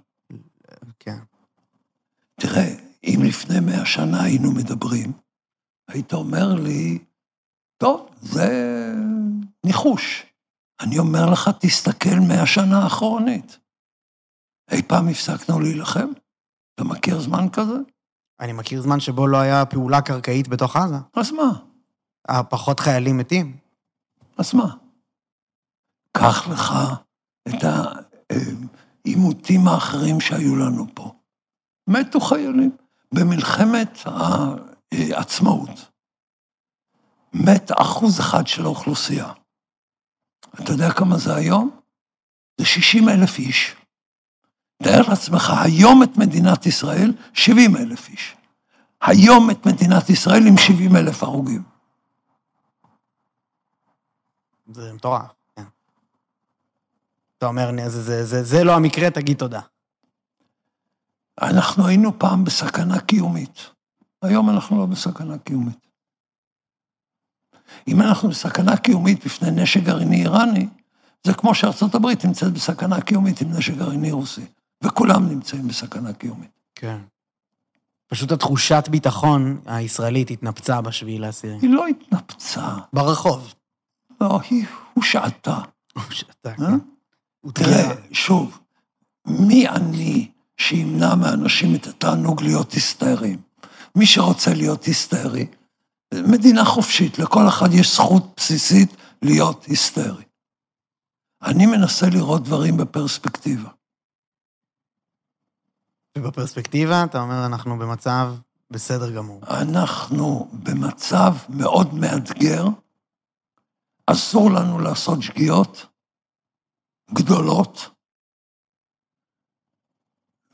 כן. 0.99 1.19
תראה, 2.41 2.75
אם 3.05 3.21
לפני 3.25 3.61
מאה 3.61 3.87
שנה 3.87 4.23
היינו 4.23 4.53
מדברים, 4.53 5.13
היית 5.89 6.13
אומר 6.13 6.55
לי, 6.55 6.99
טוב, 7.77 8.11
זה 8.21 8.49
ניחוש. 9.65 10.27
אני 10.81 10.99
אומר 10.99 11.31
לך, 11.33 11.51
תסתכל 11.61 12.19
מאה 12.29 12.47
שנה 12.47 12.87
אחורנית. 12.87 13.59
אי 14.71 14.83
פעם 14.83 15.09
הפסקנו 15.09 15.61
להילחם? 15.61 16.09
אתה 16.75 16.85
מכיר 16.85 17.21
זמן 17.21 17.49
כזה? 17.53 17.77
אני 18.41 18.53
מכיר 18.53 18.83
זמן 18.83 19.01
שבו 19.01 19.27
לא 19.27 19.37
היה 19.37 19.67
פעולה 19.67 20.03
קרקעית 20.03 20.49
בתוך 20.49 20.77
עזה. 20.77 20.97
אז 21.15 21.31
מה? 21.31 21.51
הפחות 22.29 22.81
חיילים 22.81 23.17
מתים. 23.19 23.57
אז 24.39 24.55
מה? 24.55 24.77
קח 26.13 26.49
לך 26.49 26.75
את 27.49 27.65
העימותים 29.05 29.69
האחרים 29.69 30.21
שהיו 30.21 30.57
לנו 30.57 30.87
פה. 30.95 31.13
מתו 31.89 32.21
חיילים. 32.21 32.77
במלחמת 33.15 33.99
העצמאות 34.93 35.91
מת 37.33 37.71
אחוז 37.81 38.21
אחד 38.21 38.47
של 38.47 38.65
האוכלוסייה. 38.65 39.33
אתה 40.63 40.73
יודע 40.73 40.93
כמה 40.93 41.19
זה 41.19 41.35
היום? 41.35 41.81
זה 42.59 42.67
60 42.67 43.09
אלף 43.09 43.39
איש. 43.39 43.77
תאר 44.83 45.03
לעצמך, 45.09 45.53
היום 45.65 46.03
את 46.03 46.17
מדינת 46.17 46.67
ישראל, 46.67 47.13
70 47.35 47.77
אלף 47.77 48.09
איש. 48.09 48.37
היום 49.01 49.51
את 49.51 49.67
מדינת 49.67 50.11
ישראל 50.11 50.47
עם 50.49 50.59
70 50.59 50.97
אלף 50.97 51.23
הרוגים. 51.23 51.63
זה 54.73 54.93
מטורף, 54.93 55.31
כן. 55.57 55.63
אתה 57.39 57.47
אומר, 57.47 57.71
זה, 57.89 58.03
זה, 58.03 58.25
זה, 58.25 58.43
זה 58.43 58.65
לא 58.65 58.77
המקרה, 58.77 59.11
תגיד 59.11 59.37
תודה. 59.37 59.61
אנחנו 61.43 61.87
היינו 61.87 62.19
פעם 62.19 62.45
בסכנה 62.45 63.01
קיומית. 63.01 63.78
היום 64.23 64.51
אנחנו 64.51 64.79
לא 64.79 64.87
בסכנה 64.87 65.39
קיומית. 65.39 65.89
אם 67.89 68.01
אנחנו 68.01 68.29
בסכנה 68.29 68.77
קיומית 68.77 69.25
בפני 69.25 69.51
נשק 69.51 69.83
גרעיני 69.83 70.23
איראני, 70.23 70.69
זה 71.27 71.35
כמו 71.35 71.55
שארצות 71.55 71.95
הברית 71.95 72.25
נמצאת 72.25 72.53
בסכנה 72.53 73.01
קיומית 73.01 73.41
עם 73.41 73.53
נשק 73.53 73.75
גרעיני 73.75 74.13
רוסי, 74.13 74.47
וכולם 74.85 75.29
נמצאים 75.29 75.69
בסכנה 75.69 76.13
קיומית. 76.13 76.51
כן. 76.75 76.99
פשוט 78.09 78.33
התחושת 78.33 78.85
ביטחון 78.91 79.61
הישראלית 79.67 80.31
התנפצה 80.31 80.81
בשביעי 80.81 81.19
לעשירי. 81.19 81.59
היא 81.63 81.71
לא 81.71 81.87
התנפצה. 81.87 82.69
ברחוב. 82.93 83.55
לא, 84.21 84.41
היא 84.51 84.67
הושעתה. 84.95 85.59
הושעתה, 85.95 86.51
אה? 86.51 86.55
כן. 86.57 86.79
תראה, 87.55 87.95
שוב, 88.13 88.61
מי 89.27 89.69
אני 89.69 90.31
שימנע 90.57 91.15
מאנשים 91.15 91.75
את 91.75 91.87
התענוג 91.87 92.43
להיות 92.43 92.73
היסטריים? 92.73 93.48
מי 93.97 94.07
שרוצה 94.07 94.51
להיות 94.55 94.85
היסטרי, 94.85 95.47
מדינה 96.15 96.65
חופשית, 96.65 97.19
לכל 97.19 97.49
אחד 97.49 97.69
יש 97.73 97.95
זכות 97.95 98.23
בסיסית 98.37 98.91
להיות 99.23 99.65
היסטרי. 99.65 100.25
אני 101.43 101.67
מנסה 101.67 102.07
לראות 102.07 102.43
דברים 102.45 102.77
בפרספקטיבה. 102.77 103.71
ובפרספקטיבה, 106.19 107.05
אתה 107.05 107.21
אומר, 107.21 107.47
אנחנו 107.47 107.79
במצב 107.79 108.35
בסדר 108.71 109.15
גמור. 109.17 109.41
אנחנו 109.63 110.49
במצב 110.53 111.35
מאוד 111.49 111.95
מאתגר, 111.95 112.65
אסור 114.07 114.51
לנו 114.51 114.79
לעשות 114.79 115.23
שגיאות 115.23 115.87
גדולות, 117.15 117.91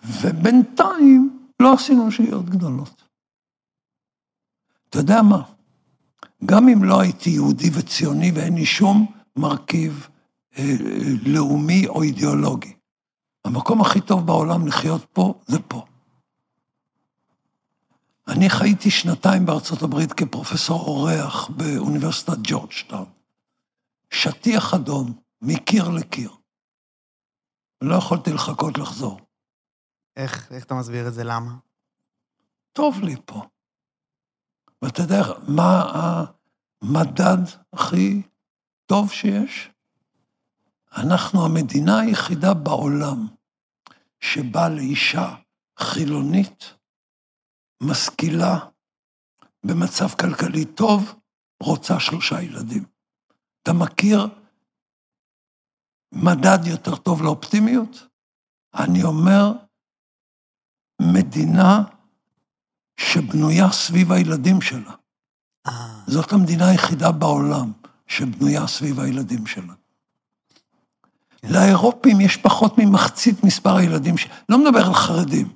ובינתיים 0.02 1.48
לא 1.60 1.74
עשינו 1.74 2.12
שגיאות 2.12 2.44
גדולות. 2.44 3.03
אתה 4.94 5.02
יודע 5.02 5.22
מה? 5.22 5.42
גם 6.44 6.68
אם 6.68 6.84
לא 6.84 7.00
הייתי 7.00 7.30
יהודי 7.30 7.70
וציוני 7.74 8.30
ואין 8.34 8.54
לי 8.54 8.66
שום 8.66 9.12
מרכיב 9.36 10.08
אה, 10.58 10.64
לאומי 11.26 11.86
או 11.86 12.02
אידיאולוגי, 12.02 12.76
המקום 13.44 13.80
הכי 13.80 14.00
טוב 14.00 14.26
בעולם 14.26 14.66
לחיות 14.66 15.04
פה 15.12 15.34
זה 15.46 15.58
פה. 15.68 15.84
אני 18.28 18.50
חייתי 18.50 18.90
שנתיים 18.90 19.46
בארצות 19.46 19.82
הברית 19.82 20.12
כפרופסור 20.12 20.80
אורח 20.80 21.48
באוניברסיטת 21.48 22.38
ג'ורג'טאון. 22.42 23.10
שטיח 24.10 24.74
אדום, 24.74 25.12
מקיר 25.42 25.88
לקיר. 25.88 26.30
לא 27.80 27.94
יכולתי 27.94 28.32
לחכות 28.32 28.78
לחזור. 28.78 29.20
איך, 30.16 30.52
איך 30.52 30.64
אתה 30.64 30.74
מסביר 30.74 31.08
את 31.08 31.14
זה? 31.14 31.24
למה? 31.24 31.54
טוב 32.72 33.00
לי 33.00 33.16
פה. 33.24 33.42
ואתה 34.82 35.02
יודע 35.02 35.22
מה 35.48 35.82
המדד 36.82 37.42
הכי 37.72 38.22
טוב 38.86 39.12
שיש? 39.12 39.70
אנחנו 40.96 41.44
המדינה 41.44 42.00
היחידה 42.00 42.54
בעולם 42.54 43.26
שבה 44.20 44.68
לאישה 44.68 45.34
חילונית, 45.78 46.74
משכילה, 47.82 48.58
במצב 49.66 50.08
כלכלי 50.20 50.64
טוב, 50.64 51.14
רוצה 51.62 52.00
שלושה 52.00 52.42
ילדים. 52.42 52.84
אתה 53.62 53.72
מכיר 53.72 54.26
מדד 56.12 56.66
יותר 56.66 56.96
טוב 56.96 57.22
לאופטימיות? 57.22 58.06
אני 58.74 59.02
אומר, 59.02 59.52
מדינה 61.02 61.84
שבנויה 62.96 63.72
סביב 63.72 64.12
הילדים 64.12 64.60
שלה. 64.60 64.92
אה, 65.66 65.72
זאת 66.06 66.32
המדינה 66.32 66.68
היחידה 66.68 67.12
בעולם 67.12 67.72
שבנויה 68.06 68.66
סביב 68.66 69.00
הילדים 69.00 69.46
שלה. 69.46 69.72
כן. 71.42 71.48
לאירופים 71.52 72.20
יש 72.20 72.36
פחות 72.36 72.78
ממחצית 72.78 73.44
מספר 73.44 73.76
הילדים 73.76 74.18
ש... 74.18 74.28
לא 74.48 74.58
מדבר 74.58 74.86
על 74.86 74.94
חרדים, 74.94 75.48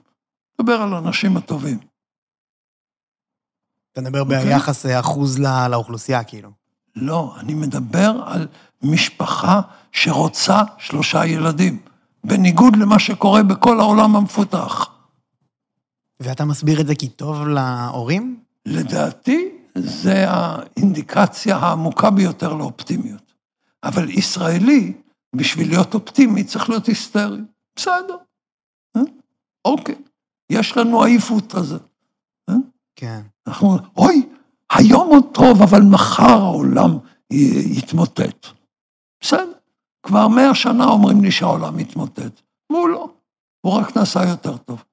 מדבר 0.59 0.83
על 0.83 0.95
האנשים 0.95 1.37
הטובים. 1.37 1.79
אתה 3.93 4.01
מדבר 4.01 4.21
אוקיי. 4.21 4.45
ביחס 4.45 4.87
אה, 4.87 5.01
אחוז 5.01 5.39
לא- 5.39 5.67
לאוכלוסייה, 5.67 6.25
כאילו. 6.25 6.51
לא, 6.97 7.35
אני 7.39 7.55
מדבר 7.55 8.23
על 8.27 8.49
משפחה 8.83 9.61
שרוצה 9.93 10.63
שלושה 10.79 11.27
ילדים, 11.27 11.79
בניגוד 12.25 12.77
למה 12.77 12.99
שקורה 12.99 13.43
בכל 13.43 13.81
העולם 13.81 14.17
המפותח. 14.17 14.98
ואתה 16.21 16.45
מסביר 16.45 16.81
את 16.81 16.87
זה 16.87 16.95
כי 16.95 17.09
טוב 17.09 17.49
להורים? 17.49 18.41
לדעתי, 18.67 19.49
זה 19.75 20.25
האינדיקציה 20.29 21.57
העמוקה 21.57 22.11
ביותר 22.11 22.55
לאופטימיות. 22.55 23.35
אבל 23.85 24.11
ישראלי, 24.11 24.93
בשביל 25.37 25.69
להיות 25.69 25.95
אופטימי, 25.95 26.45
צריך 26.45 26.71
להיות 26.71 26.87
היסטרי. 26.87 27.41
בסדר. 27.77 28.17
אה? 28.97 29.03
אוקיי. 29.65 29.95
יש 30.51 30.77
לנו 30.77 31.05
העיפות 31.05 31.55
הזה. 31.55 31.79
כן. 32.97 33.21
אנחנו 33.47 33.79
אוי, 33.97 34.29
היום 34.73 35.09
עוד 35.09 35.25
טוב, 35.35 35.63
אבל 35.63 35.83
מחר 35.83 36.23
העולם 36.23 36.99
יתמוטט. 37.77 38.47
בסדר. 39.21 39.53
כבר 40.03 40.29
מאה 40.29 40.55
שנה 40.55 40.85
אומרים 40.85 41.23
לי 41.23 41.31
שהעולם 41.31 41.79
יתמוטט. 41.79 42.41
והוא 42.71 42.89
לא. 42.89 43.09
הוא 43.61 43.73
רק 43.73 43.97
נעשה 43.97 44.29
יותר 44.29 44.57
טוב. 44.57 44.85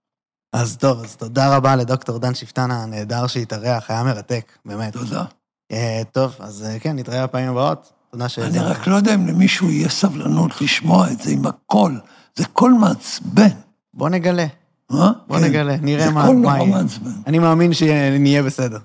אז 0.56 0.78
טוב, 0.78 1.04
אז 1.04 1.16
תודה 1.16 1.56
רבה 1.56 1.76
לדוקטור 1.76 2.18
דן 2.18 2.34
שפטן 2.34 2.72
הנהדר 2.72 3.28
שהתארח, 3.28 3.92
היה 3.92 4.04
מרתק, 4.04 4.52
באמת. 4.66 4.94
תודה. 4.94 5.24
אה, 5.72 6.02
טוב, 6.12 6.36
אז 6.40 6.64
אה, 6.64 6.80
כן, 6.80 6.96
נתראה 6.96 7.28
בפעמים 7.28 7.50
הבאות. 7.50 7.92
תודה 8.12 8.30
ש... 8.30 8.40
אני 8.40 8.60
רק 8.60 8.88
לא 8.88 8.96
יודע 8.96 9.16
אם 9.16 9.28
למישהו 9.28 9.70
יהיה 9.70 9.90
סבלנות 9.90 10.62
לשמוע 10.62 11.12
את 11.12 11.22
זה 11.22 11.32
עם 11.32 11.46
הקול. 11.46 12.00
זה 12.36 12.46
קול 12.46 12.74
מעצבן. 12.74 13.48
בוא 13.94 14.10
נגלה, 14.10 14.46
אה? 14.92 15.12
בוא 15.28 15.38
כן. 15.40 15.44
נגלה, 15.44 15.78
נראה 15.82 16.06
זה 16.06 16.12
מה 16.12 16.26
קול 16.26 16.36
מה 16.36 16.58
נורא. 16.58 16.68
מעצבן. 16.68 17.12
אני 17.28 17.40
מאמין 17.40 17.74
שנהיה 17.74 18.44
בסדר. 18.44 18.80